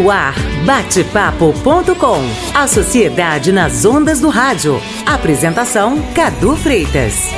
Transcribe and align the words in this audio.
No 0.00 0.10
ar, 0.10 0.34
batepapo.com. 0.64 2.20
A 2.54 2.66
sociedade 2.66 3.52
nas 3.52 3.84
ondas 3.84 4.18
do 4.18 4.30
rádio. 4.30 4.80
Apresentação 5.04 6.00
Cadu 6.14 6.56
Freitas. 6.56 7.28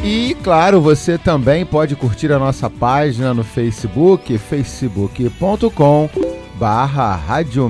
E 0.03 0.35
claro, 0.41 0.81
você 0.81 1.17
também 1.17 1.65
pode 1.65 1.95
curtir 1.95 2.31
a 2.31 2.39
nossa 2.39 2.69
página 2.69 3.33
no 3.33 3.43
Facebook, 3.43 4.37
facebook.com 4.37 6.09
barra 6.55 7.15
Rádio 7.15 7.69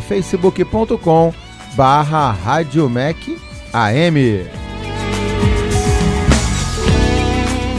facebook.com 0.00 1.32
barra 1.76 2.32
Rádio 2.32 2.88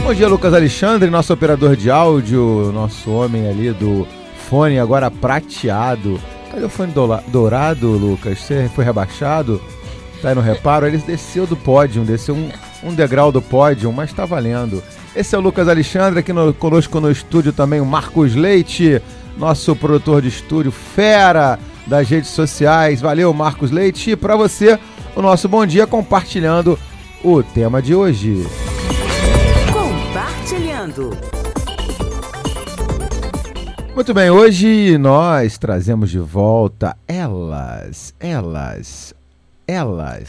Bom 0.06 0.14
dia, 0.14 0.28
Lucas 0.28 0.54
Alexandre, 0.54 1.10
nosso 1.10 1.32
operador 1.32 1.74
de 1.74 1.90
áudio, 1.90 2.70
nosso 2.72 3.10
homem 3.10 3.48
ali 3.48 3.72
do 3.72 4.06
fone 4.48 4.78
agora 4.78 5.10
prateado. 5.10 6.20
Cadê 6.48 6.64
o 6.64 6.68
fone 6.68 6.92
dourado, 7.26 7.88
Lucas? 7.88 8.38
Você 8.38 8.70
foi 8.72 8.84
rebaixado? 8.84 9.60
Tá 10.22 10.28
aí 10.28 10.34
no 10.36 10.40
reparo? 10.40 10.86
Ele 10.86 10.98
desceu 10.98 11.44
do 11.44 11.56
pódio, 11.56 12.04
desceu 12.04 12.36
um, 12.36 12.48
um 12.84 12.94
degrau 12.94 13.32
do 13.32 13.42
pódio, 13.42 13.92
mas 13.92 14.12
tá 14.12 14.24
valendo. 14.24 14.80
Esse 15.16 15.34
é 15.34 15.38
o 15.38 15.40
Lucas 15.40 15.66
Alexandre, 15.68 16.20
aqui 16.20 16.32
no, 16.32 16.54
conosco 16.54 17.00
no 17.00 17.10
estúdio 17.10 17.52
também 17.52 17.80
o 17.80 17.84
Marcos 17.84 18.36
Leite, 18.36 19.02
nosso 19.36 19.74
produtor 19.74 20.22
de 20.22 20.28
estúdio, 20.28 20.70
fera 20.70 21.58
das 21.84 22.08
redes 22.08 22.30
sociais. 22.30 23.00
Valeu, 23.00 23.34
Marcos 23.34 23.72
Leite. 23.72 24.12
E 24.12 24.16
para 24.16 24.36
você, 24.36 24.78
o 25.16 25.20
nosso 25.20 25.48
bom 25.48 25.66
dia 25.66 25.84
compartilhando 25.84 26.78
o 27.24 27.42
tema 27.42 27.82
de 27.82 27.92
hoje. 27.92 28.46
Muito 33.92 34.14
bem, 34.14 34.30
hoje 34.30 34.96
nós 34.98 35.58
trazemos 35.58 36.10
de 36.10 36.20
volta 36.20 36.96
elas, 37.08 38.14
elas, 38.20 39.12
elas. 39.66 40.28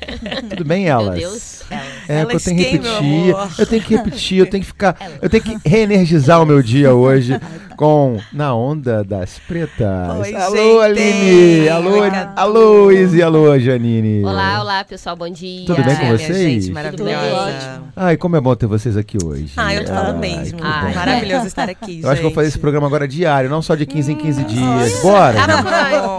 Tudo 0.48 0.64
bem, 0.64 0.88
elas? 0.88 1.18
Meu 1.18 1.30
Deus. 1.30 1.62
É, 2.08 2.24
que 2.24 2.36
eu 2.36 2.40
tenho 2.40 2.56
que 2.56 2.70
repetir. 2.70 3.34
Eu 3.58 3.66
tenho 3.66 3.82
que 3.82 3.96
repetir, 3.96 4.38
eu 4.38 4.46
tenho 4.46 4.62
que 4.62 4.68
ficar. 4.68 4.96
Eu 5.20 5.28
tenho 5.28 5.42
que 5.44 5.58
reenergizar 5.68 6.40
o 6.42 6.46
meu 6.46 6.62
dia 6.62 6.94
hoje 6.94 7.38
com 7.78 8.18
Na 8.32 8.56
Onda 8.56 9.04
das 9.04 9.38
Pretas. 9.38 10.10
Oi, 10.18 10.34
alô, 10.34 10.82
gente. 10.94 11.68
Aline! 11.68 11.68
Alô, 11.68 12.00
alô, 12.34 12.90
Izzy, 12.90 13.22
alô, 13.22 13.56
Janine. 13.56 14.24
Olá, 14.24 14.60
olá, 14.60 14.84
pessoal, 14.84 15.14
bom 15.14 15.30
dia. 15.30 15.64
Tudo 15.64 15.84
bem 15.84 15.94
com 15.94 16.08
vocês? 16.08 16.64
Gente, 16.64 16.72
maravilhosa. 16.72 17.82
Ai, 17.94 18.16
como 18.16 18.34
é 18.34 18.40
bom 18.40 18.56
ter 18.56 18.66
vocês 18.66 18.96
aqui 18.96 19.16
hoje. 19.24 19.52
Ah, 19.56 19.72
eu 19.72 19.84
tô 19.84 19.94
falando 19.94 20.18
mesmo. 20.18 20.58
Ai, 20.60 20.92
maravilhoso 20.92 21.46
estar 21.46 21.70
aqui, 21.70 21.92
gente. 21.92 22.04
Eu 22.04 22.10
acho 22.10 22.16
que 22.20 22.26
vou 22.26 22.34
fazer 22.34 22.48
esse 22.48 22.58
programa 22.58 22.88
agora 22.88 23.06
diário, 23.06 23.48
não 23.48 23.62
só 23.62 23.76
de 23.76 23.86
15 23.86 24.12
em 24.12 24.16
15 24.16 24.42
dias. 24.42 25.00
Bora! 25.00 25.38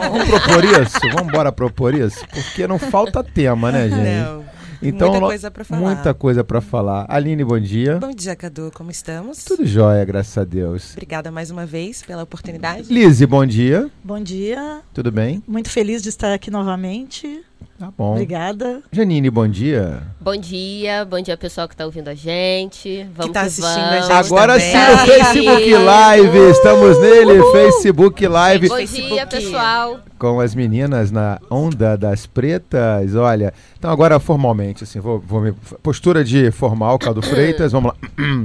Vamos 0.09 0.29
propor 0.29 0.63
isso? 0.63 0.99
Vamos 1.13 1.27
embora 1.27 1.51
propor 1.51 1.93
isso? 1.93 2.25
Porque 2.33 2.67
não 2.67 2.79
falta 2.79 3.21
tema, 3.21 3.69
né, 3.69 3.89
gente? 3.89 3.99
Não. 3.99 4.58
Então, 4.81 5.09
muita 5.09 5.25
coisa 5.25 5.51
pra 5.51 5.63
falar. 5.63 5.81
Muita 5.81 6.13
coisa 6.13 6.43
pra 6.43 6.61
falar. 6.61 7.05
Aline, 7.09 7.43
bom 7.43 7.59
dia. 7.59 7.97
Bom 7.97 8.11
dia, 8.11 8.35
Cadu. 8.35 8.71
Como 8.73 8.89
estamos? 8.89 9.43
Tudo 9.43 9.65
jóia, 9.65 10.03
graças 10.05 10.37
a 10.37 10.43
Deus. 10.43 10.93
Obrigada 10.93 11.29
mais 11.31 11.51
uma 11.51 11.65
vez 11.65 12.01
pela 12.01 12.23
oportunidade. 12.23 12.91
Lise, 12.93 13.25
bom 13.25 13.45
dia. 13.45 13.89
Bom 14.03 14.19
dia. 14.19 14.81
Tudo 14.93 15.11
bem? 15.11 15.43
Muito 15.47 15.69
feliz 15.69 16.01
de 16.01 16.09
estar 16.09 16.33
aqui 16.33 16.49
novamente. 16.49 17.43
Tá 17.79 17.89
bom. 17.97 18.11
Obrigada. 18.11 18.81
Janine, 18.91 19.29
bom 19.29 19.47
dia. 19.47 20.03
Bom 20.19 20.35
dia, 20.35 21.05
bom 21.05 21.21
dia 21.21 21.37
pessoal 21.37 21.65
que 21.65 21.73
está 21.73 21.85
ouvindo 21.85 22.09
a 22.09 22.13
gente. 22.13 23.07
Vamos 23.15 23.27
que 23.27 23.33
tá 23.33 23.41
assistindo 23.43 23.89
vamos. 23.89 24.09
a 24.09 24.21
gente 24.21 24.25
Agora 24.27 24.53
também. 24.59 24.71
sim, 24.71 24.77
o 24.77 24.97
Facebook 25.07 25.73
Live. 25.73 26.37
Estamos 26.51 26.99
nele, 26.99 27.43
Facebook 27.53 28.27
Live. 28.27 28.67
Bom 28.67 28.75
Facebook. 28.75 29.13
dia, 29.13 29.25
pessoal. 29.25 29.99
Com 30.17 30.41
as 30.41 30.53
meninas 30.53 31.09
na 31.09 31.39
onda 31.49 31.97
das 31.97 32.25
pretas. 32.25 33.15
Olha, 33.15 33.53
então 33.77 33.89
agora 33.89 34.19
formalmente, 34.19 34.83
assim, 34.83 34.99
vou, 34.99 35.19
vou 35.19 35.39
me, 35.39 35.53
postura 35.81 36.21
de 36.21 36.51
formal, 36.51 36.99
Cadu 36.99 37.21
Freitas, 37.21 37.71
vamos 37.71 37.93
lá. 37.93 37.97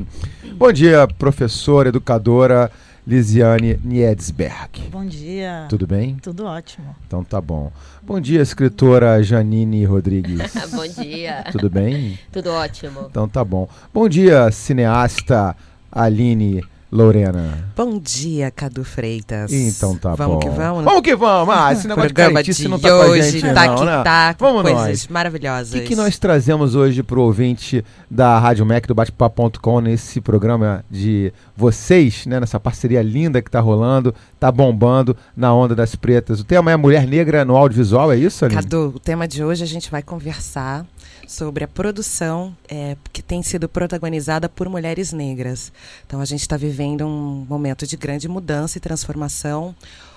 bom 0.56 0.70
dia, 0.70 1.08
professora, 1.18 1.88
educadora 1.88 2.70
Lisiane 3.06 3.78
Niedsberg. 3.84 4.88
Bom 4.90 5.04
dia. 5.04 5.66
Tudo 5.68 5.86
bem? 5.86 6.16
Tudo 6.22 6.46
ótimo. 6.46 6.96
Então 7.06 7.22
tá 7.22 7.38
bom. 7.40 7.70
Bom 8.06 8.20
dia, 8.20 8.42
escritora 8.42 9.22
Janine 9.22 9.86
Rodrigues. 9.86 10.52
bom 10.70 10.86
dia. 10.86 11.42
Tudo 11.50 11.70
bem? 11.70 12.18
Tudo 12.30 12.50
ótimo. 12.50 13.06
Então 13.10 13.26
tá 13.26 13.42
bom. 13.42 13.66
Bom 13.94 14.06
dia, 14.06 14.50
cineasta 14.50 15.56
Aline 15.90 16.62
Lorena. 16.94 17.72
Bom 17.76 17.98
dia, 17.98 18.52
Cadu 18.52 18.84
Freitas. 18.84 19.52
Então 19.52 19.96
tá 19.96 20.14
vamos 20.14 20.34
bom. 20.34 20.38
que 20.38 20.48
vamos. 20.48 20.84
Vamos 20.84 21.02
que 21.02 21.16
vamos. 21.16 21.52
Ah, 21.52 21.72
esse 21.72 21.88
negócio 21.88 22.08
de 22.08 22.14
programa 22.14 22.34
caretice 22.34 22.62
de 22.62 22.68
não 22.68 22.78
tá 22.78 22.88
com 22.88 22.94
a 22.94 23.06
hoje, 23.06 23.30
gente 23.30 23.52
tá 23.52 23.66
não, 23.66 23.74
que 23.74 23.84
né? 23.84 24.02
tá, 24.04 24.36
Vamos 24.38 24.62
coisas 24.62 24.86
nós. 24.86 25.08
maravilhosas. 25.08 25.70
O 25.70 25.72
que, 25.72 25.88
que 25.88 25.96
nós 25.96 26.16
trazemos 26.20 26.76
hoje 26.76 27.02
pro 27.02 27.20
ouvinte 27.20 27.84
da 28.08 28.38
Rádio 28.38 28.64
Mac, 28.64 28.86
do 28.86 28.94
Batepapo.com, 28.94 29.80
nesse 29.80 30.20
programa 30.20 30.84
de 30.88 31.32
vocês, 31.56 32.26
né? 32.26 32.38
Nessa 32.38 32.60
parceria 32.60 33.02
linda 33.02 33.42
que 33.42 33.50
tá 33.50 33.58
rolando, 33.58 34.14
tá 34.38 34.52
bombando 34.52 35.16
na 35.36 35.52
Onda 35.52 35.74
das 35.74 35.96
Pretas. 35.96 36.38
O 36.38 36.44
tema 36.44 36.70
é 36.70 36.76
Mulher 36.76 37.08
Negra 37.08 37.44
no 37.44 37.56
Audiovisual, 37.56 38.12
é 38.12 38.16
isso, 38.16 38.44
Aline? 38.44 38.62
Cadu, 38.62 38.92
o 38.94 39.00
tema 39.00 39.26
de 39.26 39.42
hoje 39.42 39.64
a 39.64 39.66
gente 39.66 39.90
vai 39.90 40.00
conversar 40.00 40.86
sobre 41.26 41.64
a 41.64 41.68
produção 41.68 42.56
é, 42.68 42.96
que 43.12 43.22
tem 43.22 43.42
sido 43.42 43.68
protagonizada 43.68 44.48
por 44.48 44.68
mulheres 44.68 45.12
negras. 45.12 45.72
Então 46.06 46.20
a 46.20 46.24
gente 46.24 46.40
está 46.40 46.56
vivendo 46.56 47.06
um 47.06 47.46
momento 47.48 47.86
de 47.86 47.96
grande 47.96 48.28
mudança 48.28 48.78
e 48.78 48.80
transformação, 48.80 49.74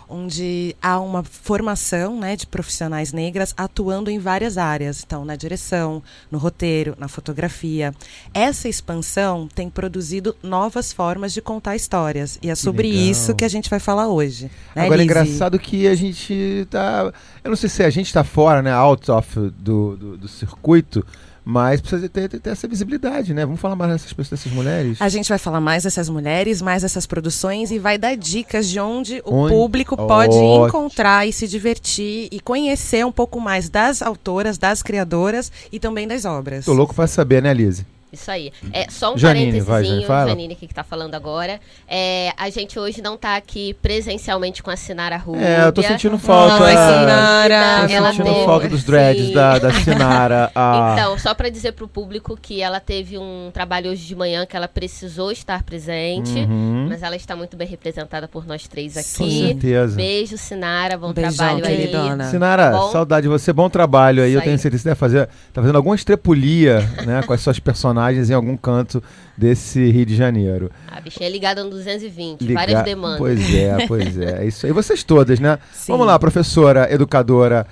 onde 0.09 0.75
há 0.81 0.99
uma 0.99 1.23
formação 1.23 2.19
né, 2.19 2.35
de 2.35 2.47
profissionais 2.47 3.11
negras 3.11 3.53
atuando 3.57 4.09
em 4.09 4.19
várias 4.19 4.57
áreas. 4.57 5.03
Então, 5.05 5.25
na 5.25 5.35
direção, 5.35 6.01
no 6.31 6.37
roteiro, 6.37 6.95
na 6.97 7.07
fotografia. 7.07 7.93
Essa 8.33 8.69
expansão 8.69 9.47
tem 9.53 9.69
produzido 9.69 10.35
novas 10.41 10.93
formas 10.93 11.33
de 11.33 11.41
contar 11.41 11.75
histórias. 11.75 12.39
E 12.41 12.49
é 12.49 12.55
sobre 12.55 12.89
legal. 12.89 13.03
isso 13.03 13.35
que 13.35 13.45
a 13.45 13.49
gente 13.49 13.69
vai 13.69 13.79
falar 13.79 14.07
hoje. 14.07 14.45
Né, 14.75 14.85
Agora 14.85 15.01
é 15.01 15.03
Lizzy? 15.03 15.03
engraçado 15.03 15.59
que 15.59 15.87
a 15.87 15.95
gente 15.95 16.67
tá. 16.69 17.11
Eu 17.43 17.49
não 17.49 17.57
sei 17.57 17.69
se 17.69 17.83
a 17.83 17.89
gente 17.89 18.13
tá 18.13 18.23
fora, 18.23 18.61
né? 18.61 18.71
Out 18.71 19.11
of 19.11 19.39
do, 19.57 19.95
do, 19.95 20.17
do 20.17 20.27
circuito, 20.27 21.05
mas 21.49 21.79
precisa 21.79 22.09
ter, 22.09 22.27
ter, 22.27 22.39
ter 22.41 22.49
essa 22.49 22.67
visibilidade, 22.67 23.33
né? 23.33 23.45
Vamos 23.45 23.61
falar 23.61 23.75
mais 23.77 23.93
dessas 23.93 24.11
pessoas, 24.11 24.41
dessas 24.41 24.51
mulheres. 24.51 25.01
A 25.01 25.07
gente 25.07 25.29
vai 25.29 25.37
falar 25.37 25.61
mais 25.61 25.83
dessas 25.83 26.09
mulheres, 26.09 26.61
mais 26.61 26.81
dessas 26.81 27.05
produções 27.05 27.71
e 27.71 27.79
vai 27.79 27.97
dar 27.97 28.17
dicas 28.17 28.67
de 28.67 28.77
onde 28.81 29.21
o 29.25 29.33
Onde- 29.33 29.53
público 29.53 29.95
pode 29.95 30.35
Ótimo. 30.35 30.67
encontrar 30.67 31.25
e 31.25 31.31
se 31.31 31.47
divertir 31.47 32.27
e 32.33 32.39
conhecer 32.41 33.05
um 33.05 33.11
pouco 33.13 33.39
mais 33.39 33.69
das 33.69 34.01
autoras, 34.01 34.57
das 34.57 34.83
criadoras 34.83 35.49
e 35.71 35.79
também 35.79 36.05
das 36.05 36.25
obras. 36.25 36.65
Tô 36.65 36.73
louco 36.73 36.93
pra 36.93 37.07
saber, 37.07 37.41
né, 37.41 37.53
Lise? 37.53 37.85
Isso 38.11 38.31
aí. 38.31 38.51
É 38.71 38.89
só 38.89 39.13
um 39.13 39.17
Janine, 39.17 39.59
vai, 39.59 39.65
parênteses, 39.67 39.89
Janine, 39.89 40.05
fala. 40.07 40.29
Janine 40.29 40.53
aqui 40.53 40.65
que 40.67 40.73
tá 40.73 40.83
falando 40.83 41.13
agora. 41.15 41.59
É, 41.87 42.31
a 42.37 42.49
gente 42.49 42.79
hoje 42.79 43.01
não 43.01 43.17
tá 43.17 43.35
aqui 43.35 43.73
presencialmente 43.81 44.63
com 44.63 44.71
a 44.71 44.77
Sinara 44.77 45.17
Rubia. 45.17 45.45
É, 45.45 45.65
eu 45.65 45.73
tô 45.73 45.81
sentindo 45.83 46.17
falta. 46.17 46.57
Tô 46.57 46.65
Sinara. 46.67 47.81
sentindo 47.81 47.93
Ela 47.97 48.13
teve- 48.13 48.45
falta 48.45 48.69
dos 48.69 48.83
dreads 48.83 49.25
Sim. 49.27 49.33
da, 49.33 49.59
da 49.59 49.71
Sinara. 49.73 50.51
Ah, 50.55 50.95
Então, 50.97 51.17
só 51.19 51.33
para 51.33 51.49
dizer 51.49 51.73
pro 51.73 51.87
público 51.87 52.37
que 52.41 52.61
ela 52.61 52.79
teve 52.79 53.17
um 53.17 53.49
trabalho 53.53 53.91
hoje 53.91 54.05
de 54.05 54.15
manhã 54.15 54.45
que 54.45 54.55
ela 54.55 54.67
precisou 54.67 55.31
estar 55.31 55.63
presente, 55.63 56.31
uhum, 56.31 56.87
mas 56.89 57.03
ela 57.03 57.15
está 57.15 57.35
muito 57.35 57.55
bem 57.57 57.67
representada 57.67 58.27
por 58.27 58.45
nós 58.47 58.67
três 58.67 58.93
com 58.93 59.23
aqui. 59.23 59.47
certeza. 59.47 59.95
Beijo, 59.95 60.37
Sinara, 60.37 60.97
bom 60.97 61.13
beijão, 61.13 61.33
trabalho 61.35 61.65
aí. 61.65 61.75
queridona. 61.77 62.29
Sinara, 62.29 62.71
Bom. 62.71 62.91
saudade 62.91 63.23
de 63.23 63.27
você, 63.29 63.51
bom 63.53 63.69
trabalho 63.69 64.23
aí. 64.23 64.29
Isso 64.29 64.37
Eu 64.37 64.41
tenho 64.41 64.53
aí. 64.55 64.59
certeza 64.59 64.79
que 64.79 64.83
você 64.83 64.89
deve 64.89 64.99
fazer, 64.99 65.25
tá 65.53 65.61
fazendo 65.61 65.75
alguma 65.75 65.95
estrepulia, 65.95 66.79
né, 67.05 67.21
com 67.23 67.33
as 67.33 67.41
suas 67.41 67.59
personagens 67.59 67.96
em 68.29 68.33
algum 68.33 68.55
canto 68.57 69.01
desse 69.37 69.89
Rio 69.91 70.05
de 70.05 70.15
Janeiro. 70.15 70.71
A 70.91 70.99
bichinha 71.01 71.27
é 71.27 71.31
ligada 71.31 71.63
no 71.63 71.69
220, 71.69 72.41
Ligar- 72.41 72.61
várias 72.61 72.83
demandas. 72.83 73.17
Pois 73.19 73.53
é, 73.55 73.87
pois 73.87 74.17
é. 74.17 74.43
É 74.43 74.45
isso 74.45 74.65
aí. 74.65 74.71
Vocês 74.71 75.03
todas, 75.03 75.39
né? 75.39 75.57
Sim. 75.73 75.91
Vamos 75.91 76.07
lá, 76.07 76.17
professora, 76.17 76.87
educadora 76.91 77.65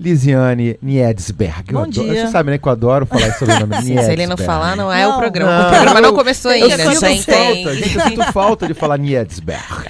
Lisiane 0.00 0.76
Niedsberg. 0.82 1.64
Eu 1.72 1.74
Bom 1.78 1.84
adoro- 1.84 2.08
dia. 2.08 2.26
Você 2.26 2.32
sabe, 2.32 2.50
né, 2.50 2.58
que 2.58 2.66
eu 2.66 2.72
adoro 2.72 3.06
falar 3.06 3.28
esse 3.28 3.38
sobrenome. 3.38 3.76
Sim, 3.82 3.98
se 4.02 4.10
ele 4.12 4.26
não 4.26 4.36
falar, 4.36 4.74
não 4.76 4.92
é 4.92 5.04
Não. 5.04 5.14
o 5.14 5.18
programa. 5.18 5.52
Não, 5.58 5.66
o 5.68 5.70
programa 5.74 6.00
não 6.00 6.08
eu- 6.08 6.14
começou 6.14 6.50
eu 6.50 6.64
ainda, 6.64 6.76
sinto 6.76 7.00
já 7.00 7.00
falta, 7.36 7.74
gente, 7.76 7.94
eu 7.94 8.00
sinto 8.02 8.32
falta 8.32 8.66
de 8.66 8.74
falar 8.74 8.96
Niedsberg. 8.98 9.88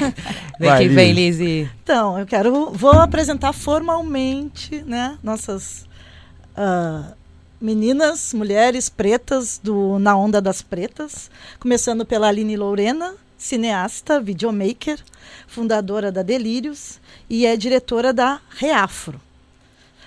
Vem 0.60 0.68
Vai, 0.68 0.82
que 0.82 0.88
vem, 0.88 1.12
Liz. 1.12 1.38
Lizzy. 1.38 1.70
Então, 1.82 2.18
eu 2.18 2.26
quero. 2.26 2.70
Vou 2.72 2.92
apresentar 2.92 3.52
formalmente, 3.54 4.84
né? 4.86 5.16
Nossas 5.22 5.86
ah, 6.56 7.12
meninas, 7.62 8.35
mulheres 8.35 8.88
pretas 8.88 9.61
do 9.62 9.99
Na 9.99 10.17
Onda 10.17 10.41
das 10.41 10.61
Pretas. 10.61 11.31
Começando 11.61 12.05
pela 12.05 12.26
Aline 12.29 12.56
Lorena, 12.56 13.14
cineasta, 13.38 14.20
videomaker, 14.20 14.99
fundadora 15.47 16.11
da 16.11 16.23
Delírios 16.23 17.00
e 17.31 17.47
é 17.47 17.56
diretora 17.56 18.12
da 18.12 18.41
Reafro. 18.56 19.20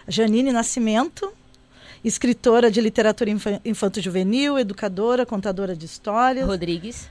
Janine 0.07 0.51
Nascimento, 0.51 1.31
escritora 2.03 2.69
de 2.69 2.81
literatura 2.81 3.29
infa- 3.29 3.61
infanto-juvenil, 3.63 4.59
educadora, 4.59 5.25
contadora 5.25 5.75
de 5.75 5.85
histórias. 5.85 6.45
Rodrigues. 6.45 7.09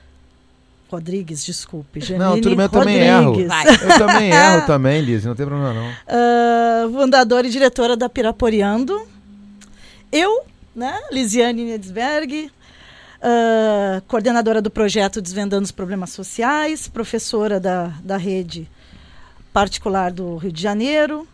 Rodrigues, 0.89 1.43
desculpe. 1.43 1.99
Janine 1.99 2.23
Não, 2.23 2.39
tudo 2.39 2.55
bem, 2.55 2.65
eu 2.65 2.69
também 2.69 2.97
erro. 2.99 3.35
Eu 3.41 3.97
também 3.97 4.29
erro 4.31 4.65
também, 4.67 5.01
Liz, 5.01 5.25
não 5.25 5.35
tem 5.35 5.45
problema 5.45 5.73
não. 5.73 5.91
Ah, 6.07 6.87
fundadora 6.91 7.47
e 7.47 7.49
diretora 7.49 7.97
da 7.97 8.07
Piraporeando. 8.07 9.14
Eu, 10.11 10.43
né, 10.75 11.01
Lisiane 11.11 11.63
Niedsberg, 11.63 12.51
ah, 13.21 14.03
coordenadora 14.07 14.61
do 14.61 14.69
projeto 14.69 15.19
Desvendando 15.19 15.63
os 15.63 15.71
Problemas 15.71 16.11
Sociais, 16.11 16.87
professora 16.87 17.59
da, 17.59 17.87
da 18.03 18.17
rede 18.17 18.69
particular 19.51 20.11
do 20.11 20.35
Rio 20.37 20.51
de 20.51 20.61
Janeiro, 20.61 21.27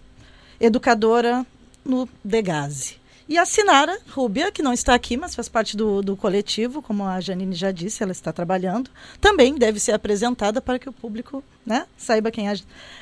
educadora 0.60 1.46
no 1.84 2.08
Degase. 2.24 2.96
E 3.28 3.38
a 3.38 3.46
Sinara 3.46 3.98
Rúbia, 4.10 4.52
que 4.52 4.62
não 4.62 4.72
está 4.72 4.94
aqui, 4.94 5.18
mas 5.18 5.36
faz 5.36 5.50
parte 5.50 5.76
do, 5.76 6.02
do 6.02 6.16
coletivo, 6.16 6.82
como 6.82 7.04
a 7.04 7.20
Janine 7.20 7.56
já 7.56 7.72
disse, 7.72 8.04
ela 8.04 8.12
está 8.12 8.32
trabalhando, 8.32 8.90
também 9.20 9.56
deve 9.56 9.80
ser 9.80 9.92
apresentada 9.92 10.62
para 10.62 10.80
que 10.80 10.88
o 10.88 10.94
público 10.94 11.44
né, 11.66 11.86
saiba 11.98 12.32
quem 12.32 12.50
é 12.50 12.54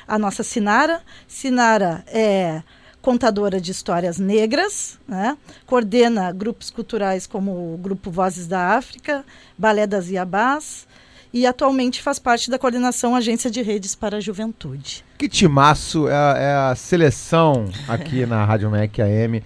a 0.06 0.18
nossa 0.18 0.42
Sinara. 0.42 1.02
Sinara 1.28 2.04
é 2.08 2.62
contadora 3.02 3.60
de 3.60 3.70
histórias 3.70 4.18
negras, 4.18 4.98
né, 5.08 5.36
coordena 5.66 6.30
grupos 6.32 6.70
culturais 6.70 7.26
como 7.26 7.74
o 7.74 7.78
Grupo 7.78 8.10
Vozes 8.10 8.46
da 8.46 8.76
África, 8.76 9.24
Balé 9.56 9.86
das 9.86 10.08
Iabás, 10.08 10.86
e 11.32 11.46
atualmente 11.46 12.02
faz 12.02 12.18
parte 12.18 12.50
da 12.50 12.58
coordenação 12.58 13.14
Agência 13.14 13.50
de 13.50 13.62
Redes 13.62 13.94
para 13.94 14.16
a 14.16 14.20
Juventude. 14.20 15.04
Que 15.16 15.28
timaço 15.28 16.08
é 16.08 16.14
a, 16.14 16.34
é 16.38 16.54
a 16.70 16.74
seleção 16.74 17.66
aqui 17.86 18.26
na 18.26 18.44
Rádio 18.46 18.70
Mac 18.70 18.98
AM. 18.98 19.42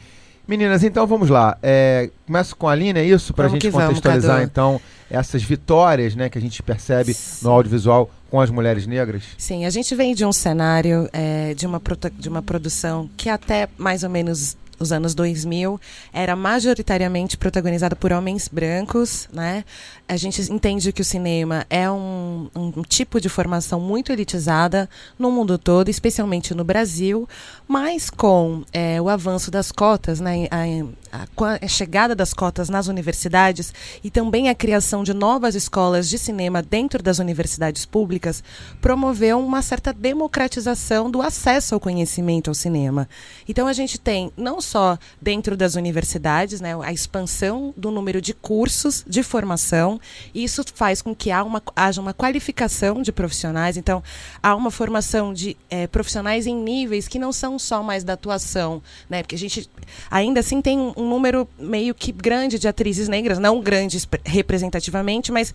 Meninas, 0.47 0.83
então 0.83 1.06
vamos 1.06 1.31
lá. 1.31 1.56
É, 1.62 2.11
começo 2.27 2.55
com 2.56 2.69
a 2.69 2.73
Aline, 2.73 3.01
é 3.01 3.05
isso? 3.05 3.33
Pra 3.33 3.47
Vamos 3.47 3.62
gente 3.62 3.71
vamos, 3.71 3.87
contextualizar, 3.87 4.37
Cadu. 4.37 4.45
então, 4.51 4.81
essas 5.11 5.43
vitórias 5.43 6.15
né, 6.15 6.29
que 6.29 6.37
a 6.37 6.41
gente 6.41 6.62
percebe 6.62 7.17
no 7.43 7.51
audiovisual 7.51 8.11
com 8.35 8.41
as 8.41 8.51
mulheres 8.51 8.85
negras. 8.85 9.23
Sim, 9.39 9.65
a 9.65 9.71
gente 9.71 9.95
vem 9.95 10.13
de 10.13 10.25
um 10.25 10.33
cenário 10.33 11.09
é, 11.13 11.55
de, 11.55 11.69
uma 11.69 11.81
de 12.19 12.29
uma 12.29 12.43
produção 12.43 13.09
que 13.17 13.29
até 13.29 13.69
mais 13.79 14.03
ou 14.03 14.11
menos 14.11 14.57
os 14.79 14.93
anos 14.93 15.15
2000 15.15 15.81
era 16.12 16.35
majoritariamente 16.37 17.37
protagonizada 17.37 17.94
por 17.97 18.12
homens 18.12 18.49
brancos, 18.49 19.29
né? 19.32 19.65
A 20.09 20.17
gente 20.17 20.41
entende 20.53 20.93
que 20.93 21.00
o 21.03 21.05
cinema 21.05 21.65
é 21.71 21.91
um, 21.91 22.49
um 22.55 22.82
tipo 22.82 23.21
de 23.21 23.29
formação 23.29 23.81
muito 23.81 24.12
elitizada 24.12 24.88
no 25.19 25.31
mundo 25.31 25.56
todo, 25.59 25.88
especialmente 25.88 26.55
no 26.55 26.65
Brasil, 26.65 27.29
mas 27.67 28.11
com 28.11 28.62
é, 28.73 29.00
o 29.00 29.09
avanço 29.09 29.50
das 29.50 29.73
cotas, 29.73 30.21
né? 30.21 30.47
A, 30.50 31.19
a- 31.20 31.59
a 31.62 31.69
chegada 31.69 32.15
das 32.15 32.35
cotas 32.35 32.69
nas 32.69 32.87
universidades 32.88 33.73
e 34.03 34.11
também 34.11 34.49
a 34.49 34.55
criação 34.55 35.03
de 35.05 35.15
novas 35.15 35.55
escolas 35.55 36.09
de 36.09 36.19
cinema 36.19 36.61
dentro 36.61 37.03
das 37.03 37.19
universidades 37.19 37.87
públicas 37.87 38.43
promoveu 38.81 39.38
uma 39.38 39.62
certa 39.62 39.93
democratização 39.93 41.11
do 41.11 41.23
acesso 41.23 41.75
ao 41.75 41.81
conhecimento 41.81 42.50
ao 42.50 42.55
cinema. 42.55 43.09
Então 43.49 43.67
a 43.67 43.73
gente 43.73 43.99
tem 43.99 44.32
não 44.37 44.61
só 44.65 44.99
dentro 45.21 45.57
das 45.57 45.77
universidades, 45.77 46.61
né, 46.61 46.75
a 46.83 46.93
expansão 46.93 47.73
do 47.77 47.91
número 47.91 48.21
de 48.21 48.35
cursos 48.35 49.05
de 49.07 49.23
formação, 49.23 50.01
isso 50.35 50.65
faz 50.75 51.01
com 51.01 51.15
que 51.15 51.31
uma, 51.31 51.63
haja 51.77 52.01
uma 52.01 52.13
qualificação 52.13 53.03
de 53.03 53.13
profissionais. 53.13 53.77
Então 53.77 54.03
há 54.43 54.55
uma 54.55 54.71
formação 54.71 55.33
de 55.33 55.57
eh, 55.71 55.87
profissionais 55.87 56.47
em 56.47 56.57
níveis 56.57 57.07
que 57.07 57.19
não 57.19 57.33
são 57.33 57.59
só 57.59 57.83
mais 57.83 58.03
da 58.03 58.15
atuação, 58.15 58.83
né? 59.09 59.23
Porque 59.23 59.35
a 59.37 59.39
gente 59.39 59.71
ainda 60.11 60.41
assim 60.41 60.61
tem 60.61 60.79
um, 60.79 60.93
um 60.97 61.09
número 61.09 61.49
meio 61.59 61.95
que 61.95 62.11
grande 62.11 62.59
de 62.59 62.67
atrizes 62.67 63.09
negras, 63.09 63.39
não 63.39 63.61
grande 63.61 63.99
esp- 63.99 64.21
representativamente, 64.25 65.31
mas 65.31 65.55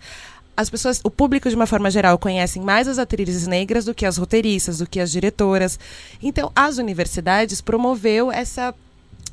as 0.56 0.68
pessoas, 0.68 1.00
o 1.02 1.10
público 1.10 1.48
de 1.48 1.56
uma 1.56 1.66
forma 1.66 1.90
geral 1.90 2.18
conhecem 2.18 2.60
mais 2.60 2.86
as 2.86 2.98
atrizes 2.98 3.46
negras 3.46 3.86
do 3.86 3.94
que 3.94 4.04
as 4.04 4.18
roteiristas, 4.18 4.78
do 4.78 4.86
que 4.86 5.00
as 5.00 5.10
diretoras. 5.10 5.78
Então, 6.22 6.52
as 6.54 6.76
universidades 6.76 7.62
promoveu 7.62 8.30
essa 8.30 8.74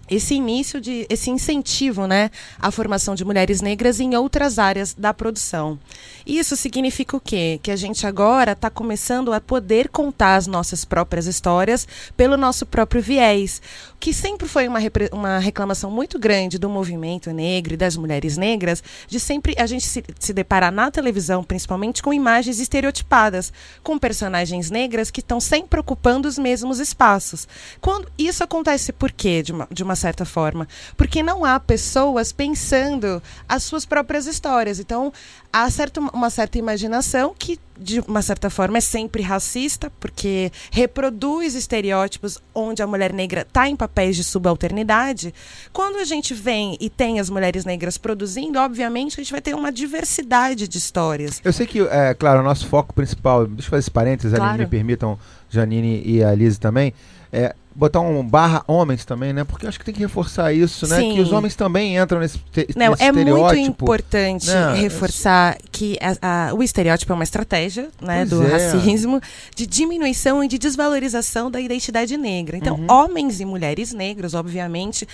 esse 0.09 0.33
início 0.35 0.79
de 0.79 1.05
esse 1.09 1.29
incentivo, 1.29 2.07
né, 2.07 2.31
à 2.59 2.71
formação 2.71 3.15
de 3.15 3.25
mulheres 3.25 3.61
negras 3.61 3.99
em 3.99 4.15
outras 4.15 4.57
áreas 4.57 4.93
da 4.93 5.13
produção. 5.13 5.79
Isso 6.25 6.55
significa 6.55 7.17
o 7.17 7.19
quê? 7.19 7.59
Que 7.61 7.71
a 7.71 7.75
gente 7.75 8.05
agora 8.05 8.51
está 8.51 8.69
começando 8.69 9.33
a 9.33 9.41
poder 9.41 9.89
contar 9.89 10.35
as 10.35 10.47
nossas 10.47 10.85
próprias 10.85 11.25
histórias 11.25 11.87
pelo 12.15 12.37
nosso 12.37 12.65
próprio 12.65 13.01
viés, 13.01 13.61
que 13.99 14.13
sempre 14.13 14.47
foi 14.47 14.67
uma, 14.67 14.79
uma 15.11 15.39
reclamação 15.39 15.89
muito 15.89 16.19
grande 16.19 16.57
do 16.57 16.69
movimento 16.69 17.31
negro 17.31 17.73
e 17.73 17.77
das 17.77 17.97
mulheres 17.97 18.37
negras, 18.37 18.83
de 19.07 19.19
sempre 19.19 19.55
a 19.57 19.65
gente 19.65 19.85
se, 19.85 20.03
se 20.19 20.33
deparar 20.33 20.71
na 20.71 20.91
televisão, 20.91 21.43
principalmente 21.43 22.01
com 22.01 22.13
imagens 22.13 22.59
estereotipadas, 22.59 23.51
com 23.83 23.97
personagens 23.97 24.69
negras 24.69 25.11
que 25.11 25.19
estão 25.19 25.39
sempre 25.39 25.79
ocupando 25.79 26.27
os 26.27 26.37
mesmos 26.37 26.79
espaços. 26.79 27.47
Quando 27.81 28.07
isso 28.17 28.43
acontece 28.43 28.91
por 28.91 29.11
quê, 29.11 29.41
de 29.41 29.51
uma, 29.51 29.67
de 29.71 29.83
uma 29.83 29.95
certa 29.97 30.23
forma? 30.23 30.65
Porque 30.95 31.21
não 31.21 31.43
há 31.43 31.59
pessoas 31.59 32.31
pensando 32.31 33.21
as 33.49 33.63
suas 33.63 33.85
próprias 33.85 34.25
histórias. 34.25 34.79
Então, 34.79 35.11
há 35.51 35.69
certo, 35.69 35.99
uma 36.13 36.29
certa 36.29 36.57
imaginação 36.57 37.35
que, 37.37 37.59
de 37.77 37.99
uma 38.01 38.21
certa 38.21 38.49
forma, 38.49 38.77
é 38.77 38.81
sempre 38.81 39.21
racista, 39.21 39.91
porque 39.99 40.49
reproduz 40.71 41.53
estereótipos 41.55 42.39
onde 42.55 42.81
a 42.81 42.87
mulher 42.87 43.11
negra 43.11 43.41
está 43.41 43.67
em 43.67 43.75
papéis 43.75 44.15
de 44.15 44.23
subalternidade. 44.23 45.33
Quando 45.73 45.97
a 45.97 46.05
gente 46.05 46.33
vem 46.33 46.77
e 46.79 46.89
tem 46.89 47.19
as 47.19 47.29
mulheres 47.29 47.65
negras 47.65 47.97
produzindo, 47.97 48.59
obviamente 48.59 49.19
a 49.19 49.23
gente 49.23 49.31
vai 49.31 49.41
ter 49.41 49.53
uma 49.53 49.71
diversidade 49.71 50.67
de 50.67 50.77
histórias. 50.77 51.41
Eu 51.43 51.51
sei 51.51 51.65
que, 51.67 51.81
é 51.81 52.13
claro, 52.13 52.39
o 52.39 52.43
nosso 52.43 52.67
foco 52.67 52.93
principal, 52.93 53.45
deixa 53.45 53.67
eu 53.67 53.69
fazer 53.71 53.79
esse 53.79 53.91
parênteses, 53.91 54.33
Aline, 54.33 54.47
Claro. 54.47 54.59
me 54.59 54.67
permitam, 54.67 55.19
Janine 55.49 56.01
e 56.05 56.23
a 56.23 56.33
Liz 56.33 56.57
também, 56.57 56.93
é 57.31 57.55
botar 57.77 57.99
um 58.01 58.23
barra 58.27 58.63
homens 58.67 59.05
também, 59.05 59.31
né? 59.31 59.43
Porque 59.43 59.67
acho 59.67 59.77
que 59.77 59.85
tem 59.85 59.93
que 59.93 59.99
reforçar 59.99 60.51
isso, 60.51 60.87
né? 60.87 60.97
Sim. 60.97 61.13
Que 61.13 61.21
os 61.21 61.31
homens 61.31 61.55
também 61.55 61.95
entram 61.95 62.19
nesse, 62.19 62.39
te, 62.51 62.67
Não, 62.75 62.89
nesse 62.91 63.03
é 63.03 63.11
muito 63.11 63.27
estereótipo. 63.29 63.59
importante 63.83 64.47
Não, 64.47 64.73
reforçar 64.75 65.55
que 65.71 65.95
a- 66.01 66.47
a- 66.49 66.53
o 66.55 66.63
estereótipo 66.63 67.11
é 67.11 67.15
uma 67.15 67.23
estratégia 67.23 67.89
né, 68.01 68.25
Pois 68.27 68.29
do 68.31 68.43
é. 68.43 68.47
racismo 68.51 69.21
de 69.55 69.67
diminuição 69.67 70.43
e 70.43 70.47
de 70.47 70.57
desvalorização 70.57 71.51
da 71.51 71.61
identidade 71.61 72.17
negra. 72.17 72.57
Então, 72.57 72.75
Uhum. 72.77 72.87
homens 72.89 73.39
e 73.39 73.45
mulheres 73.45 73.93
negros, 73.93 74.33
obviamente, 74.33 75.07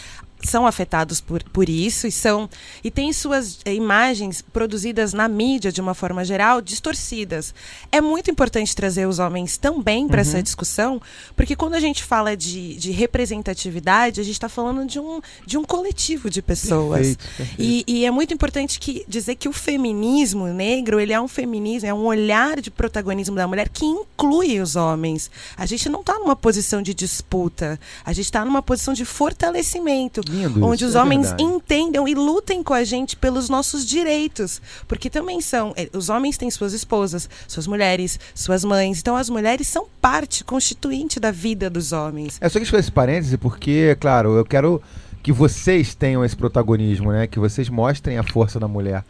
são 0.50 0.65
afetados 0.67 1.21
por, 1.21 1.43
por 1.43 1.69
isso 1.69 2.07
e 2.07 2.12
são 2.12 2.50
e 2.83 2.89
têm 2.91 3.13
suas 3.13 3.59
eh, 3.65 3.73
imagens 3.73 4.41
produzidas 4.41 5.13
na 5.13 5.27
mídia 5.27 5.71
de 5.71 5.81
uma 5.81 5.93
forma 5.93 6.23
geral 6.25 6.62
distorcidas. 6.62 7.53
É 7.91 8.01
muito 8.01 8.29
importante 8.31 8.75
trazer 8.75 9.07
os 9.07 9.19
homens 9.19 9.57
também 9.57 10.07
para 10.07 10.17
Uhum. 10.17 10.21
essa 10.21 10.43
discussão, 10.43 11.01
porque 11.35 11.55
quando 11.55 11.75
a 11.75 11.79
gente 11.79 12.03
fala 12.03 12.35
de, 12.35 12.75
de 12.75 12.91
representatividade, 12.91 14.21
a 14.21 14.23
gente 14.23 14.33
está 14.33 14.50
falando 14.50 14.85
de 14.88 15.00
um, 15.00 15.21
de 15.45 15.57
um 15.57 15.63
coletivo 15.63 16.29
de 16.29 16.41
pessoas. 16.41 17.15
Perfeito, 17.15 17.38
perfeito. 17.38 17.62
E, 17.62 17.83
e 17.88 18.05
é 18.05 18.12
muito 18.12 18.33
importante 18.33 18.79
que, 18.79 19.05
dizer 19.07 19.35
que 19.35 19.50
o 19.50 19.53
feminismo 19.53 20.47
negro 20.47 21.00
ele 21.00 21.13
é 21.13 21.19
um 21.19 21.27
feminismo, 21.27 21.88
é 21.89 21.93
um 21.93 22.05
olhar 22.05 22.62
de 22.62 22.71
protagonismo 22.71 23.35
da 23.35 23.47
mulher 23.47 23.69
que 23.69 23.85
inclui 23.85 24.59
os 24.59 24.75
homens. 24.75 25.29
A 25.57 25.65
gente 25.65 25.89
não 25.89 26.00
está 26.01 26.17
numa 26.19 26.35
posição 26.35 26.81
de 26.81 26.93
disputa, 26.93 27.79
a 28.05 28.13
gente 28.13 28.25
está 28.25 28.45
numa 28.45 28.62
posição 28.62 28.93
de 28.93 29.05
fortalecimento, 29.05 30.21
Lindo 30.33 30.65
onde 30.65 30.83
isso, 30.83 30.89
os 30.89 30.95
é 30.95 31.01
homens 31.01 31.27
verdade. 31.29 31.43
entendam 31.43 32.07
e 32.07 32.15
lutem 32.15 32.63
com 32.63 32.73
a 32.73 32.83
gente 32.83 33.15
pelos 33.15 33.49
nossos 33.49 33.85
direitos, 33.85 34.61
porque 34.87 35.09
também 35.09 35.39
são 35.41 35.73
eh, 35.77 35.89
os 35.93 36.09
homens 36.09 36.37
têm 36.37 36.49
suas 36.49 36.73
esposas, 36.73 37.29
suas 37.47 37.67
mulheres, 37.67 38.19
suas 38.33 38.63
mães, 38.65 38.99
então 38.99 39.15
as 39.15 39.29
mulheres 39.29 39.67
são 39.67 39.85
parte 40.01 40.43
constituinte 40.43 41.19
da 41.19 41.31
vida 41.31 41.69
dos 41.69 41.91
homens. 41.91 42.37
É 42.41 42.49
só 42.49 42.59
que 42.59 42.65
eu 42.73 42.79
esse 42.79 42.91
parêntese 42.91 43.37
porque, 43.37 43.95
claro, 43.99 44.35
eu 44.35 44.43
quero 44.45 44.81
que 45.21 45.31
vocês 45.31 45.95
tenham 45.95 46.25
esse 46.25 46.35
protagonismo, 46.35 47.09
né? 47.13 47.27
Que 47.27 47.39
vocês 47.39 47.69
mostrem 47.69 48.17
a 48.17 48.23
força 48.23 48.59
da 48.59 48.67
mulher. 48.67 49.05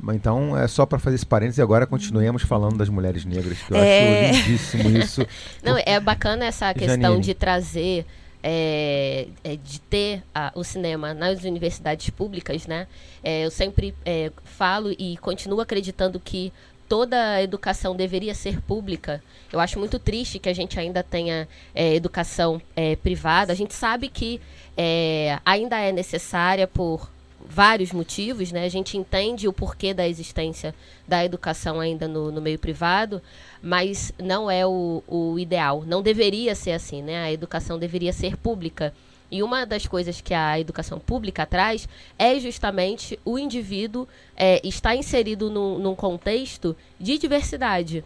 Mas 0.00 0.16
Então, 0.16 0.56
é 0.56 0.66
só 0.66 0.86
para 0.86 0.98
fazer 0.98 1.16
esse 1.16 1.26
parêntese 1.26 1.60
e 1.60 1.62
agora 1.62 1.86
continuemos 1.86 2.42
falando 2.42 2.78
das 2.78 2.88
mulheres 2.88 3.26
negras, 3.26 3.58
que 3.58 3.72
eu 3.74 3.76
É. 3.76 4.30
acho 4.30 4.38
lindíssimo 4.48 4.88
isso. 4.98 5.26
Não, 5.62 5.76
é 5.84 6.00
bacana 6.00 6.46
essa 6.46 6.72
questão 6.72 6.98
Janine. 7.02 7.20
de 7.20 7.34
trazer 7.34 8.06
é, 8.50 9.28
é, 9.44 9.56
de 9.56 9.78
ter 9.78 10.24
a, 10.34 10.50
o 10.54 10.64
cinema 10.64 11.12
nas 11.12 11.44
universidades 11.44 12.08
públicas, 12.08 12.66
né? 12.66 12.86
É, 13.22 13.44
eu 13.44 13.50
sempre 13.50 13.94
é, 14.06 14.32
falo 14.42 14.90
e 14.98 15.18
continuo 15.18 15.60
acreditando 15.60 16.18
que 16.18 16.50
toda 16.88 17.34
a 17.34 17.42
educação 17.42 17.94
deveria 17.94 18.34
ser 18.34 18.62
pública. 18.62 19.22
Eu 19.52 19.60
acho 19.60 19.78
muito 19.78 19.98
triste 19.98 20.38
que 20.38 20.48
a 20.48 20.54
gente 20.54 20.80
ainda 20.80 21.02
tenha 21.02 21.46
é, 21.74 21.94
educação 21.94 22.58
é, 22.74 22.96
privada. 22.96 23.52
A 23.52 23.54
gente 23.54 23.74
sabe 23.74 24.08
que 24.08 24.40
é, 24.74 25.38
ainda 25.44 25.78
é 25.78 25.92
necessária 25.92 26.66
por 26.66 27.10
vários 27.48 27.92
motivos, 27.92 28.52
né? 28.52 28.64
A 28.64 28.68
gente 28.68 28.96
entende 28.96 29.48
o 29.48 29.52
porquê 29.52 29.94
da 29.94 30.06
existência 30.06 30.74
da 31.06 31.24
educação 31.24 31.80
ainda 31.80 32.06
no, 32.06 32.30
no 32.30 32.42
meio 32.42 32.58
privado, 32.58 33.22
mas 33.62 34.12
não 34.18 34.50
é 34.50 34.66
o, 34.66 35.02
o 35.08 35.38
ideal. 35.38 35.82
Não 35.86 36.02
deveria 36.02 36.54
ser 36.54 36.72
assim, 36.72 37.02
né? 37.02 37.22
A 37.24 37.32
educação 37.32 37.78
deveria 37.78 38.12
ser 38.12 38.36
pública. 38.36 38.92
E 39.30 39.42
uma 39.42 39.64
das 39.64 39.86
coisas 39.86 40.20
que 40.20 40.34
a 40.34 40.58
educação 40.60 40.98
pública 40.98 41.44
traz 41.46 41.88
é 42.18 42.38
justamente 42.38 43.18
o 43.24 43.38
indivíduo 43.38 44.06
é, 44.36 44.60
estar 44.66 44.94
inserido 44.94 45.50
num, 45.50 45.78
num 45.78 45.94
contexto 45.94 46.76
de 47.00 47.16
diversidade. 47.18 48.04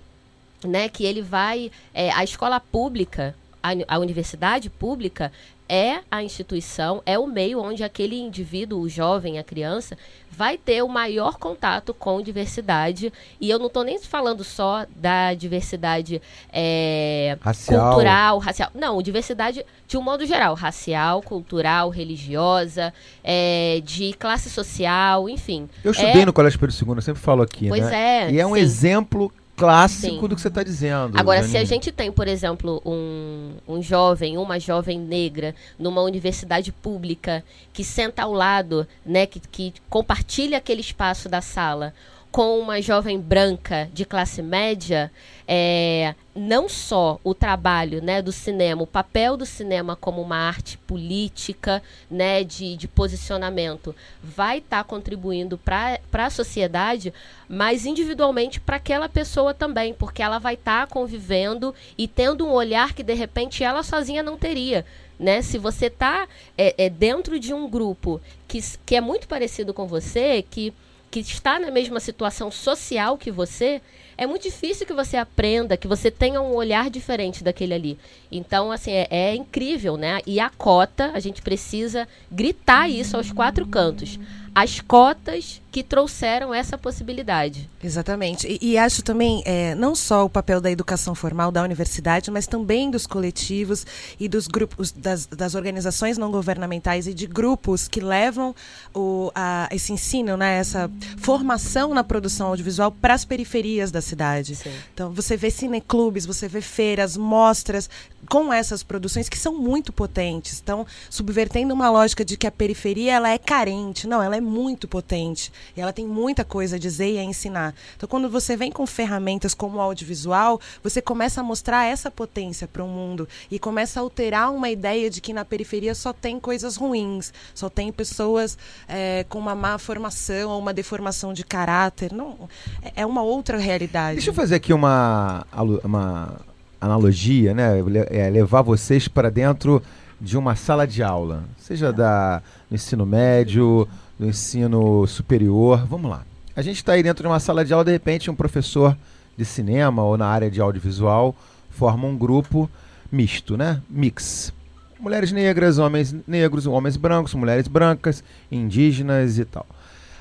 Né, 0.65 0.89
que 0.89 1.05
ele 1.05 1.21
vai. 1.21 1.73
É, 1.93 2.13
a 2.13 2.23
escola 2.23 2.61
pública, 2.61 3.35
a, 3.61 3.71
a 3.89 3.99
universidade 3.99 4.71
pública, 4.71 5.33
é 5.75 6.01
a 6.11 6.23
instituição, 6.23 7.03
é 7.07 7.19
o 7.19 7.27
meio 7.27 7.59
onde 7.59 7.83
aquele 7.83 8.21
indivíduo, 8.21 8.81
o 8.81 8.89
jovem, 8.91 9.39
a 9.39 9.43
criança, 9.43 9.97
vai 10.31 10.59
ter 10.59 10.83
o 10.83 10.89
maior 10.89 11.39
contato 11.39 11.95
com 11.95 12.21
diversidade. 12.21 13.11
E 13.41 13.49
eu 13.49 13.59
não 13.59 13.69
estou 13.69 13.83
nem 13.83 13.99
falando 13.99 14.45
só 14.45 14.85
da 14.95 15.33
diversidade 15.33 16.21
é, 16.53 17.39
Racial. 17.41 17.87
cultural, 17.89 18.39
racial. 18.39 18.71
Não, 18.75 19.01
diversidade 19.01 19.65
de 19.89 19.97
um 19.97 20.03
modo 20.03 20.27
geral, 20.27 20.55
racial, 20.55 21.23
cultural, 21.23 21.89
religiosa, 21.89 22.93
é, 23.25 23.81
de 23.83 24.13
classe 24.15 24.51
social, 24.51 25.27
enfim. 25.29 25.69
Eu 25.83 25.93
estudei 25.93 26.23
É- 26.23 26.27
no 26.27 26.33
Colégio 26.35 26.59
Pedro 26.59 26.75
II, 26.77 26.97
eu 26.97 27.03
sempre 27.03 27.23
falo 27.23 27.41
aqui, 27.43 27.69
Pois 27.69 27.83
né? 27.85 28.27
é, 28.27 28.31
E 28.31 28.39
é 28.41 28.47
um 28.47 28.55
sim. 28.55 28.61
exemplo 28.61 29.33
clássico 29.63 30.23
Sim. 30.23 30.29
do 30.29 30.35
que 30.35 30.41
você 30.41 30.49
está 30.49 30.65
dizendo. 30.65 31.17
Agora, 31.17 31.43
se 31.43 31.51
a 31.51 31.61
Janine. 31.61 31.67
gente 31.67 31.93
tem, 31.93 32.11
por 32.11 32.27
exemplo, 32.27 32.83
um, 32.85 33.53
um 33.69 33.81
jovem, 33.81 34.37
uma 34.37 34.59
jovem 34.59 34.99
negra 34.99 35.55
numa 35.79 36.03
universidade 36.03 36.73
pública 36.73 37.45
que 37.73 37.85
senta 37.85 38.25
ao 38.25 38.33
lado, 38.33 38.89
né, 39.07 39.25
que, 39.25 39.39
que 39.39 39.73
compartilha 39.89 40.59
aquele 40.59 40.81
espaço 40.81 41.29
da 41.29 41.41
sala 41.41 41.95
com 42.33 42.59
uma 42.59 42.81
jovem 42.81 43.21
branca 43.21 43.91
de 43.93 44.07
classe 44.07 44.41
média, 44.41 45.13
é, 45.47 46.15
não 46.35 46.67
só 46.67 47.21
o 47.23 47.35
trabalho 47.35 48.03
né, 48.03 48.23
do 48.23 48.33
cinema, 48.33 48.83
o 48.83 48.87
papel 48.87 49.37
do 49.37 49.45
cinema 49.45 49.95
como 49.95 50.23
uma 50.23 50.37
arte 50.37 50.79
política, 50.79 51.83
né, 52.11 52.43
de, 52.43 52.75
de 52.75 52.89
posicionamento, 52.89 53.95
vai 54.23 54.59
estar 54.59 54.83
contribuindo 54.85 55.59
para 55.59 56.01
a 56.11 56.31
sociedade, 56.31 57.13
mas 57.47 57.85
individualmente 57.85 58.59
para 58.59 58.77
aquela 58.77 59.11
pessoa 59.11 59.53
também, 59.53 59.93
porque 59.93 60.23
ela 60.23 60.39
vai 60.39 60.55
estar 60.55 60.87
convivendo 60.87 61.75
e 61.99 62.09
tendo 62.09 62.47
um 62.47 62.53
olhar 62.53 62.95
que 62.95 63.03
de 63.03 63.13
repente 63.13 63.63
ela 63.63 63.83
sozinha 63.83 64.23
não 64.23 64.39
teria. 64.39 64.87
Né? 65.21 65.43
Se 65.43 65.59
você 65.59 65.87
está 65.87 66.27
é, 66.57 66.87
é, 66.87 66.89
dentro 66.89 67.39
de 67.39 67.53
um 67.53 67.69
grupo 67.69 68.23
que, 68.49 68.59
que 68.87 68.97
é 68.97 69.03
muito 69.03 69.29
parecido 69.29 69.75
com 69.75 69.87
você, 69.87 70.43
que 70.51 70.73
que 71.13 71.21
está 71.21 71.59
na 71.59 71.71
mesma 71.71 72.01
situação 72.01 72.51
social 72.51 73.19
que 73.19 73.31
você, 73.31 73.83
é 74.17 74.27
muito 74.27 74.45
difícil 74.45 74.87
que 74.87 74.95
você 74.95 75.19
aprenda, 75.19 75.77
que 75.77 75.87
você 75.87 76.11
tenha 76.11 76.41
um 76.41 76.55
olhar 76.55 76.89
diferente 76.89 77.45
daquele 77.45 77.75
ali. 77.75 77.99
Então, 78.31 78.73
assim, 78.73 78.93
é, 78.93 79.07
é 79.11 79.35
incrível, 79.35 79.99
né? 79.99 80.21
E 80.27 80.41
a 80.41 80.49
cota, 80.49 81.11
a 81.13 81.21
gente 81.21 81.43
precisa 81.43 82.09
gritar 82.31 82.89
isso 82.89 83.15
aos 83.15 83.31
quatro 83.31 83.67
cantos. 83.67 84.19
As 84.55 84.81
cotas 84.81 85.63
que 85.73 85.83
trouxeram 85.83 86.53
essa 86.53 86.77
possibilidade. 86.77 87.69
Exatamente. 87.83 88.47
E, 88.47 88.73
e 88.73 88.79
acho 88.79 89.03
também, 89.03 89.43
é, 89.47 89.75
não 89.75 89.95
só 89.95 90.27
o 90.27 90.29
papel 90.29 90.61
da 90.61 90.71
educação 90.71 91.15
formal 91.15 91.51
da 91.51 91.63
universidade, 91.63 92.31
mas 92.31 92.47
também 92.47 92.91
dos 92.91 93.07
coletivos 93.07 93.87
e 94.21 94.29
dos 94.29 94.47
grupos, 94.47 94.93
das, 94.93 95.25
das 95.25 95.55
organizações 95.55 96.19
não 96.19 96.31
governamentais 96.31 97.07
e 97.07 97.15
de 97.15 97.27
grupos 97.27 97.89
que 97.89 98.01
levam 98.01 98.55
o, 98.95 99.33
a, 99.35 99.67
esse 99.73 99.95
ensino, 99.95 100.37
né, 100.37 100.59
essa 100.59 100.91
formação 101.17 101.95
na 101.95 102.05
produção 102.05 102.49
audiovisual 102.49 102.93
para 102.93 103.15
as 103.15 103.25
periferias 103.25 103.91
da 103.91 104.03
cidade. 104.03 104.55
Sim. 104.57 104.73
Então, 104.93 105.11
você 105.11 105.39
vê 105.39 105.51
cineclubes, 105.51 106.27
você 106.27 106.49
vê 106.49 106.61
feiras, 106.61 107.17
mostras 107.17 107.89
com 108.29 108.53
essas 108.53 108.83
produções 108.83 109.29
que 109.29 109.39
são 109.39 109.55
muito 109.59 109.93
potentes. 109.93 110.61
Então, 110.63 110.87
subvertendo 111.11 111.75
uma 111.75 111.91
lógica 111.91 112.25
de 112.25 112.37
que 112.37 112.47
a 112.47 112.51
periferia 112.53 113.13
ela 113.15 113.29
é 113.31 113.37
carente. 113.39 114.07
Não, 114.07 114.23
ela 114.23 114.37
é 114.37 114.41
muito 114.41 114.87
potente. 114.89 115.53
E 115.77 115.81
ela 115.81 115.93
tem 115.93 116.07
muita 116.07 116.45
coisa 116.45 116.77
a 116.77 116.79
dizer 116.79 117.13
e 117.13 117.19
a 117.19 117.25
ensinar. 117.25 117.75
Então, 117.97 118.09
quando 118.09 118.29
você 118.31 118.57
vem 118.57 118.71
com 118.71 118.87
ferramentas 118.87 119.55
como 119.55 119.79
o 119.79 119.81
audiovisual, 119.81 120.61
você 120.83 121.03
começa 121.03 121.41
a 121.41 121.45
mostrar 121.45 121.85
essa 121.87 122.11
potência 122.11 122.67
para 122.69 122.83
o 122.85 122.89
mundo 122.89 123.29
e 123.51 123.59
começa 123.59 123.99
a 123.99 124.03
alterar 124.03 124.53
uma 124.53 124.71
ideia 124.71 125.11
de 125.11 125.21
que 125.21 125.33
na 125.33 125.45
periferia 125.45 125.95
só 125.95 126.13
tem 126.13 126.39
coisas 126.39 126.77
ruins, 126.77 127.33
só 127.55 127.69
tem 127.69 127.91
pessoas 127.93 128.57
é, 128.89 129.25
com 129.29 129.39
uma 129.39 129.55
má 129.55 129.79
formação 129.79 130.51
ou 130.51 130.59
uma 130.59 130.73
deformação 130.73 131.33
de 131.33 131.45
caráter. 131.45 132.13
Não, 132.13 132.49
é- 132.83 132.93
é 133.03 133.07
uma 133.07 133.23
outra 133.23 133.59
realidade. 133.59 134.15
Deixa 134.17 134.31
eu 134.31 134.35
fazer 134.35 134.55
aqui 134.55 134.73
uma, 134.73 135.47
uma 135.85 136.41
analogia, 136.83 137.55
né? 137.55 137.79
É, 138.11 138.29
levar 138.29 138.63
vocês 138.63 139.07
para 139.07 139.31
dentro 139.31 139.81
de 140.21 140.37
uma 140.37 140.57
sala 140.57 140.87
de 140.87 141.03
aula, 141.03 141.45
seja 141.57 141.93
da, 141.93 142.43
do 142.69 142.75
ensino 142.75 143.07
médio, 143.07 143.89
do 144.19 144.27
ensino 144.27 145.07
superior. 145.07 145.87
Vamos 145.87 146.11
lá. 146.11 146.23
A 146.55 146.61
gente 146.61 146.77
está 146.77 146.93
aí 146.93 147.03
dentro 147.03 147.23
de 147.23 147.29
uma 147.29 147.41
sala 147.41 147.65
de 147.65 147.73
aula, 147.73 147.85
de 147.85 147.93
repente, 147.93 148.31
um 148.31 148.35
professor 148.35 148.97
de 149.37 149.45
cinema 149.45 150.03
ou 150.03 150.19
na 150.19 150.27
área 150.27 150.51
de 150.51 150.61
audiovisual 150.61 151.35
forma 151.71 152.07
um 152.07 152.17
grupo 152.17 152.69
misto, 153.11 153.57
né? 153.57 153.81
Mix. 153.89 154.53
Mulheres 155.01 155.33
negras, 155.33 155.79
homens 155.79 156.15
negros, 156.27 156.67
homens 156.67 156.97
brancos, 156.97 157.35
mulheres 157.35 157.67
brancas, 157.67 158.23
indígenas 158.51 159.39
e 159.39 159.45
tal. 159.45 159.67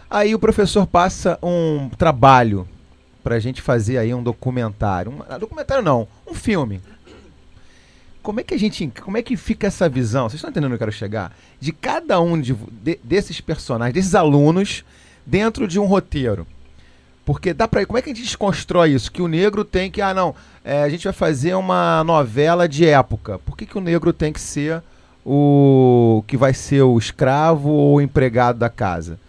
Aí 0.10 0.34
o 0.36 0.40
professor 0.40 0.86
passa 0.86 1.38
um 1.42 1.90
trabalho 1.98 2.68
pra 3.24 3.40
gente 3.40 3.62
fazer 3.62 3.98
aí 3.98 4.14
um 4.14 4.24
documentário. 4.24 5.12
Um, 5.12 5.20
ah, 5.28 5.38
documentário 5.38 5.84
não, 5.84 6.08
um 6.28 6.34
filme. 6.34 6.82
Como 8.22 8.40
é 8.40 8.44
que 8.44 8.54
a 8.54 8.60
gente. 8.60 8.92
Como 9.02 9.18
é 9.18 9.22
que 9.24 9.36
fica 9.36 9.68
essa 9.68 9.90
visão? 9.90 10.30
Vocês 10.30 10.36
estão 10.36 10.50
entendendo 10.50 10.68
onde 10.68 10.76
eu 10.76 10.80
quero 10.80 10.92
chegar? 10.92 11.36
De 11.60 11.72
cada 11.72 12.22
um 12.22 12.40
de, 12.40 12.54
de- 12.54 13.00
desses 13.04 13.42
personagens, 13.42 13.94
desses 13.96 14.14
alunos, 14.14 14.84
dentro 15.26 15.68
de 15.68 15.80
um 15.80 15.86
roteiro. 15.86 16.46
Porque 17.26 17.54
dá 17.54 17.68
pra. 17.68 17.86
Como 17.86 17.98
é 17.98 18.02
que 18.02 18.10
a 18.12 18.14
gente 18.14 18.24
desconstrói 18.24 18.92
isso? 18.92 19.12
Que 19.12 19.22
o 19.22 19.28
negro 19.28 19.64
tem 19.66 19.90
que. 19.90 20.02
Ah, 20.02 20.14
não. 20.14 20.36
é, 20.64 20.84
a 20.84 20.90
gente 20.90 21.04
vai 21.04 21.14
fazer 21.14 21.56
uma 21.56 22.04
novela 22.04 22.68
de 22.70 22.86
época. 22.86 23.40
Por 23.40 23.58
que, 23.58 23.66
que 23.66 23.78
o 23.78 23.82
negro 23.82 24.14
tem 24.14 24.32
que 24.32 24.40
ser 24.42 24.84
o. 25.26 26.24
que 26.28 26.38
vai 26.38 26.54
ser 26.54 26.82
o 26.84 26.98
escravo 27.00 27.70
ou 27.70 27.96
o 27.96 28.02
empregado 28.02 28.60
da 28.60 28.70
casa? 28.70 29.20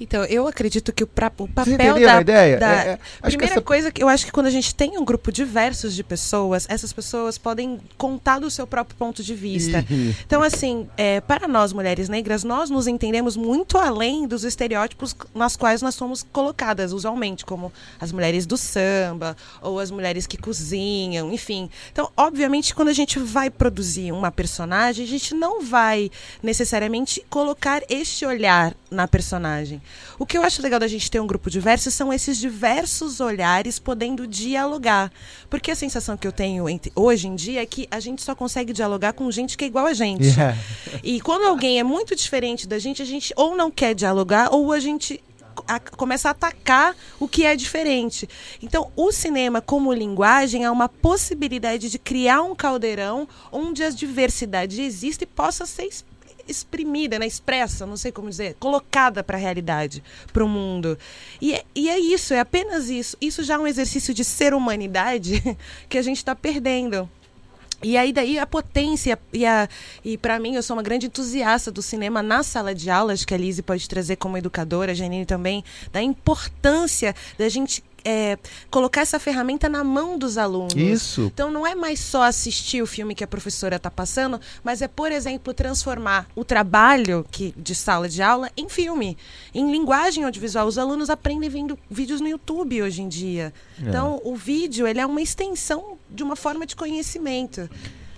Então, 0.00 0.24
eu 0.24 0.48
acredito 0.48 0.92
que 0.92 1.04
o, 1.04 1.06
pra, 1.06 1.30
o 1.38 1.46
papel 1.46 1.76
da, 1.76 2.16
a 2.18 2.20
ideia? 2.22 2.58
da- 2.58 2.72
É, 2.84 2.88
é, 2.88 2.92
acho 2.92 3.00
que 3.20 3.20
Primeira 3.28 3.52
essa- 3.52 3.60
coisa 3.60 3.92
que 3.92 4.02
eu 4.02 4.08
acho 4.08 4.24
que 4.24 4.32
quando 4.32 4.46
a 4.46 4.50
gente 4.50 4.74
tem 4.74 4.96
um 4.98 5.04
grupo 5.04 5.30
diversos 5.30 5.94
de 5.94 6.02
pessoas, 6.02 6.66
essas 6.70 6.92
pessoas 6.92 7.36
podem 7.36 7.78
contar 7.98 8.38
do 8.38 8.50
seu 8.50 8.66
próprio 8.66 8.96
ponto 8.96 9.22
de 9.22 9.34
vista. 9.34 9.84
Então, 10.26 10.42
assim, 10.42 10.88
é, 10.96 11.20
para 11.20 11.46
nós 11.46 11.72
mulheres 11.72 12.08
negras, 12.08 12.42
nós 12.44 12.70
nos 12.70 12.86
entendemos 12.86 13.36
muito 13.36 13.76
além 13.76 14.26
dos 14.26 14.42
estereótipos 14.44 15.14
nas 15.34 15.54
quais 15.56 15.82
nós 15.82 15.94
somos 15.94 16.22
colocadas 16.32 16.92
usualmente, 16.92 17.44
como 17.44 17.70
as 18.00 18.10
mulheres 18.10 18.46
do 18.46 18.56
samba, 18.56 19.36
ou 19.60 19.78
as 19.78 19.90
mulheres 19.90 20.26
que 20.26 20.36
cozinham, 20.38 21.32
enfim. 21.32 21.68
Então, 21.92 22.10
obviamente, 22.16 22.74
quando 22.74 22.88
a 22.88 22.92
gente 22.94 23.18
vai 23.18 23.50
produzir 23.50 24.12
uma 24.12 24.30
personagem, 24.30 25.04
a 25.04 25.08
gente 25.08 25.34
não 25.34 25.62
vai 25.62 26.10
necessariamente 26.42 27.24
colocar 27.28 27.82
este 27.88 28.24
olhar 28.24 28.74
na 28.90 29.06
personagem. 29.06 29.80
O 30.18 30.26
que 30.26 30.36
eu 30.36 30.42
acho 30.42 30.60
legal 30.62 30.78
da 30.78 30.86
gente 30.88 31.10
ter 31.10 31.20
um 31.20 31.26
grupo 31.26 31.48
diverso 31.50 31.90
são 31.90 32.12
esses 32.12 32.36
diversos 32.38 33.20
olhares 33.20 33.78
podendo 33.78 34.26
dialogar. 34.26 35.10
Porque 35.48 35.70
a 35.70 35.76
sensação 35.76 36.16
que 36.16 36.26
eu 36.26 36.32
tenho 36.32 36.64
hoje 36.94 37.26
em 37.28 37.34
dia 37.34 37.62
é 37.62 37.66
que 37.66 37.88
a 37.90 38.00
gente 38.00 38.22
só 38.22 38.34
consegue 38.34 38.72
dialogar 38.72 39.12
com 39.14 39.30
gente 39.30 39.56
que 39.56 39.64
é 39.64 39.66
igual 39.68 39.86
a 39.86 39.94
gente. 39.94 40.24
Yeah. 40.26 40.56
E 41.02 41.20
quando 41.20 41.44
alguém 41.46 41.78
é 41.78 41.82
muito 41.82 42.14
diferente 42.14 42.68
da 42.68 42.78
gente, 42.78 43.00
a 43.00 43.04
gente 43.04 43.32
ou 43.36 43.56
não 43.56 43.70
quer 43.70 43.94
dialogar 43.94 44.52
ou 44.52 44.72
a 44.72 44.78
gente 44.80 45.22
a- 45.66 45.80
começa 45.80 46.28
a 46.28 46.30
atacar 46.30 46.96
o 47.18 47.28
que 47.28 47.44
é 47.44 47.54
diferente. 47.54 48.28
Então, 48.62 48.90
o 48.96 49.12
cinema 49.12 49.60
como 49.60 49.92
linguagem 49.92 50.64
é 50.64 50.70
uma 50.70 50.88
possibilidade 50.88 51.90
de 51.90 51.98
criar 51.98 52.42
um 52.42 52.54
caldeirão 52.54 53.28
onde 53.52 53.82
a 53.82 53.90
diversidade 53.90 54.80
existe 54.80 55.22
e 55.22 55.26
possa 55.26 55.66
ser 55.66 55.84
es- 55.86 56.04
exprimida, 56.48 57.18
né, 57.18 57.26
expressa, 57.26 57.86
não 57.86 57.96
sei 57.96 58.12
como 58.12 58.28
dizer, 58.28 58.56
colocada 58.58 59.22
para 59.22 59.36
a 59.36 59.40
realidade, 59.40 60.02
para 60.32 60.44
o 60.44 60.48
mundo. 60.48 60.98
E 61.40 61.54
é, 61.54 61.64
e 61.74 61.88
é 61.88 61.98
isso, 61.98 62.34
é 62.34 62.40
apenas 62.40 62.88
isso. 62.88 63.16
Isso 63.20 63.42
já 63.42 63.54
é 63.54 63.58
um 63.58 63.66
exercício 63.66 64.12
de 64.14 64.24
ser 64.24 64.54
humanidade 64.54 65.42
que 65.88 65.98
a 65.98 66.02
gente 66.02 66.18
está 66.18 66.34
perdendo. 66.34 67.08
E 67.82 67.96
aí 67.96 68.12
daí 68.12 68.38
a 68.38 68.46
potência 68.46 69.18
e 69.32 69.46
a 69.46 69.66
e 70.04 70.18
para 70.18 70.38
mim 70.38 70.54
eu 70.54 70.62
sou 70.62 70.76
uma 70.76 70.82
grande 70.82 71.06
entusiasta 71.06 71.70
do 71.70 71.80
cinema 71.80 72.22
na 72.22 72.42
sala 72.42 72.74
de 72.74 72.90
aulas 72.90 73.24
que 73.24 73.32
a 73.32 73.38
Lise 73.38 73.62
pode 73.62 73.88
trazer 73.88 74.16
como 74.16 74.36
educadora, 74.36 74.92
a 74.92 74.94
Janine 74.94 75.24
também, 75.24 75.64
da 75.90 76.02
importância 76.02 77.14
da 77.38 77.48
gente 77.48 77.82
é, 78.04 78.38
colocar 78.70 79.02
essa 79.02 79.18
ferramenta 79.18 79.68
na 79.68 79.82
mão 79.84 80.18
dos 80.18 80.38
alunos. 80.38 80.74
Isso. 80.74 81.30
Então 81.32 81.50
não 81.50 81.66
é 81.66 81.74
mais 81.74 82.00
só 82.00 82.22
assistir 82.22 82.82
o 82.82 82.86
filme 82.86 83.14
que 83.14 83.24
a 83.24 83.26
professora 83.26 83.76
está 83.76 83.90
passando, 83.90 84.40
mas 84.62 84.82
é, 84.82 84.88
por 84.88 85.12
exemplo, 85.12 85.52
transformar 85.54 86.26
o 86.34 86.44
trabalho 86.44 87.24
que, 87.30 87.54
de 87.56 87.74
sala 87.74 88.08
de 88.08 88.22
aula 88.22 88.50
em 88.56 88.68
filme, 88.68 89.16
em 89.54 89.70
linguagem 89.70 90.24
audiovisual. 90.24 90.66
Os 90.66 90.78
alunos 90.78 91.10
aprendem 91.10 91.48
vendo 91.48 91.78
vídeos 91.90 92.20
no 92.20 92.28
YouTube 92.28 92.82
hoje 92.82 93.02
em 93.02 93.08
dia. 93.08 93.52
É. 93.82 93.88
Então 93.88 94.20
o 94.24 94.34
vídeo 94.34 94.86
ele 94.86 95.00
é 95.00 95.06
uma 95.06 95.20
extensão 95.20 95.98
de 96.08 96.22
uma 96.22 96.36
forma 96.36 96.66
de 96.66 96.76
conhecimento. 96.76 97.68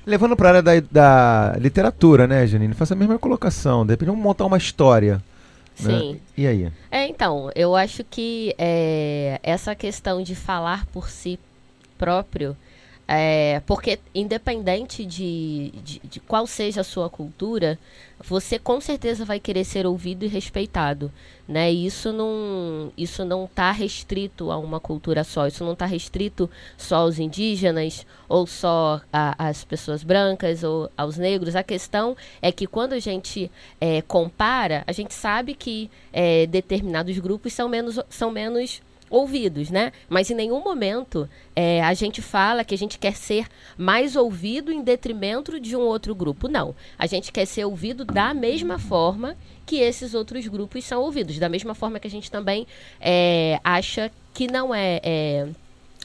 Levando 0.04 0.34
para 0.34 0.48
a 0.48 0.50
área 0.50 0.62
da, 0.62 0.80
da, 0.90 1.58
literatura, 1.58 2.26
né, 2.26 2.44
Janine? 2.46 2.74
Faça 2.74 2.94
a 2.94 2.96
mesma 2.96 3.18
colocação. 3.18 3.86
De 3.86 3.92
repente, 3.92 4.08
vamos 4.08 4.22
montar 4.22 4.44
uma 4.46 4.58
história. 4.58 5.22
Né? 5.80 5.98
Sim. 5.98 6.12
Né? 6.12 6.20
E 6.36 6.46
aí? 6.46 6.72
É, 6.90 7.06
então, 7.06 7.50
eu 7.54 7.74
acho 7.74 8.04
que 8.04 8.54
é, 8.58 9.40
essa 9.42 9.74
questão 9.74 10.22
de 10.22 10.34
falar 10.34 10.86
por 10.86 11.08
si 11.08 11.38
próprio 11.98 12.56
é, 13.14 13.60
porque, 13.66 13.98
independente 14.14 15.04
de, 15.04 15.70
de, 15.84 16.00
de, 16.02 16.18
qual 16.18 16.46
seja 16.46 16.80
a 16.80 16.84
sua 16.84 17.10
cultura, 17.10 17.78
você 18.18 18.58
com 18.58 18.80
certeza 18.80 19.22
vai 19.22 19.38
querer 19.38 19.64
ser 19.64 19.86
ouvido 19.86 20.24
e 20.24 20.28
respeitado. 20.28 21.12
Né? 21.46 21.70
E 21.70 21.84
isso 21.84 22.10
não 22.10 22.90
isso 22.96 23.22
não 23.22 23.44
está 23.44 23.70
restrito 23.70 24.50
a 24.50 24.56
uma 24.56 24.80
cultura 24.80 25.24
só. 25.24 25.46
Isso 25.46 25.62
não 25.62 25.74
está 25.74 25.84
restrito 25.84 26.48
só 26.78 26.96
aos 26.96 27.18
indígenas, 27.18 28.06
ou 28.30 28.46
só 28.46 29.02
às 29.12 29.62
pessoas 29.62 30.02
brancas, 30.02 30.64
ou 30.64 30.90
aos 30.96 31.18
negros. 31.18 31.54
A 31.54 31.62
questão 31.62 32.16
é 32.40 32.50
que 32.50 32.66
quando 32.66 32.94
a 32.94 32.98
gente 32.98 33.50
é, 33.78 34.00
compara, 34.00 34.84
a 34.86 34.92
gente 34.92 35.12
sabe 35.12 35.54
que 35.54 35.90
é, 36.14 36.46
determinados 36.46 37.18
grupos 37.18 37.52
são 37.52 37.68
menos, 37.68 38.00
são 38.08 38.30
menos 38.30 38.80
ouvidos, 39.12 39.70
né? 39.70 39.92
Mas 40.08 40.30
em 40.30 40.34
nenhum 40.34 40.64
momento 40.64 41.28
é, 41.54 41.82
a 41.82 41.92
gente 41.92 42.22
fala 42.22 42.64
que 42.64 42.74
a 42.74 42.78
gente 42.78 42.98
quer 42.98 43.14
ser 43.14 43.46
mais 43.76 44.16
ouvido 44.16 44.72
em 44.72 44.82
detrimento 44.82 45.60
de 45.60 45.76
um 45.76 45.80
outro 45.80 46.14
grupo. 46.14 46.48
Não. 46.48 46.74
A 46.98 47.06
gente 47.06 47.30
quer 47.30 47.44
ser 47.44 47.66
ouvido 47.66 48.04
da 48.04 48.32
mesma 48.32 48.78
forma 48.78 49.36
que 49.66 49.76
esses 49.76 50.14
outros 50.14 50.48
grupos 50.48 50.84
são 50.84 51.02
ouvidos. 51.02 51.38
Da 51.38 51.48
mesma 51.48 51.74
forma 51.74 52.00
que 52.00 52.08
a 52.08 52.10
gente 52.10 52.30
também 52.30 52.66
é, 52.98 53.60
acha 53.62 54.10
que 54.32 54.50
não 54.50 54.74
é, 54.74 55.00
é 55.04 55.48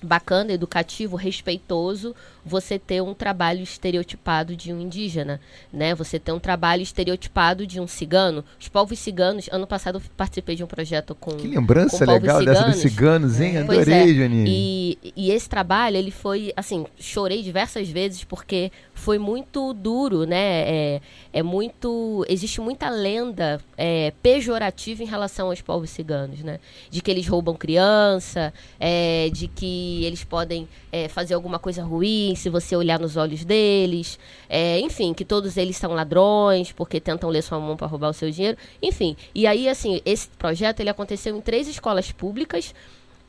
bacana, 0.04 0.52
educativo, 0.52 1.16
respeitoso 1.16 2.14
você 2.48 2.80
ter 2.80 3.02
um 3.02 3.14
trabalho 3.14 3.62
estereotipado 3.62 4.56
de 4.56 4.74
um 4.74 4.80
indígena, 4.80 5.40
né? 5.72 5.94
Você 5.94 6.18
ter 6.18 6.32
um 6.32 6.40
trabalho 6.40 6.82
estereotipado 6.82 7.68
de 7.68 7.80
um 7.80 7.88
cigano. 7.88 8.44
Os 8.60 8.68
povos 8.68 8.98
ciganos, 8.98 9.50
ano 9.52 9.68
passado 9.68 9.98
eu 9.98 10.02
participei 10.16 10.56
de 10.56 10.64
um 10.64 10.68
projeto 10.68 11.14
com 11.14 11.32
Que 11.32 11.48
lembrança 11.48 12.06
com 12.06 12.12
legal 12.12 12.40
ciganos. 12.40 12.60
dessa 12.60 12.72
dos 12.72 12.82
ciganos, 12.82 13.42
hein? 13.42 13.58
Adorei, 13.58 14.12
é. 14.12 14.14
Janine. 14.14 14.50
E, 14.50 15.14
e 15.16 15.32
esse 15.32 15.50
trabalho, 15.50 15.98
ele 15.98 16.12
foi, 16.12 16.54
assim, 16.56 16.86
chorei 16.98 17.44
diversas 17.44 17.90
vezes 17.90 18.24
porque 18.24 18.72
foi 18.94 19.18
muito 19.18 19.74
duro, 19.74 20.26
né? 20.26 20.38
É, 20.38 21.02
é 21.34 21.44
muito, 21.44 22.26
existe 22.28 22.62
muita 22.62 22.90
lenda 22.90 23.60
é, 23.78 24.14
pejorativa 24.24 25.04
em 25.04 25.06
relação 25.06 25.48
aos 25.48 25.62
povos 25.62 25.90
ciganos, 25.90 26.42
né? 26.42 26.60
De 26.90 27.02
que 27.02 27.12
eles 27.12 27.28
roubam 27.28 27.56
criança, 27.56 28.54
é, 28.80 29.30
de 29.32 29.48
que 29.48 30.04
eles 30.06 30.24
podem 30.24 30.68
é, 30.92 31.08
fazer 31.08 31.34
alguma 31.34 31.60
coisa 31.60 31.84
ruim 31.84 32.36
se 32.38 32.50
você 32.50 32.76
olhar 32.76 33.00
nos 33.00 33.18
olhos 33.18 33.44
deles, 33.44 34.18
é, 34.48 34.80
enfim, 34.80 35.14
que 35.14 35.26
todos 35.26 35.58
eles 35.58 35.76
são 35.76 35.94
ladrões 35.94 36.72
porque 36.72 37.00
tentam 37.00 37.30
ler 37.30 37.42
sua 37.42 37.60
mão 37.60 37.76
para 37.76 37.88
roubar 37.88 38.10
o 38.10 38.14
seu 38.14 38.32
dinheiro, 38.32 38.58
enfim. 38.82 39.18
E 39.36 39.46
aí, 39.46 39.68
assim, 39.68 40.02
esse 40.06 40.28
projeto 40.30 40.80
ele 40.80 40.90
aconteceu 40.90 41.36
em 41.36 41.42
três 41.42 41.68
escolas 41.68 42.12
públicas 42.12 42.74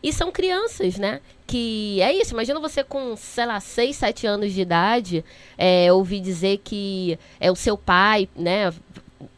e 0.03 0.12
são 0.12 0.31
crianças, 0.31 0.97
né? 0.97 1.21
Que 1.47 2.00
é 2.00 2.12
isso. 2.12 2.33
Imagina 2.33 2.61
você 2.61 2.85
com, 2.85 3.17
sei 3.17 3.47
lá, 3.47 3.59
6, 3.59 3.97
7 3.97 4.27
anos 4.27 4.53
de 4.53 4.61
idade, 4.61 5.25
é, 5.57 5.93
ouvir 5.93 6.21
dizer 6.21 6.59
que 6.59 7.18
é 7.40 7.51
o 7.51 7.57
seu 7.57 7.77
pai, 7.77 8.29
né? 8.37 8.73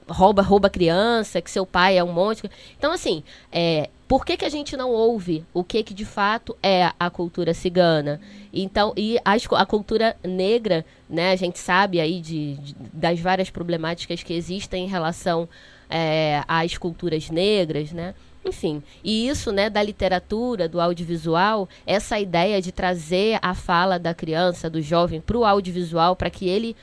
Rouba, 0.08 0.42
rouba 0.42 0.68
criança, 0.68 1.40
que 1.40 1.50
seu 1.50 1.64
pai 1.64 1.96
é 1.96 2.04
um 2.04 2.12
monte. 2.12 2.50
Então, 2.76 2.92
assim, 2.92 3.22
é, 3.50 3.88
por 4.10 4.26
que, 4.26 4.36
que 4.36 4.44
a 4.44 4.48
gente 4.48 4.76
não 4.76 4.90
ouve 4.90 5.44
o 5.54 5.62
que, 5.62 5.84
que 5.84 5.94
de 5.94 6.04
fato 6.04 6.56
é 6.60 6.90
a 6.98 7.08
cultura 7.08 7.54
cigana? 7.54 8.20
Então, 8.52 8.92
e 8.96 9.16
a, 9.24 9.36
a 9.56 9.64
cultura 9.64 10.16
negra, 10.24 10.84
né, 11.08 11.30
a 11.30 11.36
gente 11.36 11.60
sabe 11.60 12.00
aí 12.00 12.20
de, 12.20 12.56
de, 12.56 12.74
das 12.92 13.20
várias 13.20 13.50
problemáticas 13.50 14.24
que 14.24 14.34
existem 14.34 14.84
em 14.84 14.88
relação 14.88 15.48
é, 15.88 16.42
às 16.48 16.76
culturas 16.76 17.30
negras, 17.30 17.92
né? 17.92 18.12
Enfim, 18.44 18.82
e 19.04 19.28
isso, 19.28 19.52
né, 19.52 19.70
da 19.70 19.80
literatura, 19.80 20.68
do 20.68 20.80
audiovisual, 20.80 21.68
essa 21.86 22.18
ideia 22.18 22.60
de 22.60 22.72
trazer 22.72 23.38
a 23.40 23.54
fala 23.54 23.96
da 23.96 24.12
criança, 24.12 24.68
do 24.68 24.82
jovem, 24.82 25.20
para 25.20 25.38
o 25.38 25.44
audiovisual, 25.44 26.16
para 26.16 26.30
que 26.30 26.48
ele 26.48 26.74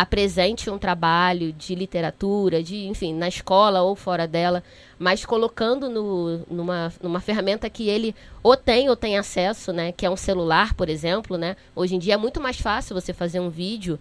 apresente 0.00 0.70
um 0.70 0.78
trabalho 0.78 1.52
de 1.52 1.74
literatura, 1.74 2.62
de, 2.62 2.86
enfim, 2.86 3.12
na 3.12 3.26
escola 3.26 3.82
ou 3.82 3.96
fora 3.96 4.28
dela, 4.28 4.62
mas 4.96 5.24
colocando 5.24 5.90
no, 5.90 6.38
numa, 6.48 6.92
numa 7.02 7.18
ferramenta 7.18 7.68
que 7.68 7.88
ele 7.88 8.14
ou 8.40 8.56
tem 8.56 8.88
ou 8.88 8.94
tem 8.94 9.18
acesso, 9.18 9.72
né? 9.72 9.90
Que 9.90 10.06
é 10.06 10.10
um 10.10 10.16
celular, 10.16 10.72
por 10.74 10.88
exemplo, 10.88 11.36
né? 11.36 11.56
Hoje 11.74 11.96
em 11.96 11.98
dia 11.98 12.14
é 12.14 12.16
muito 12.16 12.40
mais 12.40 12.60
fácil 12.60 12.94
você 12.94 13.12
fazer 13.12 13.40
um 13.40 13.50
vídeo 13.50 13.98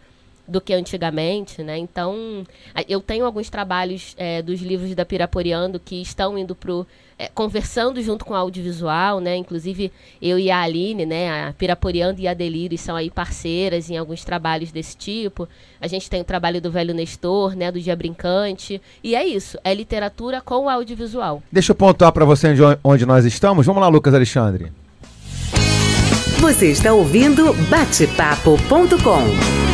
do 0.47 0.61
que 0.61 0.73
antigamente, 0.73 1.61
né? 1.61 1.77
Então, 1.77 2.43
eu 2.87 3.01
tenho 3.01 3.25
alguns 3.25 3.49
trabalhos 3.49 4.15
é, 4.17 4.41
dos 4.41 4.61
livros 4.61 4.93
da 4.95 5.05
Piraporeando 5.05 5.79
que 5.79 6.01
estão 6.01 6.37
indo 6.37 6.55
pro 6.55 6.85
é, 7.19 7.29
conversando 7.33 8.01
junto 8.01 8.23
com 8.23 8.33
o 8.33 8.37
audiovisual, 8.37 9.19
né? 9.19 9.35
Inclusive 9.35 9.91
eu 10.21 10.37
e 10.37 10.51
a 10.51 10.61
Aline, 10.61 11.05
né? 11.05 11.47
A 11.47 11.53
Piraporeando 11.53 12.21
e 12.21 12.27
a 12.27 12.33
Delírio 12.33 12.77
são 12.77 12.95
aí 12.95 13.09
parceiras 13.09 13.89
em 13.89 13.97
alguns 13.97 14.23
trabalhos 14.23 14.71
desse 14.71 14.95
tipo. 14.95 15.47
A 15.81 15.87
gente 15.87 16.09
tem 16.09 16.21
o 16.21 16.25
trabalho 16.25 16.61
do 16.61 16.71
Velho 16.71 16.93
Nestor, 16.93 17.55
né? 17.55 17.71
Do 17.71 17.79
Dia 17.79 17.95
Brincante. 17.95 18.81
E 19.03 19.15
é 19.15 19.25
isso, 19.25 19.57
é 19.63 19.73
literatura 19.73 20.41
com 20.41 20.65
o 20.65 20.69
audiovisual. 20.69 21.41
Deixa 21.51 21.71
eu 21.71 21.75
pontuar 21.75 22.11
para 22.11 22.25
você 22.25 22.47
onde 22.83 23.05
nós 23.05 23.25
estamos. 23.25 23.65
Vamos 23.65 23.81
lá, 23.81 23.87
Lucas 23.87 24.13
Alexandre. 24.13 24.71
Você 26.39 26.67
está 26.67 26.93
ouvindo 26.93 27.51
batepapo.com. 27.67 29.66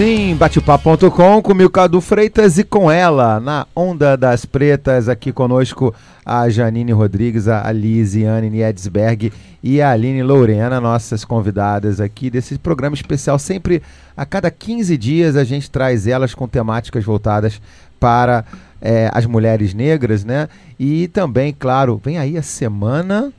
Sim, 0.00 0.34
batepapo.com 0.34 1.42
com 1.42 1.68
Cadu 1.68 2.00
Freitas 2.00 2.56
e 2.56 2.64
com 2.64 2.90
ela, 2.90 3.38
na 3.38 3.66
Onda 3.76 4.16
das 4.16 4.46
Pretas, 4.46 5.10
aqui 5.10 5.30
conosco 5.30 5.94
a 6.24 6.48
Janine 6.48 6.90
Rodrigues, 6.90 7.46
a 7.48 7.70
Lise 7.70 8.24
Anne 8.24 8.48
Niedsberg 8.48 9.30
e 9.62 9.82
a 9.82 9.90
Aline 9.90 10.22
Lorena, 10.22 10.80
nossas 10.80 11.22
convidadas 11.22 12.00
aqui 12.00 12.30
desse 12.30 12.58
programa 12.58 12.94
especial. 12.94 13.38
Sempre 13.38 13.82
a 14.16 14.24
cada 14.24 14.50
15 14.50 14.96
dias 14.96 15.36
a 15.36 15.44
gente 15.44 15.70
traz 15.70 16.06
elas 16.06 16.32
com 16.32 16.48
temáticas 16.48 17.04
voltadas 17.04 17.60
para 18.00 18.46
é, 18.80 19.10
as 19.12 19.26
mulheres 19.26 19.74
negras, 19.74 20.24
né? 20.24 20.48
E 20.78 21.08
também, 21.08 21.52
claro, 21.52 22.00
vem 22.02 22.16
aí 22.16 22.38
a 22.38 22.42
semana 22.42 23.30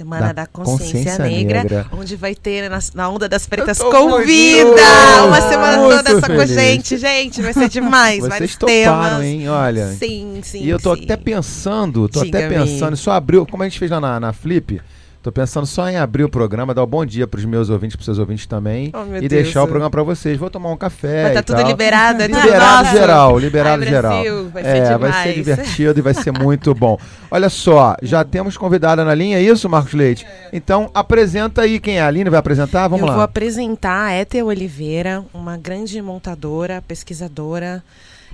Semana 0.00 0.28
da, 0.28 0.32
da 0.32 0.46
Consciência, 0.46 0.94
Consciência 0.94 1.24
Negra, 1.24 1.62
Negra, 1.62 1.86
onde 1.92 2.16
vai 2.16 2.34
ter 2.34 2.70
na, 2.70 2.78
na 2.94 3.10
Onda 3.10 3.28
das 3.28 3.46
Pretas 3.46 3.76
Convida! 3.76 4.70
Uma 5.26 5.42
semana 5.42 5.76
toda 5.76 6.20
só 6.20 6.26
com 6.26 6.40
a 6.40 6.46
gente, 6.46 6.96
gente, 6.96 7.42
vai 7.42 7.52
ser 7.52 7.68
demais. 7.68 8.20
Vocês 8.20 8.56
toparam, 8.56 9.18
temas. 9.18 9.22
hein? 9.24 9.46
Olha. 9.50 9.88
Sim, 9.88 10.40
sim. 10.42 10.62
E 10.62 10.70
eu 10.70 10.80
tô 10.80 10.96
sim. 10.96 11.04
até 11.04 11.18
pensando, 11.18 12.08
tô 12.08 12.24
Diga 12.24 12.38
até 12.38 12.48
pensando, 12.48 12.96
só 12.96 13.10
abriu, 13.10 13.44
como 13.44 13.62
a 13.62 13.68
gente 13.68 13.78
fez 13.78 13.90
lá 13.90 14.00
na, 14.00 14.18
na 14.18 14.32
Flip, 14.32 14.80
Tô 15.22 15.30
pensando 15.30 15.66
só 15.66 15.86
em 15.86 15.98
abrir 15.98 16.24
o 16.24 16.30
programa, 16.30 16.72
dar 16.72 16.82
um 16.82 16.86
bom 16.86 17.04
dia 17.04 17.26
pros 17.26 17.44
meus 17.44 17.68
ouvintes, 17.68 17.94
pros 17.94 18.06
seus 18.06 18.18
ouvintes 18.18 18.46
também. 18.46 18.90
Oh, 18.94 19.16
e 19.16 19.28
Deus. 19.28 19.28
deixar 19.28 19.62
o 19.62 19.66
programa 19.66 19.90
para 19.90 20.02
vocês. 20.02 20.38
Vou 20.38 20.48
tomar 20.48 20.70
um 20.70 20.78
café. 20.78 21.24
Vai 21.24 21.34
tá 21.34 21.42
tudo 21.42 21.58
tal. 21.58 21.68
liberado, 21.68 22.22
é 22.22 22.26
Liberado 22.26 22.84
Nossa. 22.84 22.98
geral, 22.98 23.38
liberado 23.38 23.82
Ai, 23.82 23.88
geral. 23.88 24.12
Brasil, 24.12 24.48
vai 24.48 24.62
ser 24.62 24.68
é, 24.70 24.98
vai 24.98 25.22
ser 25.22 25.34
divertido 25.34 25.98
e 25.98 26.02
vai 26.02 26.14
ser 26.14 26.32
muito 26.40 26.74
bom. 26.74 26.98
Olha 27.30 27.50
só, 27.50 27.96
já 28.02 28.24
temos 28.24 28.56
convidada 28.56 29.04
na 29.04 29.14
linha, 29.14 29.36
é 29.36 29.42
isso, 29.42 29.68
Marcos 29.68 29.92
Leite? 29.92 30.26
Então, 30.54 30.90
apresenta 30.94 31.60
aí 31.60 31.78
quem 31.78 31.98
é 31.98 32.00
a 32.00 32.06
Aline, 32.06 32.30
vai 32.30 32.40
apresentar? 32.40 32.88
Vamos 32.88 33.00
Eu 33.00 33.06
lá. 33.06 33.12
Eu 33.12 33.16
vou 33.16 33.24
apresentar 33.24 34.06
a 34.06 34.18
Ethel 34.18 34.46
Oliveira, 34.46 35.22
uma 35.34 35.58
grande 35.58 36.00
montadora, 36.00 36.82
pesquisadora 36.88 37.84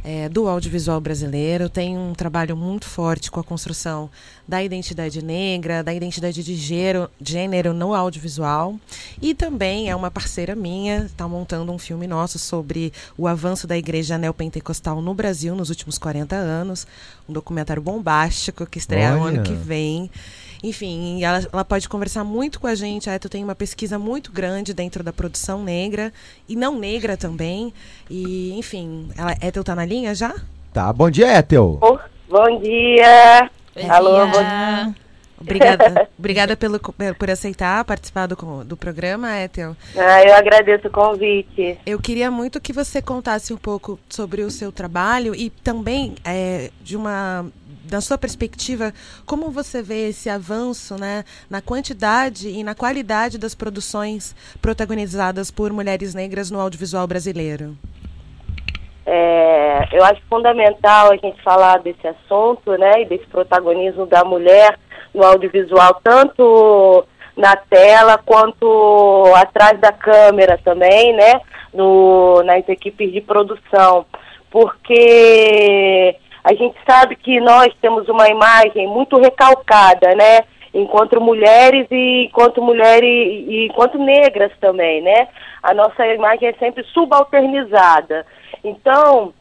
é, 0.09 0.29
do 0.29 0.47
audiovisual 0.49 1.01
brasileiro, 1.01 1.69
tem 1.69 1.99
um 1.99 2.14
trabalho 2.14 2.57
muito 2.57 2.87
forte 2.87 3.29
com 3.29 3.40
a 3.40 3.45
construção 3.45 4.09
da 4.47 4.62
identidade 4.62 5.21
negra, 5.21 5.83
da 5.83 5.92
identidade 5.92 6.45
de 6.45 6.55
gênero, 6.55 7.11
gênero 7.21 7.75
no 7.75 7.92
audiovisual. 7.92 8.77
E 9.21 9.35
também 9.35 9.90
é 9.90 9.97
uma 9.97 10.09
parceira 10.09 10.55
minha, 10.55 11.07
está 11.07 11.27
montando 11.27 11.73
um 11.73 11.79
filme 11.79 12.07
nosso 12.07 12.38
sobre 12.38 12.92
o 13.19 13.27
avanço 13.27 13.66
da 13.66 13.77
igreja 13.77 14.16
neopentecostal 14.16 15.03
no 15.03 15.12
Brasil 15.12 15.57
nos 15.57 15.71
últimos 15.71 15.99
40 15.99 16.37
anos. 16.37 16.87
Um 17.29 17.33
documentário 17.33 17.83
bombástico 17.83 18.64
que 18.64 18.79
estreia 18.79 19.16
no 19.16 19.25
ano 19.25 19.42
que 19.42 19.55
vem. 19.55 20.09
Enfim, 20.62 21.23
ela, 21.23 21.47
ela, 21.53 21.64
pode 21.64 21.88
conversar 21.88 22.25
muito 22.25 22.61
com 22.61 22.66
a 22.66 22.75
gente. 22.75 23.09
A 23.09 23.14
Ethel 23.14 23.31
tem 23.31 23.45
uma 23.45 23.55
pesquisa 23.55 23.99
muito 23.99 24.33
grande 24.33 24.73
dentro 24.75 25.03
da 25.03 25.12
produção 25.12 25.62
negra 25.62 26.12
e 26.49 26.57
não 26.57 26.79
negra 26.79 27.16
também. 27.16 27.73
E, 28.11 28.57
enfim, 28.59 29.09
ela, 29.16 29.33
Ethel 29.42 29.64
tá 29.64 29.75
na 29.75 29.85
linha 29.85 30.14
já? 30.14 30.35
Tá. 30.73 30.92
Bom 30.92 31.11
dia, 31.11 31.38
Ethel. 31.38 31.79
Oh, 31.81 31.99
bom 32.29 32.61
dia. 32.61 33.51
Bom 33.75 33.90
Alô, 33.90 34.14
dia. 34.14 34.27
bom 34.27 34.38
dia. 34.38 35.07
Obrigada, 35.38 36.09
obrigada 36.19 36.57
pelo, 36.57 36.81
por 36.81 37.31
aceitar 37.31 37.85
participar 37.85 38.27
do, 38.27 38.64
do 38.64 38.77
programa, 38.77 39.38
Ethel. 39.38 39.77
Ah, 39.97 40.23
eu 40.25 40.35
agradeço 40.35 40.88
o 40.88 40.90
convite. 40.90 41.79
Eu 41.85 42.01
queria 42.01 42.31
muito 42.31 42.61
que 42.61 42.73
você 42.73 43.03
contasse 43.03 43.53
um 43.53 43.57
pouco 43.57 43.99
sobre 44.09 44.42
o 44.42 44.51
seu 44.51 44.73
trabalho 44.73 45.35
e 45.35 45.51
também 45.51 46.14
é, 46.25 46.71
de 46.83 46.97
uma 46.97 47.47
da 47.88 48.01
sua 48.01 48.18
perspectiva, 48.18 48.92
como 49.25 49.51
você 49.51 49.83
vê 49.83 50.09
esse 50.09 50.29
avanço 50.29 50.99
né, 50.99 51.25
na 51.49 51.61
quantidade 51.61 52.49
e 52.49 52.62
na 52.62 52.75
qualidade 52.75 53.38
das 53.38 53.55
produções 53.55 54.35
protagonizadas 54.61 55.51
por 55.51 55.72
mulheres 55.72 56.14
negras 56.14 56.51
no 56.51 56.61
audiovisual 56.61 57.07
brasileiro? 57.07 57.77
É, 59.07 59.88
eu 59.92 60.05
acho 60.05 60.20
fundamental 60.29 61.12
a 61.12 61.16
gente 61.16 61.40
falar 61.42 61.79
desse 61.79 62.07
assunto, 62.07 62.72
né, 62.72 63.03
e 63.03 63.05
desse 63.05 63.27
protagonismo 63.27 64.05
da 64.07 64.25
mulher 64.25 64.79
no 65.14 65.25
audiovisual, 65.25 66.01
tanto 66.03 67.07
na 67.37 67.55
tela 67.55 68.18
quanto 68.18 69.33
atrás 69.37 69.79
da 69.79 69.92
câmera 69.92 70.59
também, 70.64 71.12
né, 71.14 71.40
no, 71.72 72.42
nas 72.42 72.68
equipes 72.68 73.12
de 73.12 73.20
produção, 73.20 74.07
porque 74.51 76.16
a 76.46 76.54
gente 76.54 76.76
sabe 76.88 77.16
que 77.16 77.40
nós 77.40 77.74
temos 77.80 78.09
uma 78.09 78.28
imagem 78.28 78.87
muito 78.87 79.18
recalcada, 79.18 80.14
né? 80.14 80.44
Enquanto 80.72 81.20
mulheres 81.20 81.88
e 81.90 82.26
enquanto 82.26 82.62
mulheres 82.62 83.02
e, 83.02 83.66
enquanto 83.66 83.98
negras 83.98 84.52
também, 84.61 85.02
né? 85.02 85.26
A 85.61 85.74
nossa 85.74 86.06
imagem 86.06 86.48
é 86.48 86.52
sempre 86.52 86.85
subalternizada. 86.85 88.24
Então, 88.62 89.35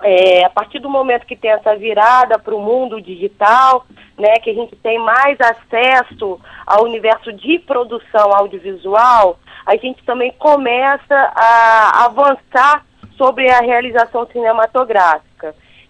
é, 0.00 0.44
a 0.44 0.50
partir 0.50 0.78
do 0.78 0.88
momento 0.88 1.26
que 1.26 1.34
tem 1.34 1.50
essa 1.50 1.74
virada 1.74 2.38
para 2.38 2.54
o 2.54 2.60
mundo 2.60 3.02
digital, 3.02 3.84
né, 4.16 4.34
que 4.34 4.50
a 4.50 4.54
gente 4.54 4.76
tem 4.76 4.96
mais 4.96 5.36
acesso 5.40 6.38
ao 6.64 6.84
universo 6.84 7.32
de 7.32 7.58
produção 7.58 8.32
audiovisual, 8.32 9.40
a 9.66 9.74
gente 9.74 10.04
também 10.04 10.30
começa 10.38 11.32
a 11.34 12.04
avançar 12.04 12.86
sobre 13.16 13.50
a 13.50 13.58
realização 13.58 14.24
cinematográfica. 14.26 15.33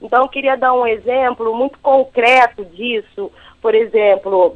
Então, 0.04 0.22
eu 0.22 0.28
queria 0.28 0.54
dar 0.54 0.74
um 0.74 0.86
exemplo 0.86 1.56
muito 1.56 1.78
concreto 1.78 2.62
disso. 2.62 3.32
Por 3.62 3.74
exemplo, 3.74 4.54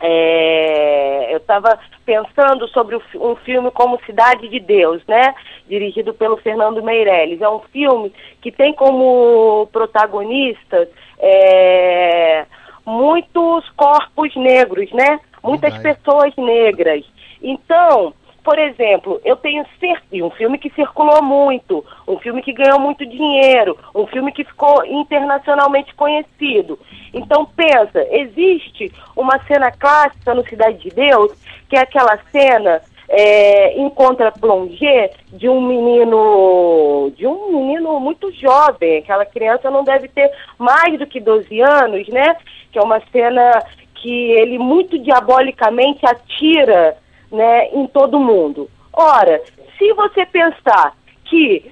é, 0.00 1.34
eu 1.34 1.38
estava 1.38 1.76
pensando 2.04 2.68
sobre 2.68 2.96
um 3.16 3.34
filme 3.34 3.72
como 3.72 4.00
Cidade 4.06 4.48
de 4.48 4.60
Deus, 4.60 5.02
né? 5.08 5.34
Dirigido 5.68 6.14
pelo 6.14 6.36
Fernando 6.36 6.84
Meirelles. 6.84 7.42
É 7.42 7.48
um 7.48 7.58
filme 7.72 8.12
que 8.40 8.52
tem 8.52 8.72
como 8.72 9.68
protagonistas 9.72 10.88
é, 11.18 12.46
muitos 12.84 13.68
corpos 13.70 14.36
negros, 14.36 14.92
né? 14.92 15.18
Muitas 15.42 15.76
pessoas 15.78 16.32
negras. 16.36 17.04
Então, 17.42 18.14
por 18.46 18.60
exemplo, 18.60 19.20
eu 19.24 19.34
tenho 19.34 19.66
certeza, 19.80 20.24
um 20.24 20.30
filme 20.30 20.56
que 20.56 20.70
circulou 20.70 21.20
muito, 21.20 21.84
um 22.06 22.16
filme 22.20 22.40
que 22.40 22.52
ganhou 22.52 22.78
muito 22.78 23.04
dinheiro, 23.04 23.76
um 23.92 24.06
filme 24.06 24.30
que 24.30 24.44
ficou 24.44 24.86
internacionalmente 24.86 25.92
conhecido. 25.96 26.78
Então 27.12 27.44
pensa, 27.44 28.06
existe 28.08 28.92
uma 29.16 29.36
cena 29.48 29.72
clássica 29.72 30.32
no 30.32 30.46
Cidade 30.46 30.78
de 30.78 30.90
Deus, 30.90 31.32
que 31.68 31.74
é 31.74 31.80
aquela 31.80 32.16
cena 32.30 32.80
é, 33.08 33.72
em 33.80 33.90
contra-plongé 33.90 35.10
de 35.32 35.48
um 35.48 35.60
menino, 35.60 37.12
de 37.16 37.26
um 37.26 37.50
menino 37.50 37.98
muito 37.98 38.30
jovem, 38.30 38.98
aquela 38.98 39.26
criança 39.26 39.72
não 39.72 39.82
deve 39.82 40.06
ter 40.06 40.30
mais 40.56 40.96
do 40.96 41.06
que 41.08 41.18
12 41.18 41.60
anos, 41.62 42.06
né? 42.06 42.36
Que 42.70 42.78
é 42.78 42.82
uma 42.82 43.02
cena 43.10 43.60
que 43.96 44.30
ele 44.30 44.56
muito 44.56 44.96
diabolicamente 45.00 46.06
atira 46.06 46.96
né, 47.30 47.68
em 47.68 47.86
todo 47.86 48.18
mundo. 48.18 48.70
Ora, 48.92 49.42
se 49.78 49.92
você 49.92 50.24
pensar 50.26 50.96
que 51.24 51.70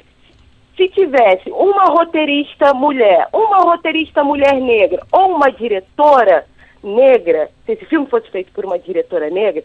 se 0.77 0.89
tivesse 0.89 1.51
uma 1.51 1.85
roteirista 1.85 2.75
mulher, 2.75 3.29
uma 3.33 3.59
roteirista 3.59 4.25
mulher 4.25 4.55
negra 4.55 5.03
ou 5.13 5.37
uma 5.37 5.51
diretora 5.51 6.47
negra, 6.83 7.51
se 7.65 7.73
esse 7.73 7.87
filme 7.87 8.07
fosse 8.07 8.29
feito 8.31 8.53
por 8.53 8.65
uma 8.65 8.79
diretora 8.79 9.31
negra, 9.31 9.63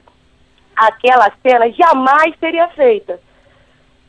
aquela 0.76 1.32
cena 1.42 1.70
jamais 1.72 2.34
seria 2.40 2.68
feita. 2.70 3.20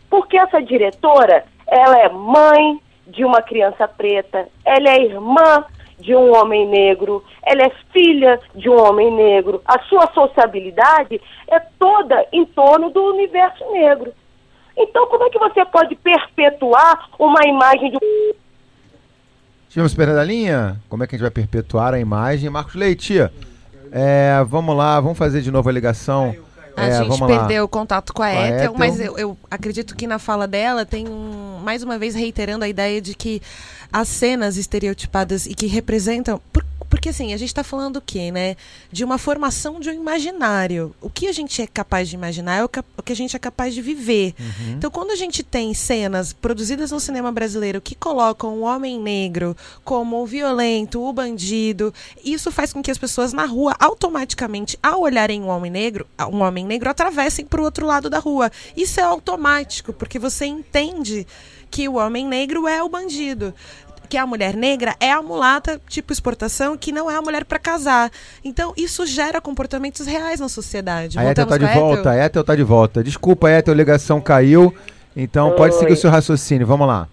Porque 0.09 0.37
essa 0.37 0.61
diretora, 0.61 1.45
ela 1.67 1.99
é 1.99 2.09
mãe 2.09 2.81
de 3.07 3.25
uma 3.25 3.43
criança 3.43 3.89
preta, 3.89 4.49
ela 4.65 4.91
é 4.91 5.03
irmã 5.03 5.65
de 6.01 6.15
um 6.15 6.35
homem 6.35 6.67
negro, 6.67 7.23
ela 7.43 7.63
é 7.63 7.73
filha 7.93 8.41
de 8.55 8.69
um 8.69 8.79
homem 8.81 9.11
negro. 9.13 9.63
A 9.65 9.79
sua 9.85 10.11
sociabilidade 10.13 11.21
é 11.49 11.61
toda 11.79 12.27
em 12.33 12.45
torno 12.45 12.91
do 12.91 13.03
universo 13.03 13.65
negro. 13.73 14.13
Então, 14.77 15.07
como 15.07 15.25
é 15.25 15.31
que 15.31 15.39
você 15.39 15.65
pode 15.67 15.95
perpetuar 15.97 17.11
uma 17.19 17.41
imagem 17.47 17.91
de 17.91 17.97
um. 17.97 18.33
Tivemos 19.69 19.95
perda 19.95 20.15
da 20.15 20.25
linha? 20.25 20.81
Como 20.89 21.05
é 21.05 21.07
que 21.07 21.15
a 21.15 21.19
gente 21.19 21.23
vai 21.23 21.31
perpetuar 21.31 21.95
a 21.95 22.01
imagem? 22.01 22.51
Marcos 22.51 22.75
Leite, 22.75 23.19
é, 23.93 24.43
vamos 24.47 24.77
lá, 24.77 24.99
vamos 25.01 25.19
fazer 25.19 25.43
de 25.43 25.51
novo 25.51 25.69
a 25.69 25.73
ligação. 25.73 26.35
A 26.81 26.87
É, 26.87 27.05
gente 27.05 27.19
perdeu 27.27 27.65
o 27.65 27.69
contato 27.69 28.13
com 28.13 28.23
a 28.23 28.31
Com 28.31 28.39
a 28.39 28.47
Ethel, 28.47 28.57
Ethel. 28.59 28.75
mas 28.77 29.01
eu, 29.01 29.19
eu 29.19 29.39
acredito 29.51 29.95
que 29.95 30.07
na 30.07 30.19
fala 30.19 30.47
dela 30.47 30.85
tem 30.87 31.09
um, 31.09 31.59
mais 31.63 31.83
uma 31.83 31.99
vez 31.99 32.15
reiterando 32.15 32.65
a 32.65 32.69
ideia 32.69 33.01
de 33.01 33.15
que 33.15 33.41
as 33.93 34.09
cenas 34.09 34.57
estereotipadas 34.57 35.47
e 35.47 35.55
que 35.55 35.67
representam. 35.67 36.41
por- 36.53 36.65
porque 37.01 37.09
assim, 37.09 37.33
a 37.33 37.37
gente 37.39 37.49
está 37.49 37.65
falando 37.65 37.97
o 37.97 38.03
quê, 38.03 38.31
né? 38.31 38.57
De 38.93 39.03
uma 39.03 39.17
formação 39.17 39.81
de 39.81 39.89
um 39.89 39.95
imaginário. 39.95 40.95
O 41.01 41.09
que 41.09 41.29
a 41.29 41.33
gente 41.33 41.63
é 41.63 41.67
capaz 41.67 42.11
de 42.11 42.15
imaginar 42.15 42.57
é 42.57 42.63
o, 42.63 42.69
o 42.99 43.03
que 43.03 43.13
a 43.13 43.17
gente 43.17 43.35
é 43.35 43.39
capaz 43.39 43.73
de 43.73 43.81
viver. 43.81 44.35
Uhum. 44.39 44.73
Então, 44.73 44.91
quando 44.91 45.11
a 45.11 45.17
gente 45.17 45.43
tem 45.43 45.73
cenas 45.73 46.35
produzidas 46.35 46.91
no 46.91 47.01
cinema 47.01 47.33
brasileiro 47.33 47.81
que 47.81 47.95
colocam 47.95 48.59
o 48.59 48.61
homem 48.61 49.01
negro 49.01 49.57
como 49.83 50.23
o 50.23 50.27
violento, 50.27 51.03
o 51.03 51.11
bandido, 51.11 51.93
isso 52.23 52.53
faz 52.53 52.71
com 52.71 52.83
que 52.83 52.91
as 52.91 52.99
pessoas 52.99 53.33
na 53.33 53.47
rua, 53.47 53.75
automaticamente, 53.81 54.79
ao 54.83 55.01
olharem 55.01 55.41
um 55.41 55.49
homem 55.49 55.71
negro, 55.71 56.07
um 56.31 56.43
homem 56.43 56.67
negro, 56.67 56.91
atravessem 56.91 57.47
para 57.47 57.63
o 57.63 57.65
outro 57.65 57.87
lado 57.87 58.11
da 58.11 58.19
rua. 58.19 58.53
Isso 58.77 59.01
é 59.01 59.03
automático, 59.03 59.95
porque 59.95 60.19
você 60.19 60.45
entende 60.45 61.27
que 61.71 61.89
o 61.89 61.95
homem 61.95 62.27
negro 62.27 62.69
é 62.69 62.83
o 62.83 62.91
bandido. 62.91 63.55
Que 64.11 64.19
a 64.19 64.27
mulher 64.27 64.55
negra 64.55 64.97
é 65.01 65.13
a 65.13 65.23
mulata, 65.23 65.81
tipo 65.89 66.13
exportação, 66.13 66.77
que 66.77 66.91
não 66.91 67.09
é 67.09 67.15
a 67.17 67.23
mulher 67.23 67.45
para 67.45 67.61
casar. 67.61 68.11
Então, 68.45 68.75
isso 68.77 69.07
gera 69.07 69.41
comportamentos 69.41 70.05
reais 70.05 70.41
na 70.41 70.49
sociedade. 70.49 71.17
A 71.17 71.31
Ethel 71.31 71.47
tá 71.47 71.57
de 71.57 71.67
volta, 71.67 72.11
a 72.11 72.27
Ethel 72.27 72.43
tá 72.45 72.57
de 72.57 72.63
volta. 72.65 73.05
Desculpa, 73.05 73.49
Ethel, 73.49 73.73
a 73.73 73.77
ligação 73.77 74.21
caiu. 74.21 74.75
Então 75.17 75.53
pode 75.57 75.75
seguir 75.77 75.93
o 75.93 75.97
seu 75.97 76.11
raciocínio, 76.11 76.67
vamos 76.67 76.87
lá. 76.87 77.09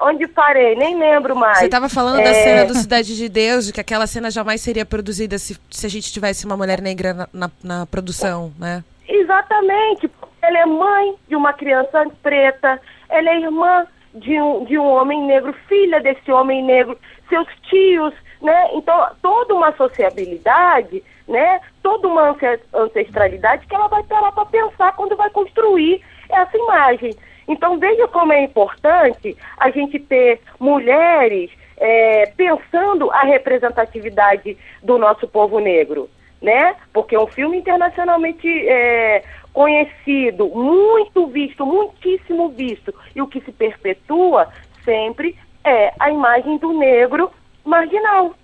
Onde 0.00 0.26
parei? 0.28 0.74
Nem 0.76 0.98
lembro 0.98 1.34
mais. 1.34 1.58
Você 1.58 1.64
estava 1.64 1.88
falando 1.88 2.16
da 2.16 2.28
É. 2.30 2.34
cena 2.44 2.64
do 2.66 2.74
Cidade 2.74 3.16
de 3.16 3.26
Deus, 3.28 3.64
de 3.66 3.72
que 3.72 3.80
aquela 3.80 4.06
cena 4.06 4.30
jamais 4.30 4.60
seria 4.60 4.84
produzida 4.84 5.38
se, 5.38 5.58
se 5.70 5.86
a 5.86 5.88
gente 5.88 6.12
tivesse 6.12 6.44
uma 6.44 6.58
mulher 6.58 6.82
negra 6.82 7.14
na, 7.14 7.28
na, 7.32 7.50
na 7.62 7.86
produção, 7.86 8.52
né? 8.58 8.84
Exatamente. 9.08 10.10
Ela 10.42 10.58
é 10.58 10.66
mãe 10.66 11.14
de 11.26 11.34
uma 11.36 11.54
criança 11.54 12.04
preta, 12.22 12.78
ela 13.08 13.30
é 13.30 13.40
irmã 13.40 13.86
de 14.14 14.40
um, 14.40 14.64
de 14.64 14.78
um 14.78 14.86
homem 14.86 15.22
negro, 15.26 15.52
filha 15.68 16.00
desse 16.00 16.30
homem 16.30 16.62
negro, 16.62 16.96
seus 17.28 17.48
tios, 17.68 18.14
né? 18.40 18.68
Então, 18.74 19.08
toda 19.20 19.54
uma 19.54 19.72
sociabilidade, 19.72 21.02
né? 21.26 21.60
Toda 21.82 22.06
uma 22.08 22.30
ance- 22.30 22.60
ancestralidade 22.72 23.66
que 23.66 23.74
ela 23.74 23.88
vai 23.88 24.02
parar 24.04 24.32
para 24.32 24.46
pensar 24.46 24.92
quando 24.92 25.16
vai 25.16 25.30
construir 25.30 26.02
essa 26.28 26.56
imagem. 26.56 27.14
Então, 27.48 27.78
veja 27.78 28.06
como 28.08 28.32
é 28.32 28.42
importante 28.42 29.36
a 29.58 29.70
gente 29.70 29.98
ter 29.98 30.40
mulheres 30.58 31.50
é, 31.76 32.26
pensando 32.36 33.10
a 33.10 33.22
representatividade 33.22 34.56
do 34.82 34.96
nosso 34.96 35.26
povo 35.26 35.58
negro 35.58 36.08
né? 36.44 36.76
Porque 36.92 37.16
um 37.16 37.26
filme 37.26 37.56
internacionalmente 37.56 38.46
é, 38.68 39.24
conhecido, 39.54 40.48
muito 40.48 41.28
visto, 41.28 41.64
muitíssimo 41.64 42.50
visto. 42.50 42.92
E 43.14 43.22
o 43.22 43.26
que 43.26 43.40
se 43.40 43.52
perpetua 43.52 44.48
sempre 44.84 45.38
é 45.64 45.94
a 45.98 46.10
imagem 46.10 46.58
do 46.58 46.74
negro 46.74 47.30
marginal. 47.64 48.34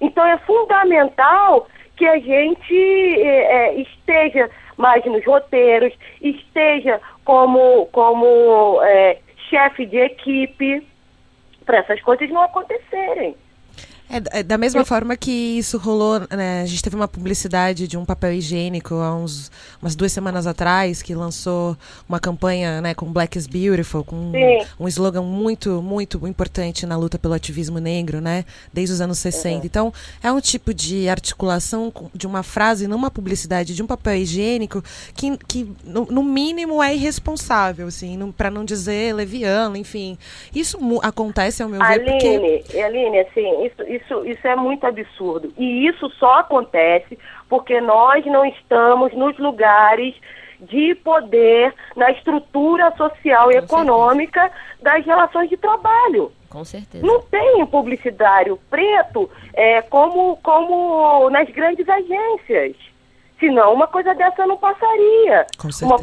Então 0.00 0.24
é 0.24 0.36
fundamental 0.38 1.66
que 1.96 2.06
a 2.06 2.18
gente 2.18 3.22
é, 3.22 3.74
esteja 3.80 4.50
mais 4.76 5.04
nos 5.06 5.24
roteiros, 5.24 5.92
esteja 6.20 7.00
como, 7.24 7.86
como 7.86 8.80
é, 8.82 9.18
chefe 9.48 9.86
de 9.86 9.96
equipe, 9.98 10.86
para 11.64 11.78
essas 11.78 12.00
coisas 12.02 12.28
não 12.28 12.42
acontecerem. 12.42 13.34
É, 14.08 14.40
é 14.40 14.42
da 14.42 14.58
mesma 14.58 14.82
eu... 14.82 14.84
forma 14.84 15.16
que 15.16 15.30
isso 15.30 15.78
rolou, 15.78 16.20
né? 16.30 16.62
A 16.62 16.66
gente 16.66 16.82
teve 16.82 16.94
uma 16.94 17.08
publicidade 17.08 17.88
de 17.88 17.96
um 17.96 18.04
papel 18.04 18.32
higiênico 18.32 18.94
há 18.96 19.14
uns, 19.14 19.50
umas 19.80 19.96
duas 19.96 20.12
semanas 20.12 20.46
atrás, 20.46 21.02
que 21.02 21.14
lançou 21.14 21.76
uma 22.08 22.20
campanha 22.20 22.80
né, 22.80 22.94
com 22.94 23.06
Black 23.06 23.38
is 23.38 23.46
Beautiful, 23.46 24.04
com 24.04 24.30
Sim. 24.32 24.66
um 24.78 24.88
slogan 24.88 25.22
muito, 25.22 25.82
muito 25.82 26.26
importante 26.26 26.86
na 26.86 26.96
luta 26.96 27.18
pelo 27.18 27.34
ativismo 27.34 27.78
negro, 27.78 28.20
né? 28.20 28.44
Desde 28.72 28.94
os 28.94 29.00
anos 29.00 29.18
60. 29.18 29.56
Uhum. 29.56 29.62
Então, 29.64 29.92
é 30.22 30.30
um 30.30 30.40
tipo 30.40 30.74
de 30.74 31.08
articulação 31.08 31.92
de 32.14 32.26
uma 32.26 32.42
frase 32.42 32.86
numa 32.86 33.10
publicidade 33.10 33.74
de 33.74 33.82
um 33.82 33.86
papel 33.86 34.16
higiênico 34.16 34.82
que, 35.16 35.36
que 35.48 35.68
no, 35.84 36.06
no 36.06 36.22
mínimo, 36.22 36.82
é 36.82 36.94
irresponsável, 36.94 37.86
assim, 37.86 38.32
para 38.36 38.50
não 38.50 38.64
dizer 38.64 39.14
leviano, 39.14 39.76
enfim. 39.76 40.18
Isso 40.54 40.78
acontece, 41.02 41.62
ao 41.62 41.68
meu 41.68 41.82
Aline, 41.82 42.04
ver, 42.04 42.62
porque... 42.62 42.80
Aline, 42.80 43.18
assim, 43.20 43.66
isso, 43.66 43.82
isso, 43.96 44.24
isso 44.26 44.46
é 44.46 44.56
muito 44.56 44.86
absurdo. 44.86 45.52
E 45.56 45.86
isso 45.86 46.08
só 46.18 46.40
acontece 46.40 47.18
porque 47.48 47.80
nós 47.80 48.24
não 48.26 48.44
estamos 48.44 49.12
nos 49.12 49.38
lugares 49.38 50.14
de 50.60 50.94
poder 50.96 51.74
na 51.96 52.10
estrutura 52.10 52.90
social 52.96 53.50
e 53.50 53.54
Com 53.54 53.64
econômica 53.64 54.40
certeza. 54.40 54.64
das 54.82 55.04
relações 55.04 55.50
de 55.50 55.56
trabalho. 55.56 56.32
Com 56.48 56.64
certeza. 56.64 57.04
Não 57.04 57.20
tem 57.20 57.62
um 57.62 57.66
publicitário 57.66 58.58
preto 58.70 59.28
é, 59.52 59.82
como, 59.82 60.36
como 60.36 61.28
nas 61.30 61.48
grandes 61.50 61.88
agências. 61.88 62.76
Senão 63.40 63.74
uma 63.74 63.88
coisa 63.88 64.14
dessa 64.14 64.46
não 64.46 64.56
passaria. 64.56 65.46
Com 65.58 65.68
uma, 65.84 65.96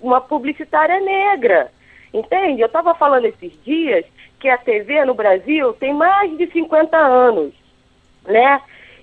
uma 0.00 0.20
publicitária 0.20 0.98
negra. 1.00 1.70
Entende? 2.12 2.62
Eu 2.62 2.66
estava 2.66 2.94
falando 2.94 3.26
esses 3.26 3.52
dias 3.62 4.04
que 4.38 4.48
a 4.48 4.58
TV 4.58 5.04
no 5.04 5.14
Brasil 5.14 5.72
tem 5.74 5.92
mais 5.92 6.36
de 6.36 6.46
50 6.50 6.96
anos, 6.96 7.52
né? 8.26 8.60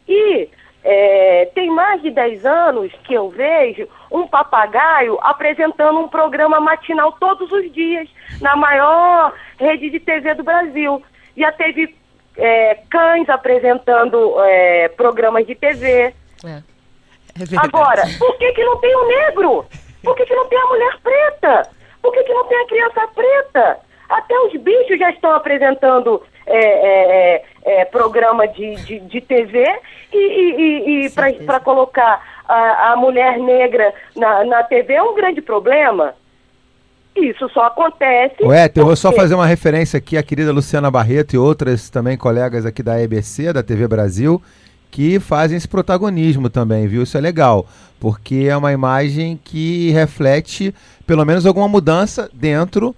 E 0.07 0.49
é, 0.83 1.49
tem 1.55 1.69
mais 1.69 2.01
de 2.01 2.11
10 2.11 2.45
anos 2.45 2.91
que 3.03 3.13
eu 3.13 3.29
vejo 3.29 3.87
um 4.11 4.27
papagaio 4.27 5.17
apresentando 5.21 5.99
um 5.99 6.07
programa 6.07 6.59
matinal 6.59 7.11
todos 7.13 7.51
os 7.51 7.71
dias 7.73 8.07
na 8.39 8.55
maior 8.55 9.33
rede 9.59 9.89
de 9.89 9.99
TV 9.99 10.35
do 10.35 10.43
Brasil. 10.43 11.01
Já 11.35 11.51
teve 11.51 11.95
é, 12.37 12.75
cães 12.89 13.27
apresentando 13.29 14.35
é, 14.43 14.87
programas 14.89 15.45
de 15.47 15.55
TV. 15.55 16.13
É. 16.45 16.61
É 17.37 17.57
Agora, 17.57 18.03
por 18.17 18.37
que, 18.37 18.53
que 18.53 18.63
não 18.63 18.77
tem 18.77 18.95
o 18.95 19.07
negro? 19.07 19.65
Por 20.03 20.15
que, 20.15 20.25
que 20.25 20.35
não 20.35 20.47
tem 20.47 20.57
a 20.57 20.67
mulher 20.67 20.97
preta? 21.03 21.69
Por 22.01 22.13
que, 22.13 22.23
que 22.23 22.33
não 22.33 22.45
tem 22.45 22.61
a 22.61 22.67
criança 22.67 23.07
preta? 23.13 23.79
Até 24.09 24.37
os 24.41 24.53
bichos 24.61 24.99
já 24.99 25.09
estão 25.09 25.31
apresentando 25.31 26.21
é, 26.45 26.57
é, 26.57 27.43
é, 27.65 27.81
é 27.81 27.85
programa 27.85 28.47
de, 28.47 28.75
de, 28.75 28.99
de, 28.99 29.21
TV 29.21 29.65
e, 30.13 30.17
e, 30.17 31.05
e 31.05 31.09
para 31.09 31.59
colocar 31.59 32.21
a, 32.47 32.91
a, 32.91 32.95
mulher 32.95 33.39
negra 33.39 33.93
na, 34.15 34.43
na 34.45 34.63
TV 34.63 34.93
é 34.93 35.03
um 35.03 35.15
grande 35.15 35.41
problema. 35.41 36.13
Isso 37.15 37.49
só 37.49 37.67
acontece. 37.67 38.43
Ué, 38.43 38.69
eu 38.75 38.85
vou 38.85 38.95
só 38.95 39.11
fazer 39.11 39.35
uma 39.35 39.47
referência 39.47 39.97
aqui 39.97 40.17
à 40.17 40.23
querida 40.23 40.51
Luciana 40.51 40.91
Barreto 40.91 41.33
e 41.33 41.37
outras 41.37 41.89
também 41.89 42.17
colegas 42.17 42.65
aqui 42.65 42.83
da 42.83 43.01
EBC, 43.01 43.53
da 43.53 43.63
TV 43.63 43.87
Brasil, 43.87 44.41
que 44.91 45.19
fazem 45.19 45.57
esse 45.57 45.67
protagonismo 45.67 46.49
também, 46.49 46.87
viu? 46.87 47.03
Isso 47.03 47.17
é 47.17 47.21
legal, 47.21 47.65
porque 48.01 48.47
é 48.49 48.55
uma 48.55 48.73
imagem 48.73 49.39
que 49.43 49.91
reflete 49.91 50.75
pelo 51.07 51.23
menos 51.23 51.45
alguma 51.45 51.69
mudança 51.69 52.29
dentro 52.33 52.93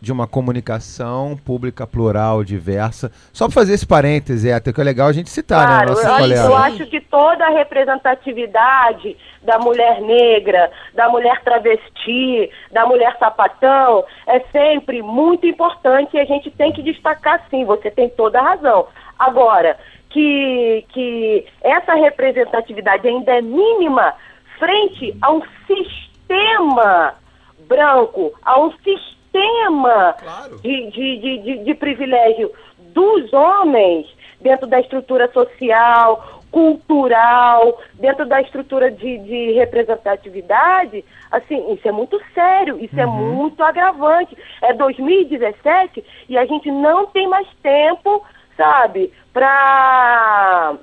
de 0.00 0.10
uma 0.10 0.26
comunicação 0.26 1.36
pública 1.44 1.86
plural, 1.86 2.42
diversa. 2.42 3.12
Só 3.32 3.46
para 3.46 3.54
fazer 3.54 3.74
esse 3.74 3.86
parêntese, 3.86 4.50
até 4.50 4.72
que 4.72 4.80
é 4.80 4.84
legal 4.84 5.08
a 5.08 5.12
gente 5.12 5.28
citar, 5.28 5.66
claro, 5.66 5.80
né? 5.80 5.94
Nossa 5.94 6.26
eu, 6.26 6.50
eu 6.50 6.56
acho 6.56 6.86
que 6.86 7.00
toda 7.00 7.46
a 7.46 7.50
representatividade 7.50 9.16
da 9.42 9.58
mulher 9.58 10.00
negra, 10.00 10.70
da 10.94 11.08
mulher 11.08 11.42
travesti, 11.42 12.50
da 12.72 12.86
mulher 12.86 13.14
sapatão, 13.18 14.04
é 14.26 14.40
sempre 14.50 15.02
muito 15.02 15.46
importante 15.46 16.16
e 16.16 16.20
a 16.20 16.24
gente 16.24 16.50
tem 16.50 16.72
que 16.72 16.82
destacar 16.82 17.44
sim, 17.50 17.64
você 17.64 17.90
tem 17.90 18.08
toda 18.08 18.40
a 18.40 18.42
razão. 18.42 18.86
Agora, 19.18 19.76
que, 20.08 20.84
que 20.88 21.46
essa 21.60 21.94
representatividade 21.94 23.06
ainda 23.06 23.32
é 23.32 23.42
mínima 23.42 24.14
frente 24.58 25.16
a 25.20 25.32
um 25.32 25.42
sistema 25.66 27.14
branco, 27.68 28.32
a 28.42 28.60
um 28.60 28.72
sistema 28.72 29.19
sistema 29.30 30.14
claro. 30.18 30.58
de, 30.58 30.90
de, 30.90 31.38
de, 31.38 31.64
de, 31.64 31.74
privilégio 31.74 32.52
dos 32.92 33.32
homens 33.32 34.06
dentro 34.40 34.66
da 34.66 34.80
estrutura 34.80 35.30
social, 35.32 36.40
cultural, 36.50 37.78
dentro 37.94 38.26
da 38.26 38.40
estrutura 38.40 38.90
de, 38.90 39.18
de 39.18 39.52
representatividade, 39.52 41.04
assim, 41.30 41.72
isso 41.72 41.86
é 41.86 41.92
muito 41.92 42.20
sério, 42.34 42.82
isso 42.82 42.98
é 42.98 43.06
uhum. 43.06 43.32
é 43.32 43.34
muito 43.34 43.62
agravante. 43.62 44.36
É 44.60 44.72
2017 44.72 46.04
e 46.28 46.36
a 46.36 46.44
gente 46.46 46.70
não 46.70 47.06
tem 47.06 47.28
mais 47.28 47.46
tempo, 47.62 48.24
sabe, 48.56 49.12
para 49.32 50.74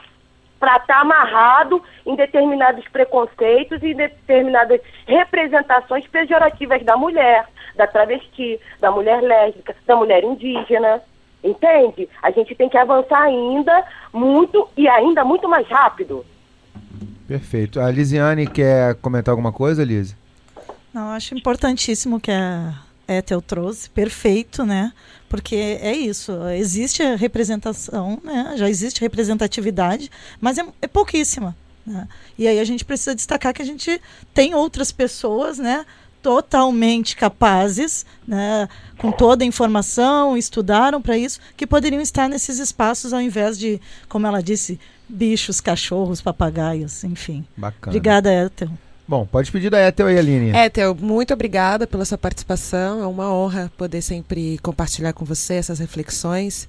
para 0.59 0.77
estar 0.77 0.85
tá 0.85 1.01
amarrado 1.01 1.81
em 2.05 2.15
determinados 2.15 2.87
preconceitos 2.89 3.81
e 3.83 3.93
determinadas 3.93 4.81
representações 5.05 6.05
pejorativas 6.07 6.83
da 6.83 6.97
mulher, 6.97 7.47
da 7.75 7.87
travesti, 7.87 8.59
da 8.79 8.91
mulher 8.91 9.21
lésbica, 9.21 9.75
da 9.85 9.95
mulher 9.95 10.23
indígena. 10.23 11.01
Entende? 11.43 12.09
A 12.21 12.31
gente 12.31 12.55
tem 12.55 12.67
que 12.67 12.77
avançar 12.77 13.21
ainda 13.21 13.83
muito 14.11 14.67
e 14.75 14.87
ainda 14.87 15.23
muito 15.23 15.47
mais 15.47 15.67
rápido. 15.67 16.25
Perfeito. 17.27 17.79
A 17.79 17.91
Lisiane 17.91 18.47
quer 18.47 18.95
comentar 18.95 19.31
alguma 19.31 19.51
coisa, 19.51 19.83
Lise? 19.83 20.15
Não, 20.93 21.11
acho 21.11 21.35
importantíssimo 21.35 22.19
que 22.19 22.31
a 22.31 22.73
Ethel 23.07 23.41
trouxe, 23.41 23.89
perfeito, 23.89 24.65
né? 24.65 24.91
Porque 25.29 25.55
é 25.55 25.95
isso, 25.95 26.31
existe 26.49 27.03
a 27.03 27.15
representação, 27.15 28.19
né? 28.23 28.53
já 28.57 28.69
existe 28.69 29.01
representatividade, 29.01 30.09
mas 30.39 30.57
é, 30.57 30.65
é 30.81 30.87
pouquíssima. 30.87 31.55
Né? 31.85 32.07
E 32.37 32.47
aí 32.47 32.59
a 32.59 32.63
gente 32.63 32.85
precisa 32.85 33.15
destacar 33.15 33.53
que 33.53 33.61
a 33.61 33.65
gente 33.65 34.01
tem 34.33 34.55
outras 34.55 34.91
pessoas, 34.91 35.57
né? 35.57 35.85
totalmente 36.21 37.15
capazes, 37.15 38.05
né, 38.27 38.67
com 38.97 39.11
toda 39.11 39.45
a 39.45 39.47
informação, 39.47 40.35
estudaram 40.35 41.01
para 41.01 41.17
isso, 41.17 41.39
que 41.55 41.65
poderiam 41.65 42.01
estar 42.01 42.27
nesses 42.27 42.59
espaços 42.59 43.13
ao 43.13 43.21
invés 43.21 43.57
de, 43.57 43.79
como 44.09 44.27
ela 44.27 44.43
disse, 44.43 44.77
bichos, 45.07 45.61
cachorros, 45.61 46.19
papagaios, 46.19 47.03
enfim. 47.05 47.45
Bacana. 47.55 47.95
Obrigada, 47.95 48.33
Ethel. 48.33 48.69
Bom, 49.07 49.25
pode 49.25 49.51
pedir 49.51 49.69
da 49.69 49.87
Ethel 49.87 50.09
e 50.09 50.19
Aline. 50.19 50.51
Ethel, 50.55 50.93
muito 50.93 51.33
obrigada 51.33 51.87
pela 51.87 52.03
sua 52.03 52.17
participação. 52.17 53.01
É 53.01 53.07
uma 53.07 53.33
honra 53.33 53.71
poder 53.77 54.01
sempre 54.01 54.57
compartilhar 54.59 55.13
com 55.13 55.23
você 55.23 55.55
essas 55.55 55.79
reflexões. 55.79 56.67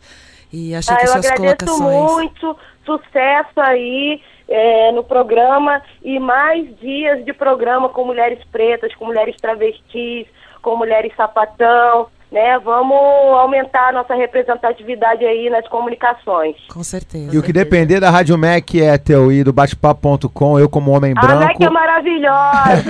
E 0.52 0.74
achei 0.74 0.94
ah, 0.94 0.98
que 0.98 1.06
suas 1.08 1.30
colocações. 1.32 1.80
Eu 1.80 1.86
agradeço 1.86 2.14
muito, 2.14 2.58
sucesso 2.84 3.60
aí 3.60 4.22
é, 4.48 4.92
no 4.92 5.02
programa 5.02 5.82
e 6.02 6.18
mais 6.20 6.74
dias 6.78 7.24
de 7.24 7.32
programa 7.32 7.88
com 7.88 8.04
mulheres 8.04 8.42
pretas, 8.52 8.94
com 8.94 9.06
mulheres 9.06 9.36
travestis, 9.36 10.26
com 10.62 10.76
mulheres 10.76 11.12
sapatão 11.16 12.08
né? 12.30 12.58
Vamos 12.58 12.96
aumentar 13.38 13.88
a 13.88 13.92
nossa 13.92 14.14
representatividade 14.14 15.24
aí 15.24 15.48
nas 15.50 15.66
comunicações. 15.68 16.56
Com 16.72 16.84
certeza. 16.84 17.34
E 17.34 17.38
o 17.38 17.42
que 17.42 17.52
depender 17.52 18.00
da 18.00 18.10
Rádio 18.10 18.36
Mac 18.36 18.74
é 18.74 18.98
teu 18.98 19.32
e 19.32 19.42
do 19.42 19.52
batepapo.com, 19.52 20.58
eu 20.58 20.68
como 20.68 20.90
homem 20.90 21.14
branco. 21.14 21.32
A 21.32 21.46
Mac 21.46 21.60
é 21.60 21.70
maravilhosa. 21.70 22.84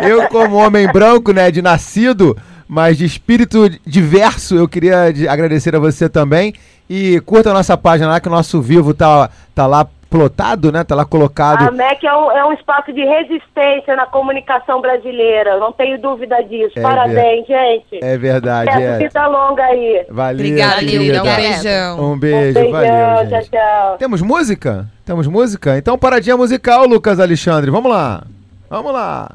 eu 0.08 0.28
como 0.28 0.56
homem 0.56 0.86
branco, 0.88 1.32
né, 1.32 1.50
de 1.50 1.62
nascido, 1.62 2.36
mas 2.68 2.98
de 2.98 3.04
espírito 3.04 3.68
diverso, 3.86 4.56
eu 4.56 4.68
queria 4.68 5.04
agradecer 5.28 5.74
a 5.76 5.78
você 5.78 6.08
também. 6.08 6.54
E 6.88 7.20
curta 7.20 7.50
a 7.50 7.54
nossa 7.54 7.76
página 7.76 8.08
lá, 8.10 8.20
que 8.20 8.28
o 8.28 8.30
nosso 8.30 8.60
vivo 8.60 8.94
tá, 8.94 9.28
tá 9.54 9.66
lá 9.66 9.88
plotado, 10.08 10.72
né? 10.72 10.84
Tá 10.84 10.94
lá 10.94 11.04
colocado. 11.04 11.68
A 11.68 11.70
MEC 11.70 12.06
é 12.06 12.16
um, 12.16 12.30
é 12.30 12.44
um 12.46 12.52
espaço 12.52 12.92
de 12.92 13.04
resistência 13.04 13.94
na 13.96 14.06
comunicação 14.06 14.80
brasileira, 14.80 15.58
não 15.58 15.72
tenho 15.72 16.00
dúvida 16.00 16.42
disso. 16.42 16.78
É 16.78 16.82
Parabéns, 16.82 17.46
ver... 17.46 17.54
gente. 17.54 18.04
É 18.04 18.16
verdade. 18.16 18.70
é. 18.70 18.98
vida 18.98 19.26
longa 19.26 19.64
aí. 19.64 20.06
Valeu. 20.08 20.34
Obrigada, 20.34 20.80
Lívia. 20.80 21.22
Um 21.22 21.36
beijão. 21.36 22.12
Um 22.12 22.18
beijo, 22.18 22.58
um 22.58 22.62
beijão, 22.62 22.72
valeu. 22.72 23.28
Tchau, 23.28 23.42
tchau. 23.50 23.96
Temos 23.98 24.22
música? 24.22 24.86
Temos 25.04 25.26
música? 25.26 25.76
Então, 25.78 25.98
paradinha 25.98 26.36
musical, 26.36 26.86
Lucas 26.86 27.20
Alexandre. 27.20 27.70
Vamos 27.70 27.90
lá. 27.90 28.22
Vamos 28.68 28.92
lá. 28.92 29.30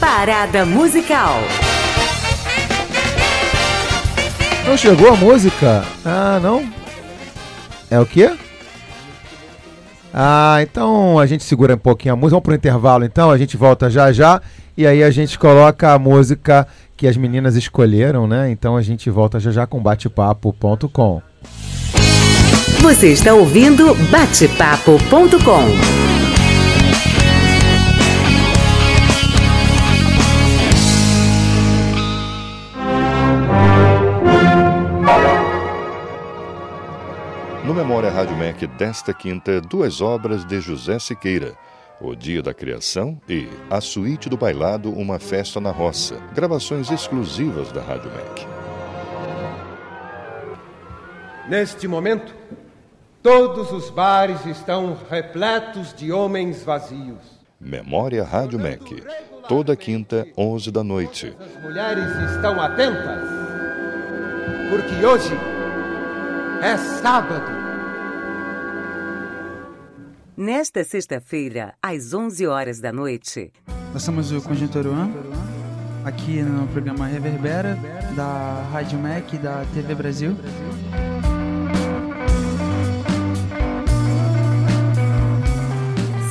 Parada 0.00 0.64
musical. 0.64 1.34
Não 4.66 4.76
chegou 4.76 5.08
a 5.08 5.16
música? 5.16 5.84
Ah, 6.04 6.38
não? 6.40 6.79
É 7.90 7.98
o 7.98 8.06
quê? 8.06 8.30
Ah, 10.12 10.58
então 10.62 11.18
a 11.18 11.26
gente 11.26 11.44
segura 11.44 11.74
um 11.74 11.78
pouquinho 11.78 12.14
a 12.14 12.16
música. 12.16 12.30
Vamos 12.30 12.44
pro 12.44 12.54
intervalo 12.54 13.04
então, 13.04 13.30
a 13.30 13.38
gente 13.38 13.56
volta 13.56 13.90
já 13.90 14.12
já. 14.12 14.40
E 14.76 14.86
aí 14.86 15.02
a 15.02 15.10
gente 15.10 15.38
coloca 15.38 15.92
a 15.92 15.98
música 15.98 16.66
que 16.96 17.06
as 17.06 17.16
meninas 17.16 17.56
escolheram, 17.56 18.26
né? 18.26 18.50
Então 18.50 18.76
a 18.76 18.82
gente 18.82 19.10
volta 19.10 19.40
já 19.40 19.50
já 19.50 19.66
com 19.66 19.82
batepapo.com. 19.82 21.22
Você 22.82 23.08
está 23.08 23.34
ouvindo 23.34 23.94
batepapo.com. 24.10 26.09
No 37.70 37.76
Memória 37.76 38.10
Rádio 38.10 38.36
MEC 38.36 38.66
desta 38.66 39.14
quinta, 39.14 39.60
duas 39.60 40.00
obras 40.00 40.44
de 40.44 40.60
José 40.60 40.98
Siqueira. 40.98 41.54
O 42.00 42.16
Dia 42.16 42.42
da 42.42 42.52
Criação 42.52 43.16
e 43.28 43.48
A 43.70 43.80
Suíte 43.80 44.28
do 44.28 44.36
Bailado, 44.36 44.90
Uma 44.90 45.20
Festa 45.20 45.60
na 45.60 45.70
Roça. 45.70 46.16
Gravações 46.34 46.90
exclusivas 46.90 47.70
da 47.70 47.80
Rádio 47.80 48.10
MEC. 48.10 48.46
Neste 51.48 51.86
momento, 51.86 52.34
todos 53.22 53.70
os 53.70 53.88
bares 53.88 54.44
estão 54.46 54.98
repletos 55.08 55.94
de 55.94 56.10
homens 56.10 56.64
vazios. 56.64 57.22
Memória 57.60 58.24
Rádio 58.24 58.58
MEC. 58.58 59.00
Toda 59.46 59.76
quinta, 59.76 60.26
11 60.36 60.72
da 60.72 60.82
noite. 60.82 61.36
As 61.38 61.62
mulheres 61.62 62.32
estão 62.34 62.60
atentas, 62.60 63.22
porque 64.68 65.06
hoje 65.06 65.38
é 66.62 66.76
sábado. 66.76 67.59
Nesta 70.42 70.82
sexta-feira, 70.82 71.74
às 71.82 72.14
11 72.14 72.46
horas 72.46 72.80
da 72.80 72.90
noite. 72.90 73.52
Nós 73.92 74.02
somos 74.02 74.32
o 74.32 74.40
Conjunto 74.40 74.78
Aruan, 74.78 75.12
aqui 76.02 76.40
no 76.40 76.66
programa 76.68 77.06
Reverbera, 77.06 77.78
da 78.16 78.66
Rádio 78.72 78.98
MEC 78.98 79.36
e 79.36 79.38
da 79.38 79.66
TV 79.74 79.94
Brasil. 79.94 80.34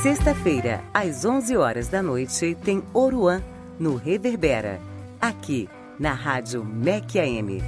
Sexta-feira, 0.02 0.82
às 0.92 1.24
11 1.24 1.56
horas 1.56 1.86
da 1.86 2.02
noite, 2.02 2.56
tem 2.64 2.82
Oruan, 2.92 3.40
no 3.78 3.94
Reverbera, 3.94 4.80
aqui 5.20 5.68
na 6.00 6.14
Rádio 6.14 6.64
MEC 6.64 7.16
AM. 7.20 7.62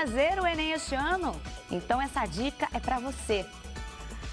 Fazer 0.00 0.40
o 0.40 0.46
Enem 0.46 0.72
este 0.72 0.94
ano? 0.94 1.38
Então 1.70 2.00
essa 2.00 2.24
dica 2.24 2.66
é 2.72 2.80
para 2.80 2.98
você. 2.98 3.44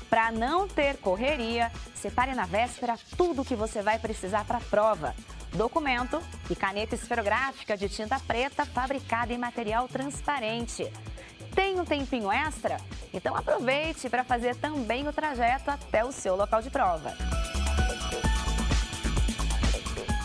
Para 0.09 0.31
não 0.31 0.65
ter 0.65 0.95
correria, 0.95 1.69
separe 1.93 2.33
na 2.33 2.45
véspera 2.45 2.97
tudo 3.17 3.41
o 3.41 3.45
que 3.45 3.53
você 3.53 3.81
vai 3.81 3.99
precisar 3.99 4.45
para 4.45 4.59
a 4.59 4.61
prova. 4.61 5.13
Documento 5.51 6.21
e 6.49 6.55
caneta 6.55 6.95
esferográfica 6.95 7.75
de 7.75 7.89
tinta 7.89 8.17
preta 8.17 8.65
fabricada 8.65 9.33
em 9.33 9.37
material 9.37 9.89
transparente. 9.89 10.89
Tem 11.53 11.77
um 11.77 11.83
tempinho 11.83 12.31
extra? 12.31 12.77
Então 13.13 13.35
aproveite 13.35 14.09
para 14.09 14.23
fazer 14.23 14.55
também 14.55 15.05
o 15.05 15.11
trajeto 15.11 15.69
até 15.69 16.05
o 16.05 16.13
seu 16.13 16.37
local 16.37 16.61
de 16.61 16.69
prova. 16.69 17.13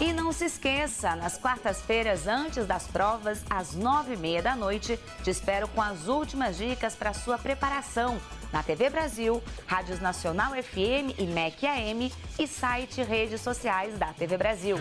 E 0.03 0.13
não 0.13 0.33
se 0.33 0.47
esqueça, 0.47 1.15
nas 1.15 1.39
quartas-feiras 1.39 2.27
antes 2.27 2.67
das 2.67 2.89
provas, 2.89 3.45
às 3.49 3.73
nove 3.73 4.15
e 4.15 4.17
meia 4.17 4.43
da 4.43 4.57
noite, 4.57 4.99
te 5.23 5.31
espero 5.31 5.69
com 5.69 5.81
as 5.81 6.09
últimas 6.09 6.57
dicas 6.57 6.97
para 6.97 7.15
sua 7.15 7.39
preparação 7.39 8.21
na 8.53 8.65
TV 8.65 8.91
Brasil, 8.91 9.41
Rádios 9.65 10.01
Nacional 10.01 10.55
FM 10.55 11.17
e 11.17 11.27
MEC 11.27 11.69
AM 11.69 12.13
e 12.37 12.47
site 12.49 13.01
e 13.01 13.05
redes 13.05 13.41
sociais 13.43 13.97
da 13.97 14.09
TV 14.09 14.37
Brasil. 14.37 14.77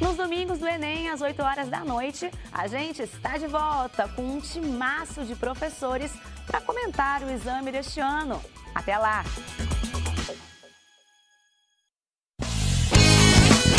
Nos 0.00 0.16
domingos 0.16 0.58
do 0.58 0.66
Enem, 0.66 1.08
às 1.08 1.20
8 1.20 1.40
horas 1.40 1.68
da 1.68 1.84
noite, 1.84 2.28
a 2.52 2.66
gente 2.66 3.02
está 3.02 3.38
de 3.38 3.46
volta 3.46 4.08
com 4.08 4.22
um 4.22 4.40
timaço 4.40 5.24
de 5.24 5.36
professores 5.36 6.12
para 6.48 6.60
comentar 6.60 7.22
o 7.22 7.30
exame 7.30 7.70
deste 7.70 8.00
ano. 8.00 8.42
Até 8.74 8.98
lá! 8.98 9.22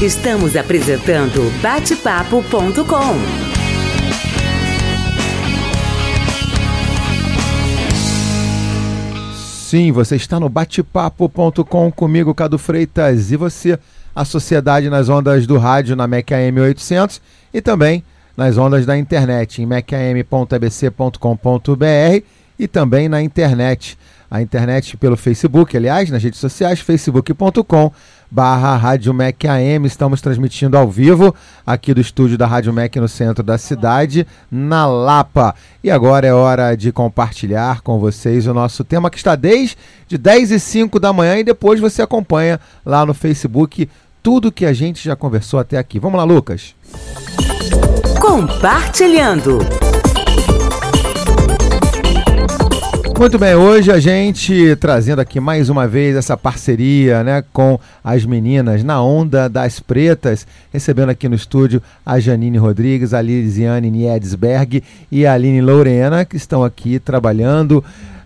Estamos 0.02 0.56
apresentando 0.56 1.42
batepapo.com. 1.62 2.46
Sim, 9.36 9.92
você 9.92 10.16
está 10.16 10.40
no 10.40 10.48
batepapo.com 10.48 11.92
comigo, 11.92 12.34
Cado 12.34 12.58
Freitas, 12.58 13.34
e 13.34 13.36
você, 13.36 13.78
a 14.16 14.24
Sociedade 14.24 14.90
nas 14.90 15.10
ondas 15.10 15.46
do 15.46 15.58
rádio 15.58 15.98
na 15.98 16.08
MEC 16.08 16.34
AM 16.34 16.62
800 16.62 17.22
e 17.54 17.60
também 17.60 18.02
nas 18.38 18.58
ondas 18.58 18.86
da 18.86 18.98
internet 18.98 19.62
em 19.62 19.66
mecam.abc.com.br 19.66 22.24
e 22.58 22.68
também 22.70 23.10
na 23.10 23.22
internet. 23.22 23.98
A 24.32 24.42
internet 24.42 24.96
pelo 24.96 25.18
Facebook, 25.18 25.76
aliás, 25.76 26.10
nas 26.10 26.24
redes 26.24 26.40
sociais, 26.40 26.80
facebook.com 26.80 27.92
barra 28.30 28.76
Rádio 28.76 29.14
Mac 29.14 29.46
AM. 29.46 29.86
Estamos 29.86 30.22
transmitindo 30.22 30.78
ao 30.78 30.90
vivo 30.90 31.34
aqui 31.66 31.94
do 31.94 32.02
estúdio 32.02 32.38
da 32.38 32.46
Rádio 32.46 32.74
Mac 32.74 32.96
no 32.98 33.08
centro 33.08 33.44
da 33.44 33.58
cidade, 33.58 34.28
na 34.52 34.86
Lapa. 34.86 35.56
E 35.84 35.90
agora 35.90 36.28
é 36.28 36.34
hora 36.34 36.76
de 36.76 36.92
compartilhar 36.92 37.82
com 37.82 38.00
vocês 38.00 38.48
o 38.48 38.54
nosso 38.54 38.84
tema 38.84 39.10
que 39.10 39.18
está 39.18 39.36
desde 39.36 39.78
10 40.18 40.52
e 40.52 40.60
5 40.60 41.00
da 41.00 41.12
manhã 41.12 41.38
e 41.38 41.44
depois 41.44 41.80
você 41.80 42.02
acompanha 42.02 42.60
lá 42.86 43.06
no 43.06 43.14
Facebook 43.14 43.90
tudo 44.22 44.52
que 44.52 44.66
a 44.66 44.74
gente 44.74 45.04
já 45.04 45.16
conversou 45.16 45.60
até 45.60 45.78
aqui. 45.78 46.00
Vamos 46.00 46.18
lá, 46.18 46.24
Lucas. 46.24 46.76
Compartilhando. 48.20 49.60
Muito 53.20 53.38
bem, 53.38 53.54
hoje 53.54 53.92
a 53.92 54.00
gente 54.00 54.78
trazendo 54.78 55.20
aqui 55.20 55.42
mais 55.42 55.68
uma 55.68 55.86
vez 55.86 56.16
essa 56.16 56.38
parceria 56.38 57.22
né, 57.22 57.44
com 57.52 57.78
as 58.02 58.24
meninas 58.24 58.82
na 58.82 59.04
Onda 59.04 59.50
das 59.50 59.82
Pretas, 59.82 60.48
recebendo 60.72 61.10
aqui 61.10 61.28
no 61.28 61.36
estúdio 61.36 61.84
a 62.06 62.18
Janine 62.18 62.58
Rodrigues, 62.58 63.14
a 63.14 63.22
Lisiane 63.22 63.92
Niedsberg 63.92 64.82
e 65.12 65.26
a 65.26 65.34
Aline 65.34 65.60
Lorena, 65.60 66.24
que 66.24 66.38
estão 66.38 66.64
aqui 66.64 66.98
trabalhando. 66.98 67.84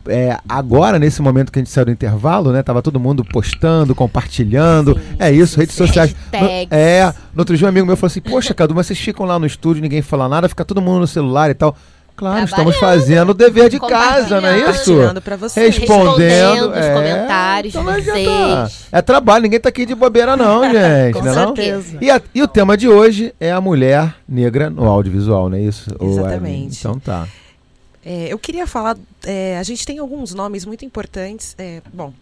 É, 0.08 0.38
agora, 0.48 1.00
nesse 1.00 1.24
momento 1.24 1.52
que 1.52 1.58
a 1.58 1.64
gente 1.64 1.72
saiu 1.72 1.86
do 1.86 1.92
intervalo, 1.92 2.52
né? 2.52 2.62
Tava 2.62 2.84
todo 2.84 3.00
mundo 3.00 3.26
postando, 3.26 3.96
compartilhando. 3.96 4.94
Sim, 4.94 5.16
é 5.18 5.32
isso, 5.32 5.58
redes 5.58 5.76
sociais. 5.76 6.16
No, 6.32 6.48
é, 6.70 7.12
no 7.34 7.40
outro 7.40 7.58
dia 7.58 7.66
um 7.66 7.70
amigo 7.70 7.88
meu 7.88 7.98
falou 7.98 8.12
assim: 8.12 8.22
Poxa, 8.22 8.54
Cadu, 8.54 8.76
mas 8.76 8.86
vocês 8.86 9.00
ficam 9.00 9.26
lá 9.26 9.40
no 9.40 9.48
estúdio, 9.48 9.82
ninguém 9.82 10.04
fala 10.04 10.30
nada, 10.30 10.48
fica 10.48 10.64
todo 10.64 10.80
mundo 10.80 11.00
no 11.00 11.08
celular 11.08 11.50
e 11.50 11.56
tal. 11.56 11.76
Claro, 12.32 12.46
estamos 12.46 12.76
fazendo 12.78 13.30
o 13.32 13.34
dever 13.34 13.70
de 13.70 13.80
casa, 13.80 14.40
não 14.40 14.48
é 14.48 14.70
isso? 14.72 14.94
Pra 15.24 15.36
você. 15.36 15.66
Respondendo, 15.68 16.20
Respondendo 16.20 16.72
os 16.72 16.78
é, 16.78 16.94
comentários 16.94 17.76
então 17.76 17.86
de 17.86 17.90
não 17.92 17.98
adianta. 18.14 18.68
vocês. 18.70 18.86
É 18.92 19.02
trabalho, 19.02 19.44
ninguém 19.44 19.60
tá 19.60 19.70
aqui 19.70 19.86
de 19.86 19.94
bobeira 19.94 20.38
não, 20.38 20.64
gente, 20.72 21.14
Com 21.14 21.22
né 21.22 21.34
não? 21.36 21.56
certeza. 21.56 21.98
E, 22.02 22.10
a- 22.10 22.22
e 22.34 22.42
o 22.42 22.48
tema 22.48 22.78
de 22.78 22.88
hoje 22.88 23.34
é 23.40 23.52
a 23.52 23.60
mulher 23.60 24.16
negra 24.28 24.70
no 24.70 24.86
audiovisual, 24.88 25.50
não 25.50 25.58
é 25.58 25.62
isso? 25.62 25.90
Exatamente. 26.02 26.46
Aline? 26.46 26.68
Então 26.80 26.98
tá. 27.00 27.28
É, 28.06 28.28
eu 28.32 28.38
queria 28.38 28.68
falar, 28.68 28.98
é, 29.26 29.58
a 29.58 29.64
gente 29.64 29.86
tem 29.86 29.98
alguns 30.00 30.34
nomes 30.34 30.66
muito 30.66 30.84
importantes. 30.84 31.56
é, 31.58 31.82
bom, 31.94 32.14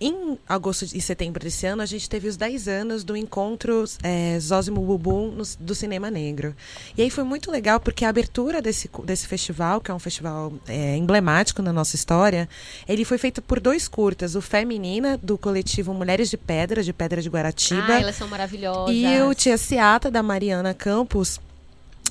em 0.00 0.38
agosto 0.48 0.84
e 0.94 1.00
setembro 1.00 1.42
desse 1.42 1.66
ano, 1.66 1.82
a 1.82 1.86
gente 1.86 2.08
teve 2.08 2.28
os 2.28 2.36
10 2.36 2.68
anos 2.68 3.02
do 3.04 3.16
encontro 3.16 3.84
é, 4.02 4.38
Zózimo 4.40 4.80
Bubum 4.80 5.32
no- 5.32 5.44
do 5.58 5.74
Cinema 5.74 6.10
Negro. 6.10 6.54
E 6.96 7.02
aí 7.02 7.10
foi 7.10 7.24
muito 7.24 7.50
legal, 7.50 7.80
porque 7.80 8.04
a 8.04 8.08
abertura 8.08 8.62
desse, 8.62 8.88
desse 9.04 9.26
festival, 9.26 9.80
que 9.80 9.90
é 9.90 9.94
um 9.94 9.98
festival 9.98 10.52
é, 10.68 10.96
emblemático 10.96 11.62
na 11.62 11.72
nossa 11.72 11.96
história, 11.96 12.48
ele 12.88 13.04
foi 13.04 13.18
feito 13.18 13.42
por 13.42 13.58
dois 13.60 13.88
curtas. 13.88 14.34
O 14.34 14.40
Feminina, 14.40 15.18
do 15.22 15.36
coletivo 15.36 15.92
Mulheres 15.92 16.30
de 16.30 16.36
Pedra, 16.36 16.82
de 16.82 16.92
Pedra 16.92 17.20
de 17.20 17.28
Guaratiba. 17.28 17.86
Ah, 17.94 18.00
elas 18.00 18.16
são 18.16 18.28
maravilhosas. 18.28 18.94
E 18.94 19.04
o 19.22 19.34
Tia 19.34 19.58
Seata, 19.58 20.10
da 20.10 20.22
Mariana 20.22 20.72
Campos, 20.74 21.40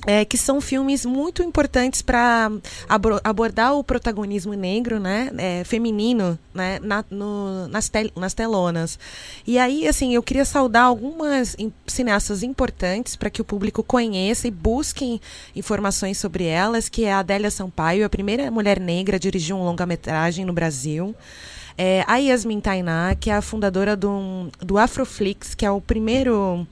é, 0.06 0.24
que 0.24 0.38
são 0.38 0.60
filmes 0.60 1.04
muito 1.04 1.42
importantes 1.42 2.00
para 2.02 2.50
abordar 3.24 3.74
o 3.74 3.82
protagonismo 3.84 4.54
negro, 4.54 4.98
né, 5.00 5.30
é, 5.36 5.64
feminino, 5.64 6.38
né, 6.54 6.78
na- 6.82 7.04
no- 7.10 7.68
nas, 7.68 7.88
tel- 7.88 8.10
nas 8.16 8.32
telonas. 8.32 8.98
E 9.46 9.58
aí, 9.58 9.86
assim, 9.88 10.14
eu 10.14 10.22
queria 10.22 10.44
saudar 10.44 10.84
algumas 10.84 11.56
cineastas 11.86 12.42
importantes 12.42 13.16
para 13.16 13.28
que 13.30 13.40
o 13.42 13.44
público 13.44 13.82
conheça 13.82 14.46
e 14.46 14.50
busquem 14.50 15.20
informações 15.54 16.18
sobre 16.18 16.44
elas, 16.44 16.88
que 16.88 17.04
é 17.04 17.12
a 17.12 17.18
Adélia 17.18 17.50
Sampaio, 17.50 18.04
a 18.06 18.08
primeira 18.08 18.50
mulher 18.50 18.78
negra 18.80 19.16
a 19.16 19.18
dirigir 19.18 19.54
um 19.54 19.64
longa-metragem 19.64 20.44
no 20.44 20.52
Brasil. 20.52 21.14
É, 21.80 22.02
a 22.08 22.16
Yasmin 22.16 22.58
Tainá, 22.58 23.14
que 23.14 23.30
é 23.30 23.34
a 23.34 23.40
fundadora 23.40 23.96
do, 23.96 24.48
do 24.58 24.76
Afroflix, 24.76 25.54
que 25.54 25.64
é 25.64 25.70
o 25.70 25.80
primeiro 25.80 26.66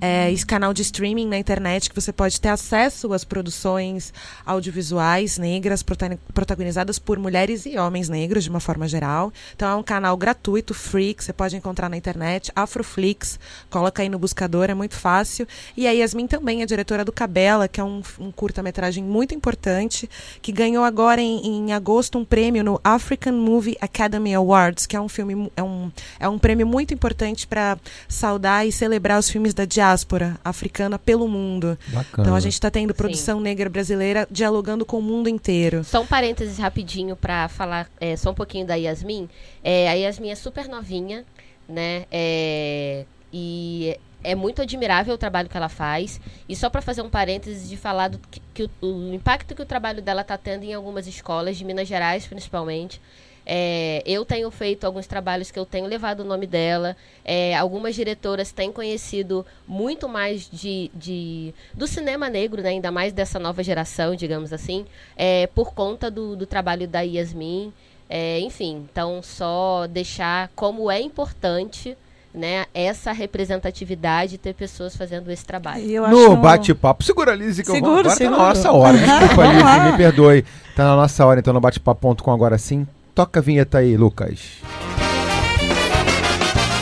é, 0.00 0.32
canal 0.46 0.72
de 0.72 0.82
streaming 0.82 1.26
na 1.26 1.36
internet 1.36 1.90
que 1.90 1.96
você 1.96 2.12
pode 2.12 2.40
ter 2.40 2.48
acesso 2.48 3.12
às 3.12 3.24
produções 3.24 4.14
audiovisuais 4.46 5.36
negras 5.36 5.82
protagonizadas 5.82 6.96
por 6.96 7.18
mulheres 7.18 7.66
e 7.66 7.76
homens 7.76 8.08
negros 8.08 8.44
de 8.44 8.50
uma 8.50 8.60
forma 8.60 8.86
geral. 8.86 9.32
Então 9.56 9.68
é 9.68 9.74
um 9.74 9.82
canal 9.82 10.16
gratuito, 10.16 10.72
free, 10.74 11.12
que 11.12 11.24
você 11.24 11.32
pode 11.32 11.56
encontrar 11.56 11.88
na 11.88 11.96
internet, 11.96 12.52
Afroflix, 12.54 13.40
coloca 13.68 14.00
aí 14.00 14.08
no 14.08 14.18
buscador, 14.18 14.70
é 14.70 14.74
muito 14.74 14.94
fácil. 14.94 15.44
E 15.76 15.88
a 15.88 15.90
Yasmin 15.90 16.28
também 16.28 16.62
é 16.62 16.66
diretora 16.66 17.04
do 17.04 17.10
Cabela, 17.10 17.66
que 17.66 17.80
é 17.80 17.84
um, 17.84 18.00
um 18.20 18.30
curta-metragem 18.30 19.02
muito 19.02 19.34
importante, 19.34 20.08
que 20.40 20.52
ganhou 20.52 20.84
agora 20.84 21.20
em, 21.20 21.44
em 21.44 21.72
agosto 21.72 22.16
um 22.16 22.24
prêmio 22.24 22.62
no 22.62 22.80
African 22.84 23.32
Movie 23.32 23.76
Academy 23.80 24.36
Awards, 24.52 24.86
que 24.86 24.96
é 24.96 25.00
um 25.00 25.08
filme 25.08 25.50
é 25.56 25.62
um, 25.62 25.90
é 26.20 26.28
um 26.28 26.38
prêmio 26.38 26.66
muito 26.66 26.92
importante 26.92 27.46
para 27.46 27.78
saudar 28.06 28.66
e 28.66 28.72
celebrar 28.72 29.18
os 29.18 29.30
filmes 29.30 29.54
da 29.54 29.64
diáspora 29.64 30.38
africana 30.44 30.98
pelo 30.98 31.26
mundo. 31.26 31.78
Bacana. 31.88 32.22
Então 32.22 32.34
a 32.34 32.40
gente 32.40 32.54
está 32.54 32.70
tendo 32.70 32.94
produção 32.94 33.38
Sim. 33.38 33.44
negra 33.44 33.68
brasileira 33.68 34.26
dialogando 34.30 34.84
com 34.84 34.98
o 34.98 35.02
mundo 35.02 35.28
inteiro. 35.28 35.82
Só 35.84 36.02
um 36.02 36.06
parênteses 36.06 36.58
rapidinho 36.58 37.16
para 37.16 37.48
falar 37.48 37.88
é, 38.00 38.16
só 38.16 38.30
um 38.30 38.34
pouquinho 38.34 38.66
da 38.66 38.74
Yasmin. 38.74 39.28
É, 39.64 39.88
a 39.88 39.94
Yasmin 39.94 40.30
é 40.30 40.34
super 40.34 40.68
novinha, 40.68 41.24
né? 41.68 42.04
É, 42.10 43.04
e 43.32 43.96
é 44.24 44.34
muito 44.34 44.62
admirável 44.62 45.14
o 45.14 45.18
trabalho 45.18 45.48
que 45.48 45.56
ela 45.56 45.68
faz. 45.68 46.20
E 46.48 46.54
só 46.54 46.70
para 46.70 46.82
fazer 46.82 47.02
um 47.02 47.10
parênteses 47.10 47.68
de 47.68 47.76
falar 47.76 48.08
do 48.08 48.18
que, 48.18 48.40
que 48.54 48.62
o, 48.64 48.70
o, 48.80 49.14
impacto 49.14 49.54
que 49.54 49.62
o 49.62 49.66
trabalho 49.66 50.02
dela 50.02 50.22
está 50.22 50.36
tendo 50.36 50.64
em 50.64 50.74
algumas 50.74 51.06
escolas 51.06 51.56
de 51.56 51.64
Minas 51.64 51.88
Gerais, 51.88 52.26
principalmente. 52.26 53.00
É, 53.46 54.02
eu 54.06 54.24
tenho 54.24 54.50
feito 54.50 54.84
alguns 54.84 55.06
trabalhos 55.06 55.50
que 55.50 55.58
eu 55.58 55.66
tenho 55.66 55.86
levado 55.86 56.20
o 56.20 56.24
nome 56.24 56.46
dela. 56.46 56.96
É, 57.24 57.56
algumas 57.56 57.94
diretoras 57.94 58.52
têm 58.52 58.72
conhecido 58.72 59.44
muito 59.66 60.08
mais 60.08 60.48
de, 60.50 60.90
de, 60.94 61.54
do 61.74 61.86
cinema 61.86 62.28
negro, 62.28 62.62
né, 62.62 62.70
ainda 62.70 62.90
mais 62.90 63.12
dessa 63.12 63.38
nova 63.38 63.62
geração, 63.62 64.14
digamos 64.14 64.52
assim, 64.52 64.86
é, 65.16 65.46
por 65.48 65.74
conta 65.74 66.10
do, 66.10 66.36
do 66.36 66.46
trabalho 66.46 66.86
da 66.86 67.00
Yasmin. 67.00 67.72
É, 68.08 68.38
enfim, 68.40 68.86
então 68.90 69.22
só 69.22 69.86
deixar 69.86 70.50
como 70.54 70.90
é 70.90 71.00
importante 71.00 71.96
né, 72.34 72.66
essa 72.72 73.12
representatividade 73.12 74.38
ter 74.38 74.54
pessoas 74.54 74.96
fazendo 74.96 75.30
esse 75.30 75.44
trabalho. 75.44 76.08
no 76.08 76.36
bate-papo. 76.36 77.02
Segura, 77.04 77.34
Liz, 77.34 77.58
que 77.58 77.64
seguro, 77.64 78.00
agora 78.00 78.10
seguro. 78.10 78.36
tá 78.36 78.42
na 78.42 78.48
nossa 78.48 78.72
hora. 78.72 78.96
Desculpa, 78.98 79.46
Liz, 79.46 79.92
me 79.92 79.96
perdoe. 79.96 80.44
Tá 80.74 80.84
na 80.84 80.96
nossa 80.96 81.24
hora, 81.26 81.40
então 81.40 81.52
no 81.52 81.60
bate-papo.com 81.60 82.30
agora 82.30 82.56
sim. 82.56 82.86
Toca 83.14 83.40
a 83.40 83.42
vinheta 83.42 83.78
aí, 83.78 83.96
Lucas. 83.96 84.40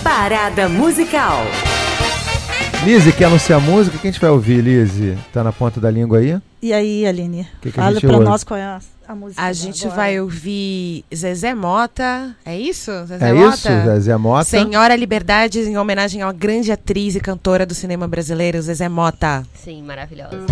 Parada 0.03 0.69
musical. 0.69 1.43
Lizzie, 2.85 3.13
quer 3.13 3.27
anunciar 3.27 3.59
a 3.61 3.63
música? 3.63 3.99
Quem 3.99 4.09
a 4.09 4.13
gente 4.13 4.21
vai 4.21 4.31
ouvir, 4.31 4.63
Lizzie? 4.63 5.19
Tá 5.33 5.45
na 5.45 5.53
ponta 5.53 5.81
da 5.81 5.91
língua 5.91 6.19
aí? 6.19 6.41
E 6.63 6.73
aí, 6.73 7.05
Aline? 7.07 7.47
Que 7.61 7.71
que 7.71 7.77
Fala 7.77 8.01
pra 8.01 8.13
ouve? 8.13 8.25
nós 8.25 8.43
qual 8.45 8.59
é 8.59 8.63
a, 8.63 8.81
a 9.07 9.15
música. 9.15 9.43
A 9.43 9.53
gente 9.53 9.85
agora. 9.85 9.97
vai 10.01 10.21
ouvir 10.21 11.05
Zezé 11.15 11.55
Mota. 11.55 12.35
É 12.45 12.57
isso? 12.59 12.91
Zezé 13.07 13.29
é 13.29 13.33
Mota? 13.35 13.55
isso, 13.55 13.69
Zezé 13.69 14.17
Mota. 14.17 14.45
Senhora 14.45 14.97
Liberdade, 14.97 15.59
em 15.61 15.77
homenagem 15.77 16.23
a 16.23 16.27
uma 16.27 16.33
grande 16.33 16.73
atriz 16.73 17.15
e 17.17 17.21
cantora 17.21 17.67
do 17.67 17.75
cinema 17.75 18.09
brasileiro, 18.09 18.63
Zezé 18.63 18.89
Mota. 18.89 19.45
Sim, 19.55 19.83
maravilhosa. 19.83 20.47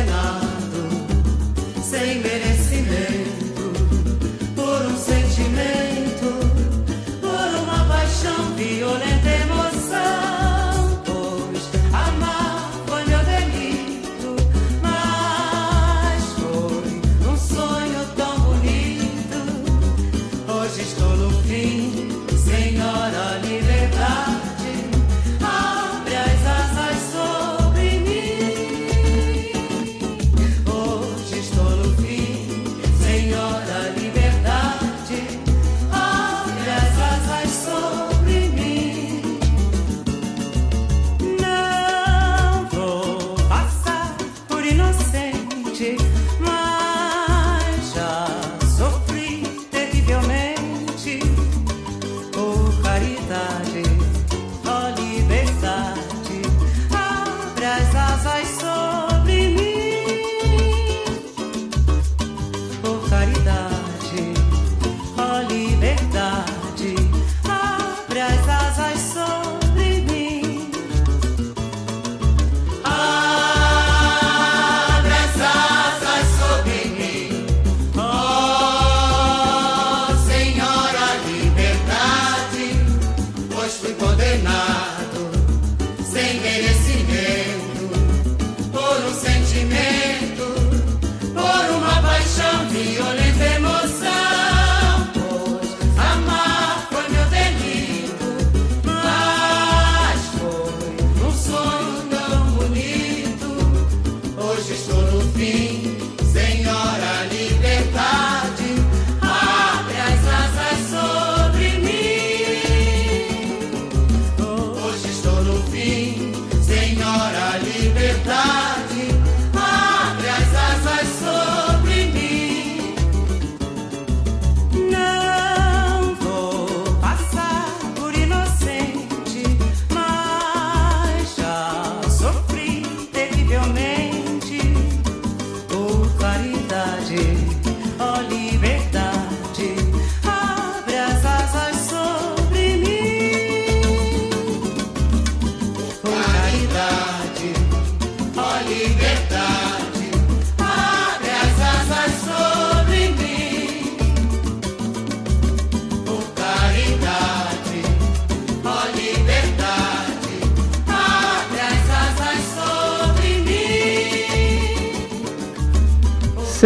envenenado, 0.00 1.82
sem 1.82 2.20
medo. 2.20 2.39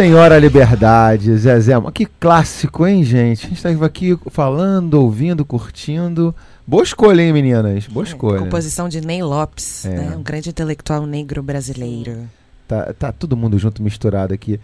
Senhora 0.05 0.37
Liberdade, 0.37 1.35
Zezé. 1.35 1.73
Que 1.91 2.05
clássico, 2.05 2.85
hein, 2.85 3.03
gente? 3.03 3.47
A 3.47 3.49
gente 3.49 3.57
estava 3.57 3.87
aqui 3.87 4.15
falando, 4.29 5.01
ouvindo, 5.01 5.43
curtindo. 5.43 6.33
Boa 6.67 6.83
escolha, 6.83 7.23
hein, 7.23 7.33
meninas? 7.33 7.87
Boa 7.87 8.03
escolha. 8.03 8.37
Composição 8.37 8.87
de 8.87 9.01
Ney 9.01 9.23
Lopes, 9.23 9.83
é. 9.83 9.89
né? 9.89 10.15
um 10.15 10.21
grande 10.21 10.51
intelectual 10.51 11.07
negro 11.07 11.41
brasileiro. 11.41 12.29
Tá, 12.67 12.93
tá 12.93 13.11
todo 13.11 13.35
mundo 13.35 13.57
junto, 13.57 13.81
misturado 13.81 14.31
aqui. 14.31 14.59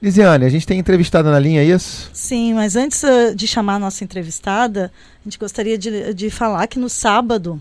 Lisiane, 0.00 0.46
a 0.46 0.48
gente 0.48 0.66
tem 0.66 0.78
entrevistada 0.78 1.30
na 1.30 1.38
linha, 1.38 1.60
é 1.60 1.66
isso? 1.66 2.08
Sim, 2.14 2.54
mas 2.54 2.74
antes 2.74 3.02
uh, 3.02 3.34
de 3.36 3.46
chamar 3.46 3.74
a 3.74 3.78
nossa 3.78 4.02
entrevistada, 4.02 4.90
a 5.20 5.24
gente 5.24 5.38
gostaria 5.38 5.76
de, 5.76 6.14
de 6.14 6.30
falar 6.30 6.66
que 6.66 6.78
no 6.78 6.88
sábado, 6.88 7.60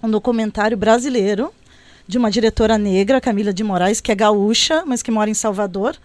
um 0.00 0.08
documentário 0.08 0.76
brasileiro 0.76 1.52
de 2.06 2.18
uma 2.18 2.30
diretora 2.30 2.78
negra, 2.78 3.20
Camila 3.20 3.52
de 3.52 3.64
Moraes, 3.64 4.00
que 4.00 4.12
é 4.12 4.14
gaúcha, 4.14 4.84
mas 4.86 5.02
que 5.02 5.10
mora 5.10 5.28
em 5.28 5.34
Salvador. 5.34 5.96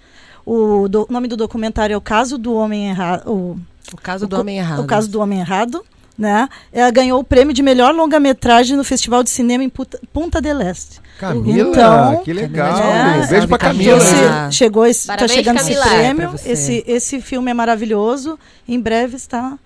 O 0.50 0.88
do, 0.88 1.06
nome 1.10 1.28
do 1.28 1.36
documentário 1.36 1.94
é 1.94 1.98
O 1.98 2.02
Caso 2.02 2.38
do 2.38 2.54
Homem 2.54 2.88
Errado. 2.88 3.30
O, 3.30 3.60
o 3.94 3.98
Caso 4.02 4.26
do 4.26 4.40
Homem 4.40 4.60
Errado. 4.60 4.82
O 4.82 4.88
Caso 4.88 5.10
do 5.10 5.20
Homem 5.20 5.40
Errado 5.40 5.84
né? 6.18 6.50
Ela 6.74 6.90
ganhou 6.90 7.20
o 7.20 7.24
prêmio 7.24 7.54
de 7.54 7.62
melhor 7.62 7.94
longa-metragem 7.94 8.76
no 8.76 8.84
Festival 8.84 9.22
de 9.24 9.30
Cinema 9.30 9.64
em 9.64 9.70
Punta 9.70 10.42
del 10.42 10.60
Este. 10.62 11.00
Camila, 11.20 11.70
então, 11.70 12.24
que 12.24 12.34
legal. 12.34 12.78
É, 12.80 13.24
um 13.24 13.28
beijo 13.28 13.48
pra 13.48 13.58
Camila. 13.58 13.98
Esse, 13.98 14.58
chegou 14.58 14.86
esse, 14.86 15.08
tá 15.08 15.28
chegando 15.28 15.58
Camila. 15.58 15.80
esse 15.80 15.90
prêmio. 15.90 16.36
Esse, 16.46 16.84
esse 16.88 17.22
filme 17.22 17.52
é 17.52 17.54
maravilhoso. 17.54 18.40
Em 18.68 18.80
breve 18.80 19.16
está 19.16 19.58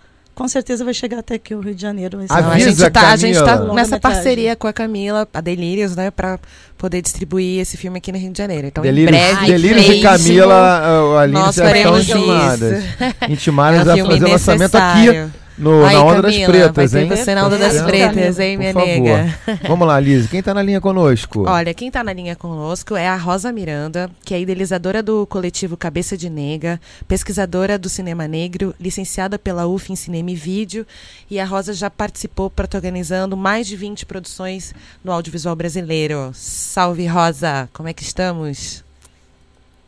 com 0.42 0.48
certeza 0.48 0.84
vai 0.84 0.94
chegar 0.94 1.20
até 1.20 1.36
aqui 1.36 1.54
o 1.54 1.60
Rio 1.60 1.76
de 1.76 1.82
Janeiro. 1.84 2.18
Avisa, 2.18 2.34
a 2.34 2.58
gente 2.58 2.90
tá, 2.90 3.12
a 3.12 3.16
gente 3.16 3.44
tá 3.44 3.60
nessa 3.76 4.00
parceria 4.00 4.56
com 4.56 4.66
a 4.66 4.74
Camila, 4.74 5.28
a 5.32 5.40
Delírios, 5.40 5.96
né, 5.96 6.10
para 6.10 6.40
poder 6.80 7.00
distribuir 7.00 7.62
esse 7.62 7.78
filme 7.78 8.00
aqui 8.00 8.12
no 8.12 8.18
Rio 8.18 8.32
de 8.32 8.40
Janeiro. 8.40 8.66
Então, 8.66 8.82
Delírios, 8.82 9.16
em 9.16 9.22
breve, 9.22 9.46
Delírios 9.46 9.88
e 9.88 10.02
Camila, 10.02 10.56
a 10.56 11.22
Aline 11.22 11.52
já 11.52 11.76
estão 11.76 12.00
intimadas. 12.00 12.84
Intimadas 13.30 13.88
é 13.88 14.02
a 14.02 14.06
fazer 14.06 14.24
o 14.24 14.30
lançamento 14.30 14.76
aqui 14.76 15.32
no, 15.58 15.84
Aí, 15.86 15.94
na 15.94 16.04
Onda 16.04 16.22
Camila, 16.22 16.40
das 16.40 16.46
Pretas, 16.46 16.96
hein? 16.96 17.10
Você 17.10 17.36
na 17.36 17.46
Onda 17.46 17.58
das 17.58 17.82
Pretas, 17.82 18.40
hein, 18.40 18.58
minha 18.58 18.74
Por 18.74 18.86
nega? 18.86 19.40
Vamos 19.68 19.88
lá, 19.88 20.00
Liz. 20.00 20.28
Quem 20.28 20.40
está 20.40 20.54
na 20.54 20.62
linha 20.62 20.82
conosco? 20.82 21.46
Olha, 21.48 21.74
quem 21.74 21.88
está 21.90 22.04
na 22.04 22.14
linha 22.14 22.36
conosco 22.36 22.96
é 22.96 23.08
a 23.08 23.16
Rosa 23.16 23.52
Miranda, 23.52 24.10
que 24.24 24.34
é 24.34 24.40
idealizadora 24.40 25.04
do 25.04 25.26
coletivo 25.28 25.76
Cabeça 25.78 26.18
de 26.18 26.30
Nega, 26.30 26.80
pesquisadora 27.08 27.78
do 27.78 27.90
cinema 27.90 28.28
negro, 28.28 28.74
licenciada 28.80 29.38
pela 29.38 29.68
UF 29.68 29.92
em 29.92 29.96
Cinema 29.96 30.32
e 30.32 30.36
Vídeo. 30.36 30.86
E 31.30 31.40
a 31.40 31.46
Rosa 31.46 31.74
já 31.74 31.90
participou 31.90 32.50
protagonizando 32.50 33.36
mais 33.38 33.68
de 33.68 33.76
20 33.76 34.06
produções 34.06 34.74
no 35.04 35.12
audiovisual 35.12 35.56
brasileiro. 35.56 36.32
Salve, 36.34 37.06
Rosa! 37.08 37.70
Como 37.74 37.90
é 37.90 37.94
que 37.94 38.04
estamos? 38.04 38.84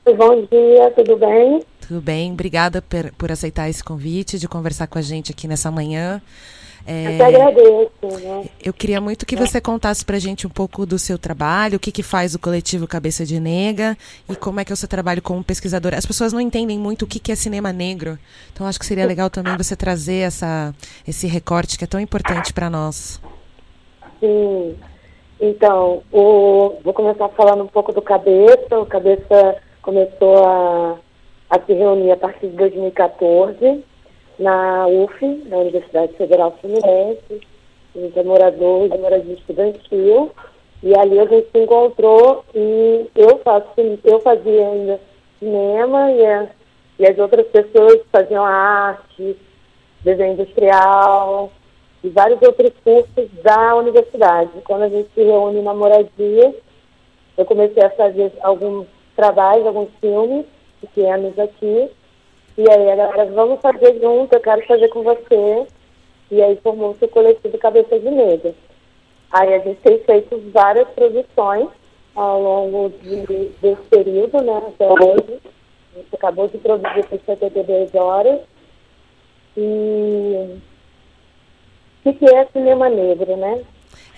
Bom 0.06 0.46
dia, 0.52 0.92
tudo 0.92 1.16
bem? 1.16 1.62
Tudo 1.94 2.02
bem, 2.02 2.32
obrigada 2.32 2.82
por, 2.82 3.12
por 3.12 3.32
aceitar 3.32 3.70
esse 3.70 3.84
convite 3.84 4.40
de 4.40 4.48
conversar 4.48 4.88
com 4.88 4.98
a 4.98 5.02
gente 5.04 5.32
aqui 5.32 5.48
nessa 5.48 5.70
manhã. 5.70 6.20
É, 6.88 7.20
eu 7.20 7.24
agradeço. 7.24 8.20
Né? 8.20 8.50
Eu 8.64 8.74
queria 8.74 9.00
muito 9.00 9.28
que 9.28 9.36
você 9.36 9.62
contasse 9.62 10.04
para 10.04 10.16
a 10.16 10.20
gente 10.20 10.48
um 10.48 10.50
pouco 10.50 10.88
do 10.88 10.98
seu 10.98 11.20
trabalho, 11.20 11.78
o 11.78 11.80
que, 11.80 11.92
que 11.92 12.02
faz 12.02 12.34
o 12.34 12.40
coletivo 12.40 12.88
Cabeça 12.88 13.28
de 13.28 13.40
Nega 13.40 13.96
e 14.28 14.36
como 14.36 14.60
é 14.60 14.66
que 14.66 14.72
é 14.72 14.74
o 14.74 14.76
seu 14.76 14.90
trabalho 14.90 15.22
como 15.22 15.44
pesquisadora. 15.44 15.96
As 15.96 16.06
pessoas 16.08 16.34
não 16.34 16.42
entendem 16.42 16.80
muito 16.80 17.04
o 17.04 17.08
que, 17.08 17.20
que 17.20 17.32
é 17.32 17.36
cinema 17.36 17.72
negro, 17.72 18.18
então 18.52 18.66
acho 18.66 18.80
que 18.80 18.88
seria 18.88 19.06
legal 19.06 19.30
também 19.30 19.56
você 19.56 19.76
trazer 19.76 20.26
essa, 20.26 20.74
esse 21.08 21.28
recorte 21.28 21.78
que 21.78 21.84
é 21.84 21.88
tão 21.88 22.00
importante 22.00 22.52
para 22.52 22.72
nós. 22.72 23.22
Sim. 24.20 24.76
Então, 25.40 26.02
o, 26.12 26.76
vou 26.84 26.94
começar 26.96 27.30
falando 27.30 27.66
um 27.66 27.68
pouco 27.68 27.94
do 27.94 28.02
Cabeça. 28.02 28.80
O 28.80 28.86
Cabeça 28.88 29.58
começou 29.84 30.44
a 30.44 30.98
a 31.54 31.60
se 31.68 31.74
reunir 31.74 32.12
a 32.12 32.18
partir 32.18 32.48
de 32.48 32.56
2014 32.56 33.84
na 34.40 34.88
UF, 34.88 35.24
na 35.46 35.58
Universidade 35.58 36.14
Federal 36.14 36.58
Fluminense. 36.60 37.42
A 37.96 38.00
gente 38.00 38.18
é 38.18 38.24
morador 38.24 38.90
de 38.90 38.98
moradia 38.98 39.36
estudantil. 39.36 40.32
E 40.82 40.98
ali 40.98 41.20
a 41.20 41.26
gente 41.26 41.48
se 41.52 41.60
encontrou 41.60 42.44
e 42.56 43.06
eu 43.16 43.38
faço, 43.38 43.68
eu 44.04 44.20
fazia 44.20 44.68
ainda 44.68 45.00
cinema 45.38 46.12
e, 46.12 46.26
a, 46.26 46.48
e 47.00 47.06
as 47.06 47.18
outras 47.20 47.46
pessoas 47.48 48.02
faziam 48.12 48.44
arte, 48.44 49.38
desenho 50.02 50.34
industrial 50.34 51.52
e 52.04 52.10
vários 52.10 52.42
outros 52.42 52.74
cursos 52.84 53.30
da 53.44 53.76
universidade. 53.76 54.50
Quando 54.66 54.82
a 54.82 54.90
gente 54.90 55.10
se 55.14 55.24
reúne 55.24 55.62
na 55.62 55.74
moradia, 55.74 56.54
eu 57.38 57.46
comecei 57.46 57.84
a 57.84 57.92
fazer 57.92 58.34
alguns 58.42 58.88
trabalhos, 59.16 59.68
alguns 59.68 59.90
filmes 60.02 60.46
pequenos 60.88 61.38
aqui. 61.40 61.90
E 62.58 62.70
aí 62.70 62.92
a 62.92 62.96
galera, 62.96 63.26
vamos 63.32 63.62
fazer 63.62 64.00
junto, 64.00 64.34
eu 64.34 64.40
quero 64.40 64.66
fazer 64.68 64.88
com 64.90 65.04
você. 65.04 65.68
E 66.30 66.42
aí 66.42 66.56
formou-se 66.58 67.04
o 67.04 67.08
coletivo 67.08 67.58
Cabeça 67.58 68.00
de 68.00 68.10
Negra. 68.10 68.54
Aí 69.32 69.54
a 69.54 69.60
gente 69.60 69.80
tem 69.82 70.00
feito 70.00 70.42
várias 70.52 70.88
produções 70.90 71.70
ao 72.16 72.42
longo 72.42 72.90
de, 73.02 73.50
desse 73.62 73.82
período, 73.90 74.42
né, 74.44 74.62
até 74.68 74.88
hoje. 74.92 75.40
A 75.94 75.98
gente 75.98 76.16
acabou 76.16 76.48
de 76.48 76.58
produzir 76.58 77.06
por 77.08 77.20
72 77.26 77.96
horas. 77.96 78.42
E 79.56 80.60
o 82.06 82.14
que 82.14 82.26
é 82.26 82.46
cinema 82.48 82.90
negro, 82.90 83.36
né? 83.38 83.64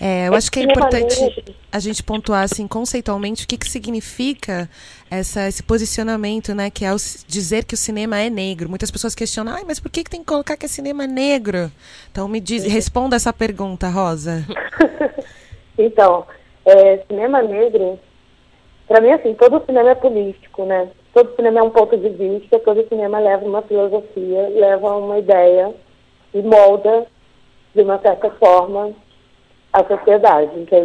É, 0.00 0.28
eu 0.28 0.34
acho 0.34 0.50
que 0.50 0.60
é 0.60 0.62
importante 0.62 1.56
a 1.72 1.78
gente 1.78 2.02
pontuar 2.02 2.42
assim 2.42 2.68
conceitualmente 2.68 3.44
o 3.44 3.48
que, 3.48 3.56
que 3.56 3.68
significa 3.68 4.68
essa, 5.10 5.48
esse 5.48 5.62
posicionamento, 5.62 6.54
né? 6.54 6.70
Que 6.70 6.84
é 6.84 6.92
o, 6.92 6.96
dizer 7.26 7.64
que 7.64 7.74
o 7.74 7.78
cinema 7.78 8.18
é 8.20 8.28
negro. 8.28 8.68
Muitas 8.68 8.90
pessoas 8.90 9.14
questionam, 9.14 9.54
ah, 9.54 9.62
mas 9.66 9.80
por 9.80 9.90
que, 9.90 10.04
que 10.04 10.10
tem 10.10 10.20
que 10.20 10.26
colocar 10.26 10.56
que 10.56 10.66
é 10.66 10.68
cinema 10.68 11.06
negro? 11.06 11.70
Então 12.10 12.28
me 12.28 12.40
diz, 12.40 12.64
responda 12.64 13.16
essa 13.16 13.32
pergunta, 13.32 13.88
Rosa. 13.88 14.44
então, 15.78 16.26
é, 16.66 16.98
cinema 17.08 17.42
negro, 17.42 17.98
para 18.86 19.00
mim 19.00 19.12
assim, 19.12 19.32
todo 19.34 19.64
cinema 19.64 19.90
é 19.90 19.94
político, 19.94 20.66
né? 20.66 20.90
Todo 21.14 21.34
cinema 21.34 21.60
é 21.60 21.62
um 21.62 21.70
ponto 21.70 21.96
de 21.96 22.10
vista, 22.10 22.58
todo 22.58 22.86
cinema 22.88 23.18
leva 23.18 23.46
uma 23.46 23.62
filosofia, 23.62 24.48
leva 24.50 24.96
uma 24.98 25.18
ideia 25.18 25.74
e 26.34 26.42
molda 26.42 27.06
de 27.74 27.80
uma 27.80 27.98
certa 28.00 28.30
forma 28.32 28.92
a 29.76 29.84
sociedade 29.84 30.58
em 30.58 30.64
que, 30.64 30.76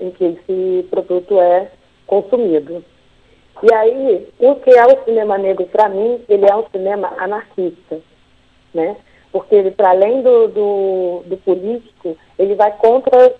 em 0.00 0.10
que 0.12 0.24
esse 0.24 0.86
produto 0.88 1.40
é 1.40 1.68
consumido. 2.06 2.84
E 3.60 3.74
aí, 3.74 4.28
o 4.38 4.54
que 4.56 4.70
é 4.70 4.86
o 4.86 5.04
cinema 5.04 5.36
negro 5.36 5.66
para 5.66 5.88
mim, 5.88 6.22
ele 6.28 6.46
é 6.48 6.54
um 6.54 6.64
cinema 6.70 7.12
anarquista, 7.18 7.98
né? 8.72 8.96
Porque 9.32 9.52
ele, 9.52 9.72
para 9.72 9.90
além 9.90 10.22
do, 10.22 10.46
do, 10.48 11.22
do, 11.26 11.36
político, 11.38 12.16
ele 12.38 12.54
vai 12.54 12.70
contra 12.76 13.34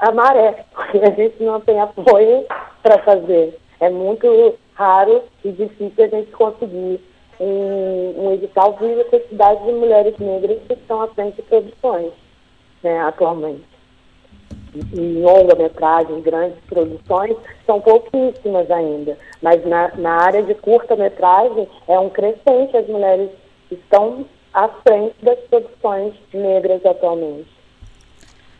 a 0.00 0.12
maré, 0.12 0.66
porque 0.74 0.98
a 0.98 1.10
gente 1.12 1.42
não 1.42 1.58
tem 1.60 1.80
apoio 1.80 2.44
para 2.82 2.98
fazer. 3.04 3.58
É 3.80 3.88
muito 3.88 4.54
raro 4.74 5.22
e 5.42 5.50
difícil 5.50 6.04
a 6.04 6.08
gente 6.08 6.30
conseguir 6.32 7.00
um, 7.40 8.14
um 8.18 8.32
edital 8.34 8.74
de 8.74 8.86
necessidade 8.86 9.64
de 9.64 9.72
mulheres 9.72 10.18
negras 10.18 10.58
que 10.66 10.74
estão 10.74 11.00
à 11.00 11.08
frente 11.08 11.36
de 11.36 11.42
produções 11.42 12.12
né, 12.82 13.00
atualmente 13.00 13.75
em 14.92 15.22
longa-metragem, 15.22 16.20
grandes 16.20 16.58
produções, 16.68 17.36
são 17.64 17.80
pouquíssimas 17.80 18.70
ainda. 18.70 19.18
Mas 19.42 19.64
na, 19.66 19.94
na 19.96 20.12
área 20.22 20.42
de 20.42 20.54
curta-metragem 20.54 21.68
é 21.88 21.98
um 21.98 22.10
crescente, 22.10 22.76
as 22.76 22.86
mulheres 22.88 23.30
estão 23.70 24.26
à 24.52 24.68
frente 24.68 25.14
das 25.22 25.38
produções 25.50 26.14
negras 26.32 26.84
atualmente. 26.84 27.48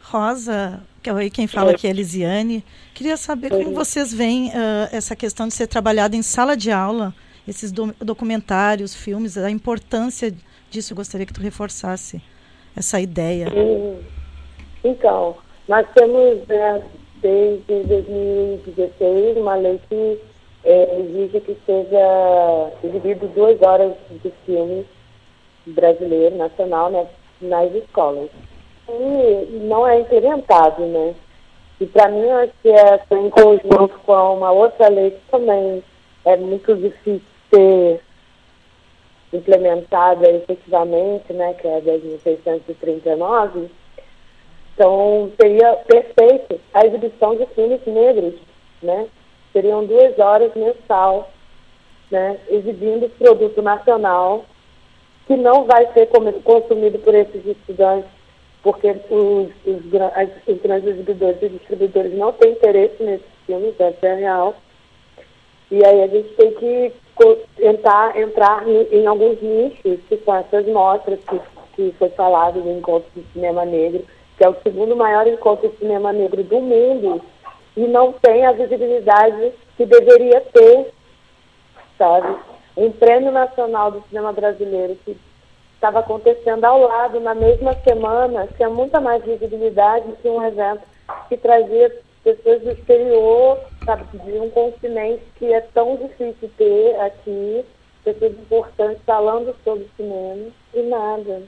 Rosa, 0.03 0.81
que 1.03 1.11
é 1.11 1.31
quem 1.31 1.47
fala 1.47 1.73
aqui 1.73 1.87
é 1.87 1.91
Elisiane, 1.91 2.65
queria 2.95 3.17
saber 3.17 3.51
como 3.51 3.73
vocês 3.73 4.13
veem 4.13 4.49
uh, 4.49 4.53
essa 4.93 5.17
questão 5.17 5.49
de 5.49 5.55
ser 5.55 5.67
trabalhada 5.67 6.15
em 6.15 6.23
sala 6.23 6.57
de 6.57 6.71
aula, 6.71 7.13
esses 7.47 7.73
do, 7.73 7.95
documentários, 8.01 8.95
filmes, 8.95 9.37
a 9.37 9.51
importância 9.51 10.33
disso, 10.71 10.93
eu 10.93 10.97
gostaria 10.97 11.27
que 11.27 11.33
tu 11.33 11.41
reforçasse 11.41 12.21
essa 12.77 13.01
ideia. 13.01 13.49
Então, 14.85 15.37
nós 15.69 15.87
temos, 15.95 16.47
né, 16.47 16.83
desde 17.21 17.83
2016, 17.85 19.37
uma 19.37 19.57
lei 19.57 19.81
que 19.89 20.21
é, 20.65 21.01
exige 21.01 21.41
que 21.41 21.57
seja 21.67 22.73
exibido 22.83 23.29
duas 23.29 23.61
horas 23.63 23.93
de 24.11 24.33
filme 24.45 24.87
brasileiro, 25.67 26.37
nacional, 26.37 26.91
né, 26.91 27.07
nas 27.41 27.73
escolas. 27.75 28.31
E 28.89 29.59
não 29.63 29.87
é 29.87 30.01
implementado, 30.01 30.85
né? 30.87 31.15
E 31.81 31.87
para 31.87 32.09
mim, 32.09 32.29
acho 32.31 32.53
que 32.63 32.71
é 32.71 33.01
em 33.11 33.31
conjunto 33.31 33.99
com 34.07 34.37
uma 34.37 34.53
outra 34.53 34.89
lei 34.89 35.11
que 35.11 35.31
também 35.31 35.83
é 36.25 36.37
muito 36.37 36.75
difícil 36.77 37.21
ser 37.53 38.01
implementada 39.33 40.29
efetivamente, 40.31 41.33
né, 41.33 41.55
que 41.55 41.67
é 41.67 41.77
a 41.77 41.81
10.639, 41.81 43.69
então, 44.77 45.33
seria 45.41 45.73
perfeito 45.89 46.61
a 46.75 46.85
exibição 46.85 47.35
de 47.35 47.47
filmes 47.47 47.81
negros, 47.87 48.35
né? 48.83 49.07
Seriam 49.51 49.87
duas 49.87 50.19
horas 50.19 50.55
mensal 50.55 51.31
né, 52.11 52.39
exibindo 52.51 53.09
produto 53.17 53.63
nacional 53.63 54.45
que 55.27 55.35
não 55.35 55.65
vai 55.65 55.91
ser 55.95 56.09
consumido 56.45 56.99
por 56.99 57.15
esses 57.15 57.45
estudantes, 57.45 58.09
porque 58.63 58.91
os, 58.91 59.51
os, 59.65 59.85
os 60.47 60.63
grandes 60.63 60.89
exibidores 60.89 61.43
e 61.43 61.49
distribuidores 61.49 62.13
não 62.13 62.33
têm 62.33 62.53
interesse 62.53 63.03
nesses 63.03 63.27
filmes, 63.47 63.75
essa 63.81 64.07
é 64.07 64.15
real. 64.15 64.55
E 65.71 65.85
aí 65.85 66.03
a 66.03 66.07
gente 66.07 66.29
tem 66.35 66.53
que 66.53 66.93
tentar 67.57 68.17
entrar 68.21 68.63
em, 68.69 69.07
alguns 69.07 69.41
nichos, 69.41 69.99
que 70.07 70.19
são 70.19 70.37
essas 70.37 70.67
mostras 70.67 71.19
que, 71.25 71.41
que 71.75 71.95
foi 71.99 72.11
falado 72.11 72.61
do 72.61 72.71
Encontro 72.71 73.09
de 73.17 73.25
Cinema 73.33 73.65
Negro, 73.65 74.05
que 74.37 74.45
é 74.45 74.49
o 74.49 74.57
segundo 74.63 74.95
maior 74.95 75.27
encontro 75.27 75.69
de 75.69 75.77
cinema 75.79 76.13
negro 76.13 76.43
do 76.43 76.61
mundo, 76.61 77.23
e 77.77 77.87
não 77.87 78.13
tem 78.13 78.47
a 78.47 78.53
visibilidade 78.53 79.53
que 79.77 79.85
deveria 79.85 80.41
ter, 80.41 80.93
sabe? 81.99 82.37
Um 82.77 82.91
prêmio 82.91 83.31
nacional 83.31 83.91
do 83.91 84.03
cinema 84.09 84.33
brasileiro 84.33 84.97
que 85.05 85.17
estava 85.75 86.01
acontecendo 86.01 86.65
ao 86.65 86.81
lado 86.81 87.21
na 87.21 87.35
mesma 87.35 87.75
semana, 87.87 88.49
tinha 88.57 88.71
muita 88.71 89.01
mais 89.01 89.23
visibilidade 89.25 90.13
que 90.23 90.29
um 90.29 90.43
evento 90.43 90.83
que 91.29 91.37
trazia 91.37 91.95
pessoas 92.25 92.63
do 92.63 92.71
exterior, 92.73 93.59
sabe, 93.85 94.05
de 94.19 94.39
um 94.39 94.51
continente 94.51 95.23
que 95.37 95.53
é 95.53 95.61
tão 95.61 95.97
difícil 95.97 96.51
ter 96.57 97.01
aqui, 97.01 97.65
pessoas 98.03 98.33
importantes 98.33 99.03
falando 99.05 99.55
sobre 99.63 99.89
cinema 99.97 100.49
e 100.75 100.83
nada. 100.83 101.43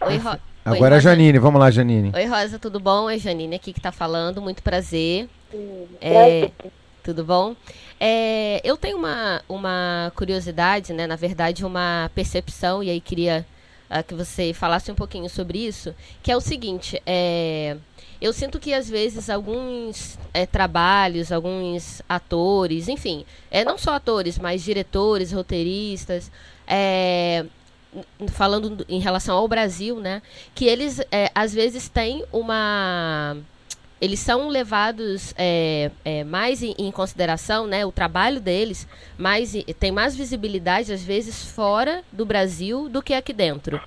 Oi, 0.00 0.18
Ro... 0.18 0.38
Agora 0.64 0.94
Oi, 0.94 0.98
a 0.98 1.00
Janine, 1.00 1.38
vamos 1.38 1.60
lá, 1.60 1.70
Janine. 1.70 2.12
Oi, 2.14 2.24
Rosa, 2.26 2.58
tudo 2.58 2.80
bom? 2.80 3.08
É 3.08 3.18
Janine 3.18 3.56
aqui 3.56 3.72
que 3.72 3.78
está 3.78 3.92
falando, 3.92 4.42
muito 4.42 4.62
prazer. 4.62 5.28
É, 6.00 6.50
tudo 7.02 7.24
bom? 7.24 7.54
É, 8.00 8.60
eu 8.64 8.76
tenho 8.76 8.98
uma, 8.98 9.42
uma 9.48 10.12
curiosidade, 10.16 10.92
né? 10.92 11.06
Na 11.06 11.16
verdade, 11.16 11.64
uma 11.64 12.10
percepção, 12.14 12.82
e 12.82 12.90
aí 12.90 13.00
queria 13.00 13.46
uh, 13.88 14.02
que 14.02 14.14
você 14.14 14.52
falasse 14.52 14.90
um 14.90 14.94
pouquinho 14.94 15.30
sobre 15.30 15.58
isso, 15.58 15.94
que 16.22 16.30
é 16.30 16.36
o 16.36 16.40
seguinte, 16.40 17.00
é, 17.06 17.76
eu 18.20 18.32
sinto 18.32 18.58
que 18.58 18.74
às 18.74 18.88
vezes 18.88 19.30
alguns 19.30 20.18
é, 20.34 20.46
trabalhos, 20.46 21.30
alguns 21.30 22.02
atores, 22.08 22.88
enfim, 22.88 23.24
é, 23.50 23.64
não 23.64 23.78
só 23.78 23.94
atores, 23.94 24.38
mas 24.38 24.62
diretores, 24.62 25.32
roteiristas, 25.32 26.30
é, 26.66 27.44
falando 28.28 28.84
em 28.88 29.00
relação 29.00 29.36
ao 29.36 29.48
Brasil, 29.48 30.00
né, 30.00 30.22
que 30.54 30.66
eles 30.66 31.00
é, 31.10 31.30
às 31.34 31.54
vezes 31.54 31.88
têm 31.88 32.24
uma 32.32 33.36
eles 33.98 34.20
são 34.20 34.48
levados 34.48 35.32
é, 35.38 35.90
é, 36.04 36.22
mais 36.22 36.62
em, 36.62 36.74
em, 36.76 36.90
consideração, 36.90 37.66
né, 37.66 37.86
o 37.86 37.92
trabalho 37.92 38.40
deles 38.40 38.86
mais 39.16 39.54
tem 39.80 39.90
mais 39.90 40.14
visibilidade 40.14 40.92
às 40.92 41.02
vezes 41.02 41.44
fora 41.50 42.02
do 42.12 42.26
Brasil 42.26 42.88
do 42.90 43.02
que 43.02 43.14
aqui 43.14 43.32
dentro, 43.32 43.80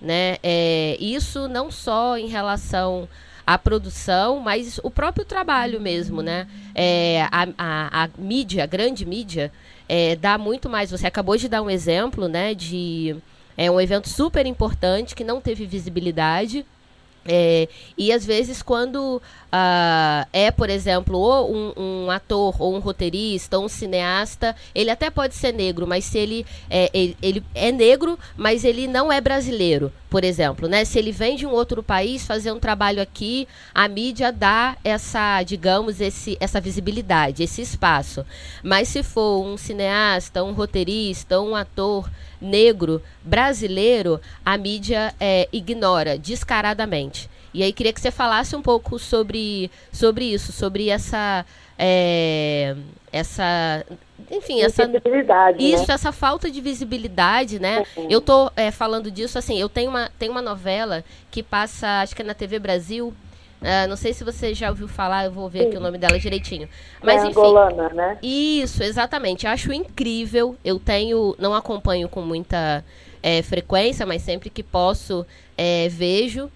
né? 0.00 0.36
É, 0.42 0.98
isso 1.00 1.48
não 1.48 1.70
só 1.70 2.18
em 2.18 2.28
relação 2.28 3.08
à 3.46 3.56
produção, 3.56 4.38
mas 4.38 4.78
o 4.82 4.90
próprio 4.90 5.24
trabalho 5.24 5.80
mesmo, 5.80 6.20
né? 6.22 6.46
É, 6.74 7.22
a, 7.30 7.48
a, 7.56 8.04
a, 8.04 8.08
mídia, 8.18 8.64
a 8.64 8.66
grande 8.66 9.06
mídia, 9.06 9.50
é, 9.88 10.14
dá 10.16 10.36
muito 10.36 10.68
mais. 10.68 10.90
Você 10.90 11.06
acabou 11.06 11.36
de 11.36 11.48
dar 11.48 11.62
um 11.62 11.70
exemplo, 11.70 12.28
né, 12.28 12.54
de 12.54 13.16
é 13.56 13.70
um 13.70 13.80
evento 13.80 14.08
super 14.08 14.46
importante 14.46 15.14
que 15.14 15.24
não 15.24 15.40
teve 15.40 15.66
visibilidade. 15.66 16.64
É, 17.26 17.68
e 17.96 18.12
às 18.12 18.24
vezes 18.26 18.60
quando 18.60 19.16
uh, 19.16 20.28
é, 20.30 20.50
por 20.50 20.68
exemplo, 20.68 21.18
ou 21.18 21.54
um, 21.54 21.72
um, 21.76 22.10
ator, 22.10 22.54
ou 22.60 22.74
um 22.74 22.80
roteirista, 22.80 23.58
ou 23.58 23.64
um 23.64 23.68
cineasta, 23.68 24.54
ele 24.74 24.90
até 24.90 25.08
pode 25.08 25.34
ser 25.34 25.52
negro, 25.52 25.86
mas 25.86 26.04
se 26.04 26.18
ele 26.18 26.44
é, 26.68 26.90
ele, 26.92 27.16
ele, 27.22 27.42
é 27.54 27.72
negro, 27.72 28.18
mas 28.36 28.62
ele 28.62 28.86
não 28.86 29.10
é 29.10 29.22
brasileiro, 29.22 29.90
por 30.14 30.22
exemplo, 30.22 30.68
né? 30.68 30.84
Se 30.84 30.96
ele 30.96 31.10
vem 31.10 31.34
de 31.34 31.44
um 31.44 31.50
outro 31.50 31.82
país 31.82 32.24
fazer 32.24 32.52
um 32.52 32.60
trabalho 32.60 33.02
aqui, 33.02 33.48
a 33.74 33.88
mídia 33.88 34.30
dá 34.30 34.76
essa, 34.84 35.42
digamos, 35.42 36.00
esse, 36.00 36.36
essa 36.38 36.60
visibilidade, 36.60 37.42
esse 37.42 37.60
espaço. 37.60 38.24
Mas 38.62 38.86
se 38.86 39.02
for 39.02 39.44
um 39.44 39.56
cineasta, 39.56 40.44
um 40.44 40.52
roteirista, 40.52 41.40
um 41.40 41.56
ator 41.56 42.08
negro 42.40 43.02
brasileiro, 43.24 44.20
a 44.46 44.56
mídia 44.56 45.12
é, 45.18 45.48
ignora 45.52 46.16
descaradamente. 46.16 47.28
E 47.52 47.64
aí 47.64 47.72
queria 47.72 47.92
que 47.92 48.00
você 48.00 48.12
falasse 48.12 48.54
um 48.54 48.62
pouco 48.62 49.00
sobre, 49.00 49.68
sobre 49.92 50.26
isso, 50.26 50.52
sobre 50.52 50.90
essa. 50.90 51.44
É, 51.76 52.76
essa 53.10 53.84
enfim, 54.30 54.62
essa 54.62 54.86
né? 54.86 55.00
isso, 55.58 55.88
né? 55.88 55.94
essa 55.94 56.12
falta 56.12 56.50
de 56.50 56.60
visibilidade, 56.60 57.58
né? 57.58 57.84
Uhum. 57.96 58.06
Eu 58.08 58.20
tô 58.20 58.50
é, 58.56 58.70
falando 58.70 59.10
disso 59.10 59.38
assim, 59.38 59.58
eu 59.58 59.68
tenho 59.68 59.90
uma, 59.90 60.10
tenho 60.18 60.32
uma 60.32 60.42
novela 60.42 61.04
que 61.30 61.42
passa, 61.42 62.00
acho 62.00 62.14
que 62.14 62.22
é 62.22 62.24
na 62.24 62.34
TV 62.34 62.58
Brasil, 62.58 63.12
Uh, 63.64 63.88
não 63.88 63.96
sei 63.96 64.12
se 64.12 64.22
você 64.22 64.52
já 64.52 64.68
ouviu 64.68 64.86
falar, 64.86 65.24
eu 65.24 65.32
vou 65.32 65.48
ver 65.48 65.60
Sim. 65.60 65.68
aqui 65.68 65.76
o 65.78 65.80
nome 65.80 65.96
dela 65.96 66.18
direitinho. 66.18 66.68
Mas 67.02 67.22
é 67.22 67.28
enfim. 67.28 67.40
Angolana, 67.40 67.88
né? 67.88 68.18
Isso, 68.22 68.82
exatamente. 68.82 69.46
Acho 69.46 69.72
incrível. 69.72 70.54
Eu 70.62 70.78
tenho, 70.78 71.34
não 71.38 71.54
acompanho 71.54 72.06
com 72.06 72.20
muita 72.20 72.84
é, 73.22 73.40
frequência, 73.40 74.04
mas 74.04 74.20
sempre 74.20 74.50
que 74.50 74.62
posso 74.62 75.24
é, 75.56 75.88
vejo. 75.88 76.50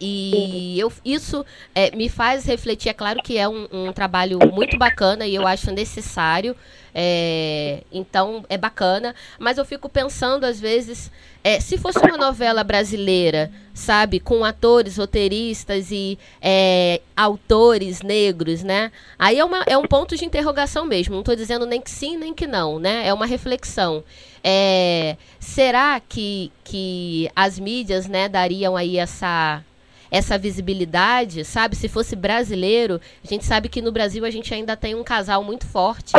E 0.00 0.78
eu, 0.78 0.92
isso 1.04 1.44
é, 1.74 1.94
me 1.94 2.08
faz 2.08 2.44
refletir. 2.44 2.88
É 2.88 2.92
claro 2.92 3.22
que 3.22 3.38
é 3.38 3.48
um, 3.48 3.68
um 3.72 3.92
trabalho 3.92 4.38
muito 4.52 4.78
bacana 4.78 5.26
e 5.26 5.34
eu 5.34 5.46
acho 5.46 5.70
necessário. 5.70 6.56
É, 6.94 7.82
então 7.90 8.44
é 8.50 8.58
bacana, 8.58 9.14
mas 9.38 9.56
eu 9.56 9.64
fico 9.64 9.88
pensando 9.88 10.44
às 10.44 10.60
vezes 10.60 11.10
é, 11.42 11.58
se 11.58 11.78
fosse 11.78 11.98
uma 11.98 12.18
novela 12.18 12.62
brasileira, 12.62 13.50
sabe, 13.72 14.20
com 14.20 14.44
atores, 14.44 14.98
roteiristas 14.98 15.90
e 15.90 16.18
é, 16.40 17.00
autores 17.16 18.02
negros, 18.02 18.62
né? 18.62 18.92
Aí 19.18 19.38
é, 19.38 19.44
uma, 19.44 19.62
é 19.66 19.76
um 19.76 19.86
ponto 19.86 20.16
de 20.16 20.24
interrogação 20.24 20.84
mesmo. 20.84 21.14
Não 21.14 21.20
estou 21.20 21.34
dizendo 21.34 21.64
nem 21.64 21.80
que 21.80 21.90
sim 21.90 22.16
nem 22.16 22.34
que 22.34 22.46
não, 22.46 22.78
né? 22.78 23.06
É 23.06 23.14
uma 23.14 23.26
reflexão. 23.26 24.04
É, 24.44 25.16
será 25.40 26.00
que, 26.00 26.52
que 26.62 27.30
as 27.34 27.58
mídias, 27.58 28.06
né, 28.06 28.28
dariam 28.28 28.76
aí 28.76 28.98
essa 28.98 29.64
essa 30.12 30.36
visibilidade, 30.36 31.42
sabe? 31.42 31.74
Se 31.74 31.88
fosse 31.88 32.14
brasileiro, 32.14 33.00
a 33.24 33.26
gente 33.26 33.46
sabe 33.46 33.70
que 33.70 33.80
no 33.80 33.90
Brasil 33.90 34.26
a 34.26 34.30
gente 34.30 34.52
ainda 34.52 34.76
tem 34.76 34.94
um 34.94 35.02
casal 35.02 35.42
muito 35.42 35.66
forte 35.66 36.12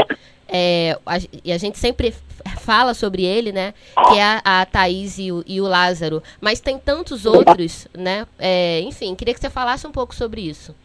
é, 0.48 0.98
a, 1.06 1.18
e 1.44 1.52
a 1.52 1.58
gente 1.58 1.78
sempre 1.78 2.12
fala 2.60 2.96
sobre 2.96 3.24
ele, 3.24 3.52
né? 3.52 3.74
Que 4.10 4.18
é 4.18 4.24
a, 4.24 4.62
a 4.62 4.66
Thaís 4.66 5.20
e 5.20 5.32
o, 5.32 5.44
e 5.46 5.62
o 5.62 5.66
Lázaro. 5.66 6.24
Mas 6.41 6.60
tem 6.60 6.80
tantos 6.80 7.26
outros, 7.26 7.88
né? 7.96 8.26
É, 8.39 8.80
enfim, 8.82 9.14
queria 9.14 9.34
que 9.34 9.39
você 9.39 9.50
falasse 9.50 9.86
um 9.86 9.91
pouco 9.91 10.16
sobre 10.16 10.41
isso. 10.41 10.76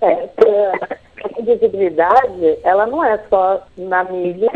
É, 0.00 0.28
a 1.38 1.42
visibilidade, 1.42 2.58
ela 2.62 2.86
não 2.86 3.02
é 3.02 3.18
só 3.30 3.62
na 3.76 4.04
mídia, 4.04 4.50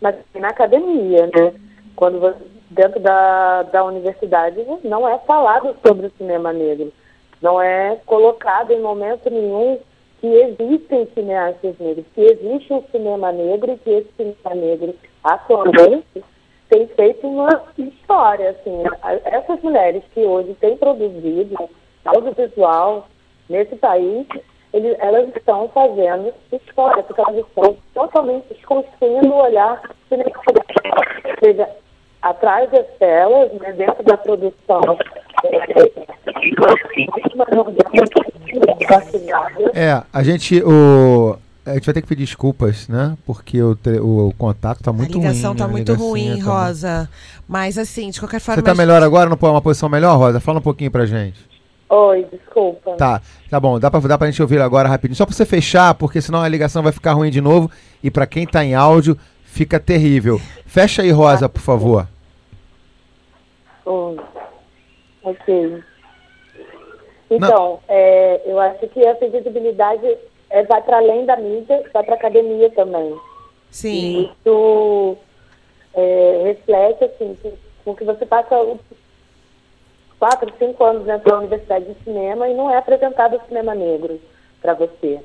mas 0.00 0.16
na 0.34 0.48
academia, 0.48 1.26
né? 1.26 1.52
Quando 1.94 2.20
você, 2.20 2.38
dentro 2.70 3.00
da, 3.00 3.64
da 3.64 3.84
universidade 3.84 4.64
não 4.82 5.06
é 5.06 5.18
falado 5.20 5.76
sobre 5.86 6.06
o 6.06 6.12
cinema 6.16 6.52
negro. 6.52 6.92
Não 7.42 7.60
é 7.60 7.96
colocado 8.06 8.72
em 8.72 8.80
momento 8.80 9.28
nenhum 9.28 9.78
que 10.20 10.28
existem 10.28 11.08
cineastas 11.14 11.74
negros, 11.80 12.06
que 12.14 12.20
existe 12.20 12.72
um 12.72 12.84
cinema 12.92 13.32
negro 13.32 13.72
e 13.72 13.78
que 13.78 13.90
esse 13.90 14.08
cinema 14.16 14.54
negro 14.54 14.94
atualmente 15.24 16.24
tem 16.70 16.86
feito 16.86 17.26
uma 17.26 17.64
história. 17.76 18.50
Assim, 18.50 18.84
essas 19.24 19.60
mulheres 19.60 20.04
que 20.14 20.20
hoje 20.20 20.54
têm 20.60 20.76
produzido 20.76 21.68
audiovisual 22.04 23.08
nesse 23.48 23.74
país, 23.74 24.26
elas 25.00 25.28
estão 25.36 25.68
fazendo 25.70 26.32
história, 26.52 27.02
porque 27.02 27.20
elas 27.20 27.44
estão 27.44 27.76
totalmente 27.92 28.54
desconstruindo 28.54 29.32
o 29.32 29.42
olhar 29.42 29.82
cinematográfico. 30.08 31.28
Ou 31.28 31.34
seja, 31.40 31.68
atrás 32.22 32.70
das 32.70 32.86
telas, 32.98 33.52
né, 33.54 33.72
dentro 33.72 34.04
da 34.04 34.16
produção. 34.16 34.96
É, 39.74 40.02
a 40.12 40.22
gente, 40.22 40.62
o, 40.62 41.36
a 41.64 41.74
gente 41.74 41.86
vai 41.86 41.94
ter 41.94 42.02
que 42.02 42.08
pedir 42.08 42.24
desculpas, 42.24 42.88
né? 42.88 43.16
Porque 43.26 43.62
o, 43.62 43.76
o, 44.02 44.28
o 44.28 44.34
contato 44.34 44.82
tá 44.82 44.92
muito 44.92 45.18
ruim. 45.18 45.26
A 45.26 45.30
ligação 45.30 45.50
ruim, 45.50 45.58
tá 45.58 45.66
né? 45.66 45.72
muito 45.72 45.94
ruim, 45.94 46.38
tá 46.38 46.44
Rosa. 46.44 46.96
Muito... 46.96 47.10
Mas 47.48 47.78
assim, 47.78 48.10
de 48.10 48.20
qualquer 48.20 48.40
forma. 48.40 48.60
Você 48.60 48.64
tá 48.64 48.74
melhor 48.74 49.02
agora? 49.02 49.28
Não 49.28 49.36
pode 49.36 49.54
uma 49.54 49.62
posição 49.62 49.88
melhor, 49.88 50.16
Rosa? 50.16 50.40
Fala 50.40 50.58
um 50.58 50.62
pouquinho 50.62 50.90
pra 50.90 51.06
gente. 51.06 51.52
Oi, 51.88 52.26
desculpa. 52.32 52.92
Tá, 52.92 53.20
tá 53.50 53.60
bom. 53.60 53.78
Dá 53.78 53.90
pra, 53.90 54.00
dá 54.00 54.16
pra 54.16 54.30
gente 54.30 54.40
ouvir 54.40 54.60
agora 54.60 54.88
rapidinho. 54.88 55.16
Só 55.16 55.26
pra 55.26 55.34
você 55.34 55.44
fechar, 55.44 55.94
porque 55.94 56.20
senão 56.22 56.40
a 56.40 56.48
ligação 56.48 56.82
vai 56.82 56.92
ficar 56.92 57.12
ruim 57.12 57.30
de 57.30 57.40
novo. 57.40 57.70
E 58.02 58.10
pra 58.10 58.26
quem 58.26 58.46
tá 58.46 58.64
em 58.64 58.74
áudio, 58.74 59.16
fica 59.44 59.78
terrível. 59.78 60.40
Fecha 60.64 61.02
aí, 61.02 61.10
Rosa, 61.10 61.48
por 61.48 61.60
favor. 61.60 62.08
Oh, 63.84 64.16
ok. 65.24 65.82
Então, 67.30 67.80
é, 67.88 68.40
eu 68.44 68.58
acho 68.60 68.86
que 68.88 69.02
essa 69.04 69.26
visibilidade 69.28 70.18
é, 70.50 70.62
vai 70.64 70.82
para 70.82 70.98
além 70.98 71.24
da 71.24 71.36
mídia, 71.36 71.82
vai 71.92 72.02
para 72.04 72.14
a 72.14 72.18
academia 72.18 72.70
também. 72.70 73.16
Sim. 73.70 73.88
E 73.88 74.24
isso 74.24 75.16
é, 75.94 76.42
reflete, 76.44 77.04
assim, 77.04 77.36
com- 77.42 77.52
com 77.84 77.94
que 77.96 78.04
você 78.04 78.26
passa 78.26 78.54
quatro, 80.18 80.52
cinco 80.58 80.84
anos 80.84 81.04
dentro 81.04 81.28
da 81.30 81.38
universidade 81.38 81.86
de 81.86 82.04
cinema 82.04 82.48
e 82.48 82.54
não 82.54 82.70
é 82.70 82.76
apresentado 82.76 83.36
o 83.36 83.46
cinema 83.48 83.74
negro 83.74 84.20
para 84.60 84.74
você. 84.74 85.20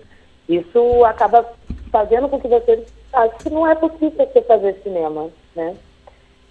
Isso 0.48 1.04
acaba 1.06 1.46
fazendo 1.92 2.30
com 2.30 2.40
que 2.40 2.48
você 2.48 2.84
ache 3.14 3.36
que 3.44 3.50
não 3.50 3.68
é 3.68 3.76
possível 3.76 4.12
você 4.12 4.42
fazer 4.42 4.80
cinema, 4.82 5.30
né? 5.56 5.76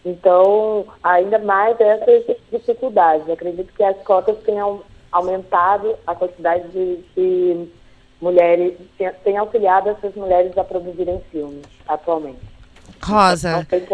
Então, 0.07 0.87
ainda 1.03 1.37
mais 1.41 1.77
essas 1.81 2.37
dificuldades. 2.53 3.29
Acredito 3.29 3.73
que 3.73 3.83
as 3.83 3.97
cotas 4.05 4.39
tenham 4.47 4.81
aumentado 5.11 5.97
a 6.07 6.15
quantidade 6.15 6.69
de, 6.69 7.01
de 7.17 7.69
mulheres, 8.21 8.75
tenha 9.25 9.41
auxiliado 9.41 9.89
essas 9.89 10.15
mulheres 10.15 10.57
a 10.57 10.63
produzirem 10.63 11.21
filmes 11.33 11.65
atualmente. 11.89 12.39
Rosa, 13.03 13.67
tem. 13.69 13.85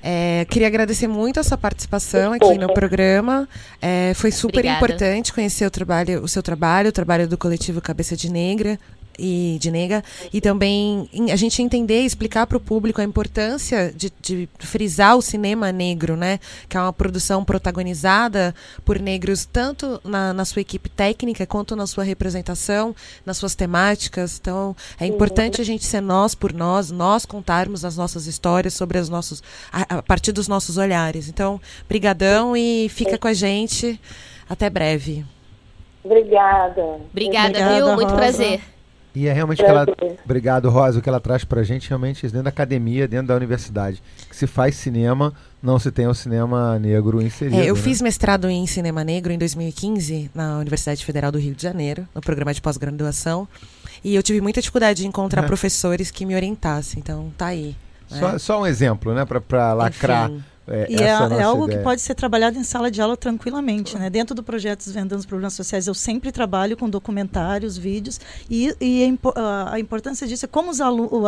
É, 0.00 0.46
queria 0.48 0.68
agradecer 0.68 1.08
muito 1.08 1.40
a 1.40 1.42
sua 1.42 1.58
participação 1.58 2.32
aqui 2.32 2.56
no 2.56 2.72
programa. 2.72 3.48
É, 3.82 4.12
foi 4.14 4.30
super 4.30 4.60
Obrigada. 4.60 4.78
importante 4.78 5.32
conhecer 5.34 5.66
o 5.66 5.70
trabalho, 5.72 6.22
o 6.22 6.28
seu 6.28 6.42
trabalho, 6.42 6.90
o 6.90 6.92
trabalho 6.92 7.26
do 7.26 7.36
coletivo 7.36 7.80
Cabeça 7.80 8.16
de 8.16 8.30
Negra 8.30 8.78
e 9.18 9.58
de 9.60 9.70
Nega 9.70 10.04
e 10.32 10.40
também 10.40 11.08
a 11.32 11.36
gente 11.36 11.60
entender 11.60 12.02
e 12.02 12.06
explicar 12.06 12.46
para 12.46 12.56
o 12.56 12.60
público 12.60 13.00
a 13.00 13.04
importância 13.04 13.92
de, 13.94 14.12
de 14.20 14.48
frisar 14.58 15.16
o 15.16 15.22
cinema 15.22 15.72
negro, 15.72 16.16
né? 16.16 16.38
Que 16.68 16.76
é 16.76 16.80
uma 16.80 16.92
produção 16.92 17.44
protagonizada 17.44 18.54
por 18.84 18.98
negros 18.98 19.44
tanto 19.44 20.00
na, 20.04 20.32
na 20.32 20.44
sua 20.44 20.62
equipe 20.62 20.88
técnica 20.88 21.46
quanto 21.46 21.74
na 21.74 21.86
sua 21.86 22.04
representação, 22.04 22.94
nas 23.26 23.36
suas 23.36 23.54
temáticas. 23.54 24.38
Então 24.40 24.76
é 25.00 25.06
importante 25.06 25.60
a 25.60 25.64
gente 25.64 25.84
ser 25.84 26.00
nós 26.00 26.34
por 26.34 26.52
nós, 26.52 26.90
nós 26.90 27.26
contarmos 27.26 27.84
as 27.84 27.96
nossas 27.96 28.26
histórias 28.26 28.74
sobre 28.74 28.98
as 28.98 29.08
nossos 29.08 29.42
a, 29.72 29.98
a 29.98 30.02
partir 30.02 30.32
dos 30.32 30.46
nossos 30.46 30.76
olhares. 30.76 31.28
Então, 31.28 31.60
brigadão 31.88 32.56
e 32.56 32.88
fica 32.88 33.18
com 33.18 33.28
a 33.28 33.34
gente. 33.34 34.00
Até 34.48 34.70
breve. 34.70 35.24
Obrigada. 36.02 36.82
Obrigada, 37.10 37.48
Obrigada, 37.48 37.74
viu? 37.74 37.86
Muito 37.94 38.10
Rosa. 38.10 38.16
prazer. 38.16 38.77
E 39.14 39.26
é 39.26 39.32
realmente 39.32 39.58
que 39.58 39.68
ela. 39.68 39.86
Obrigado, 40.24 40.68
Rosa. 40.68 40.98
O 40.98 41.02
que 41.02 41.08
ela 41.08 41.18
traz 41.18 41.42
pra 41.44 41.62
gente 41.62 41.88
realmente 41.88 42.24
é 42.24 42.28
dentro 42.28 42.44
da 42.44 42.50
academia, 42.50 43.08
dentro 43.08 43.28
da 43.28 43.34
universidade. 43.36 44.02
Que 44.28 44.36
se 44.36 44.46
faz 44.46 44.76
cinema, 44.76 45.32
não 45.62 45.78
se 45.78 45.90
tem 45.90 46.06
o 46.06 46.14
cinema 46.14 46.78
negro 46.78 47.20
inserido. 47.20 47.56
É, 47.60 47.66
eu 47.66 47.74
né? 47.74 47.80
fiz 47.80 48.00
mestrado 48.00 48.48
em 48.48 48.66
cinema 48.66 49.02
negro 49.02 49.32
em 49.32 49.38
2015 49.38 50.30
na 50.34 50.58
Universidade 50.58 51.04
Federal 51.04 51.32
do 51.32 51.38
Rio 51.38 51.54
de 51.54 51.62
Janeiro, 51.62 52.06
no 52.14 52.20
programa 52.20 52.52
de 52.54 52.60
pós-graduação. 52.60 53.48
E 54.04 54.14
eu 54.14 54.22
tive 54.22 54.40
muita 54.40 54.60
dificuldade 54.60 55.02
de 55.02 55.08
encontrar 55.08 55.42
É. 55.42 55.46
professores 55.46 56.10
que 56.10 56.24
me 56.24 56.34
orientassem. 56.36 57.00
Então, 57.00 57.32
tá 57.36 57.46
aí. 57.46 57.74
né? 58.10 58.18
Só, 58.20 58.38
só 58.38 58.60
um 58.62 58.66
exemplo, 58.66 59.12
né? 59.14 59.24
Pra, 59.24 59.40
pra 59.40 59.72
lacrar. 59.72 60.30
Enfim. 60.30 60.44
É, 60.70 60.86
E 60.90 60.96
é, 60.96 61.08
é 61.08 61.18
nossa 61.18 61.42
algo 61.44 61.64
ideia. 61.64 61.78
que 61.78 61.84
pode 61.84 62.00
ser 62.00 62.14
trabalhado 62.14 62.58
em 62.58 62.64
sala 62.64 62.90
de 62.90 63.00
aula 63.00 63.16
tranquilamente. 63.16 63.96
Né? 63.98 64.08
Dentro 64.10 64.34
do 64.34 64.42
projeto 64.42 64.84
Desvendando 64.84 65.20
os 65.20 65.26
Problemas 65.26 65.54
Sociais, 65.54 65.86
eu 65.86 65.94
sempre 65.94 66.30
trabalho 66.32 66.76
com 66.76 66.88
documentários, 66.88 67.76
vídeos, 67.78 68.20
e, 68.50 68.74
e 68.80 69.18
a, 69.34 69.74
a- 69.74 69.80
importância 69.80 70.26
disso 70.26 70.44
é 70.44 70.48
como 70.48 70.70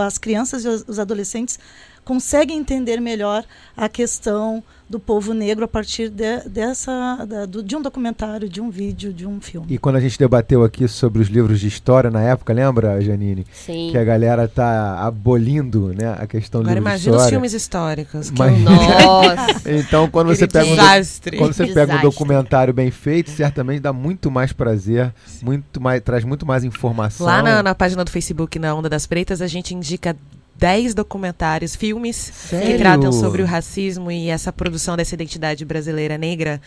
as 0.00 0.18
crianças 0.18 0.64
e 0.64 0.68
os 0.68 0.98
adolescentes 0.98 1.58
conseguem 2.04 2.58
entender 2.58 3.00
melhor 3.00 3.44
a 3.76 3.88
questão 3.88 4.62
do 4.88 4.98
povo 4.98 5.32
negro 5.32 5.64
a 5.64 5.68
partir 5.68 6.08
de, 6.08 6.40
dessa, 6.48 7.24
da- 7.24 7.46
do- 7.46 7.62
de 7.62 7.76
um 7.76 7.80
documentário, 7.82 8.48
de 8.48 8.60
um 8.60 8.68
vídeo, 8.70 9.12
de 9.12 9.24
um 9.24 9.40
filme. 9.40 9.68
E 9.70 9.78
quando 9.78 9.94
a 9.96 10.00
gente 10.00 10.18
debateu 10.18 10.64
aqui 10.64 10.88
sobre 10.88 11.22
os 11.22 11.28
livros 11.28 11.60
de 11.60 11.68
história 11.68 12.10
na 12.10 12.20
época, 12.20 12.52
lembra, 12.52 13.00
Janine? 13.00 13.46
Sim. 13.52 13.90
Que 13.92 13.98
a 13.98 14.02
galera 14.02 14.48
tá 14.48 14.98
abolindo 15.06 15.94
né, 15.94 16.16
a 16.18 16.26
questão 16.26 16.60
do 16.60 16.64
Agora 16.68 16.80
livro 16.80 16.88
de 16.90 16.94
imagina 16.94 17.10
os 17.12 17.16
história. 17.22 17.30
filmes 17.36 17.52
históricos. 17.52 18.30
que 18.30 18.38
Mas- 18.38 18.58
Nossa. 18.60 19.60
Então, 19.70 20.10
quando 20.10 20.26
você, 20.34 20.48
pega 20.48 20.66
um, 20.66 20.70
do- 20.70 20.76
desastre. 20.76 21.36
quando 21.36 21.52
você 21.52 21.66
pega 21.66 21.80
um 21.82 21.86
Desastre. 21.86 22.02
documentário 22.10 22.74
bem 22.74 22.90
feito, 22.90 23.30
certamente 23.30 23.78
dá 23.80 23.92
muito 23.92 24.28
mais 24.28 24.52
prazer, 24.52 25.14
muito 25.40 25.80
mais, 25.80 26.00
traz 26.02 26.24
muito 26.24 26.44
mais 26.44 26.64
informação. 26.64 27.24
Lá 27.26 27.40
na, 27.42 27.62
na 27.62 27.74
página 27.76 28.04
do 28.04 28.10
Facebook, 28.10 28.58
na 28.58 28.74
Onda 28.74 28.88
das 28.88 29.06
Pretas, 29.06 29.40
a 29.40 29.46
gente 29.46 29.72
indica 29.72 30.16
10 30.60 30.92
documentários, 30.94 31.74
filmes 31.74 32.30
que 32.30 32.48
Sério? 32.56 32.78
tratam 32.78 33.10
sobre 33.12 33.40
o 33.42 33.46
racismo 33.46 34.12
e 34.12 34.28
essa 34.28 34.52
produção 34.52 34.94
dessa 34.94 35.14
identidade 35.14 35.64
brasileira 35.64 36.18
negra, 36.18 36.60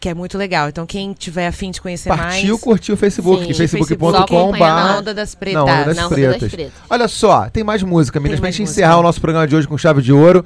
que 0.00 0.08
é 0.08 0.14
muito 0.14 0.36
legal. 0.36 0.68
Então, 0.68 0.84
quem 0.84 1.12
tiver 1.12 1.46
afim 1.46 1.70
de 1.70 1.80
conhecer 1.80 2.08
Partiu 2.08 2.54
mais. 2.54 2.60
curtir 2.60 2.90
o 2.92 2.96
Facebook, 2.96 3.54
facebook.com 3.54 4.08
acompanhar 4.18 4.84
na 4.84 4.98
Onda 4.98 5.14
das 5.14 5.34
Pretas. 5.36 5.64
Na 5.64 5.72
Onda 5.72 5.84
das 5.84 5.96
Na 5.96 6.06
Onda 6.08 6.38
das 6.38 6.50
Pretas. 6.50 6.72
Olha 6.90 7.06
só, 7.06 7.48
tem 7.48 7.62
mais 7.62 7.82
música, 7.84 8.18
meninas, 8.18 8.40
pra 8.40 8.50
gente 8.50 8.62
música. 8.62 8.80
encerrar 8.80 8.98
o 8.98 9.02
nosso 9.02 9.20
programa 9.20 9.46
de 9.46 9.54
hoje 9.54 9.68
com 9.68 9.78
chave 9.78 10.02
de 10.02 10.12
ouro. 10.12 10.44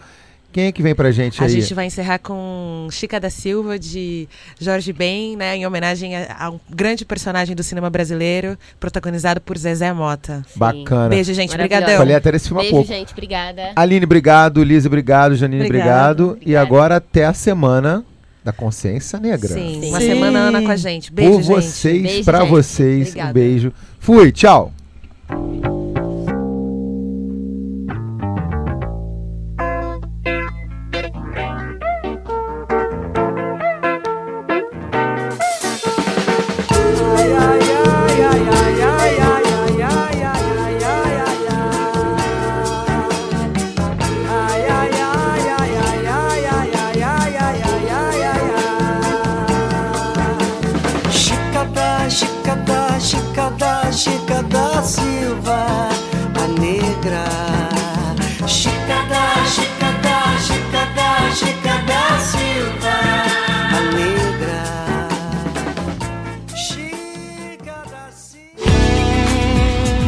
Quem 0.52 0.64
é 0.66 0.72
que 0.72 0.82
vem 0.82 0.94
pra 0.94 1.12
gente 1.12 1.40
A 1.40 1.46
aí? 1.46 1.52
gente 1.60 1.72
vai 1.74 1.86
encerrar 1.86 2.18
com 2.18 2.88
Chica 2.90 3.20
da 3.20 3.30
Silva, 3.30 3.78
de 3.78 4.28
Jorge 4.60 4.92
Ben, 4.92 5.36
né, 5.36 5.56
em 5.56 5.64
homenagem 5.64 6.16
a, 6.16 6.36
a 6.46 6.50
um 6.50 6.58
grande 6.68 7.04
personagem 7.04 7.54
do 7.54 7.62
cinema 7.62 7.88
brasileiro, 7.88 8.58
protagonizado 8.80 9.40
por 9.40 9.56
Zezé 9.56 9.92
Mota. 9.92 10.44
Bacana. 10.56 11.08
Beijo, 11.08 11.32
gente. 11.32 11.50
Maravilhosa. 11.50 11.78
Brigadão. 11.80 11.98
Falei 11.98 12.16
até 12.16 12.32
desse 12.32 12.48
filme 12.48 12.60
há 12.60 12.62
Beijo, 12.64 12.76
pouco. 12.76 12.88
gente. 12.88 13.12
Obrigada. 13.12 13.72
Aline, 13.76 14.04
obrigado. 14.04 14.64
Lise, 14.64 14.86
obrigado. 14.88 15.36
Janine, 15.36 15.64
Obrigado. 15.66 16.30
obrigado. 16.30 16.48
E 16.50 16.56
agora 16.56 16.96
até 16.96 17.24
a 17.26 17.32
semana 17.32 18.04
da 18.44 18.52
consciência 18.52 19.18
negra. 19.20 19.48
Sim, 19.54 19.80
Sim. 19.82 19.88
uma 19.90 20.00
Sim. 20.00 20.06
semana 20.06 20.38
Ana 20.40 20.62
com 20.62 20.70
a 20.70 20.76
gente. 20.76 21.12
Beijo, 21.12 21.32
Por 21.32 21.42
gente. 21.42 21.46
vocês, 21.62 22.02
Beijo, 22.02 22.24
pra 22.24 22.40
gente. 22.40 22.48
vocês. 22.50 22.98
Um 23.06 23.10
Obrigada. 23.10 23.32
beijo. 23.32 23.72
Fui, 24.00 24.32
tchau. 24.32 24.72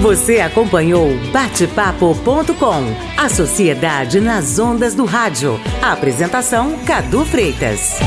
Você 0.03 0.40
acompanhou 0.40 1.16
Batepapo.com, 1.32 2.82
a 3.16 3.28
sociedade 3.28 4.20
nas 4.20 4.59
ondas 4.59 4.96
do 4.96 5.05
rádio. 5.05 5.61
A 5.80 5.92
apresentação 5.92 6.76
Cadu 6.84 7.24
Freitas. 7.24 8.00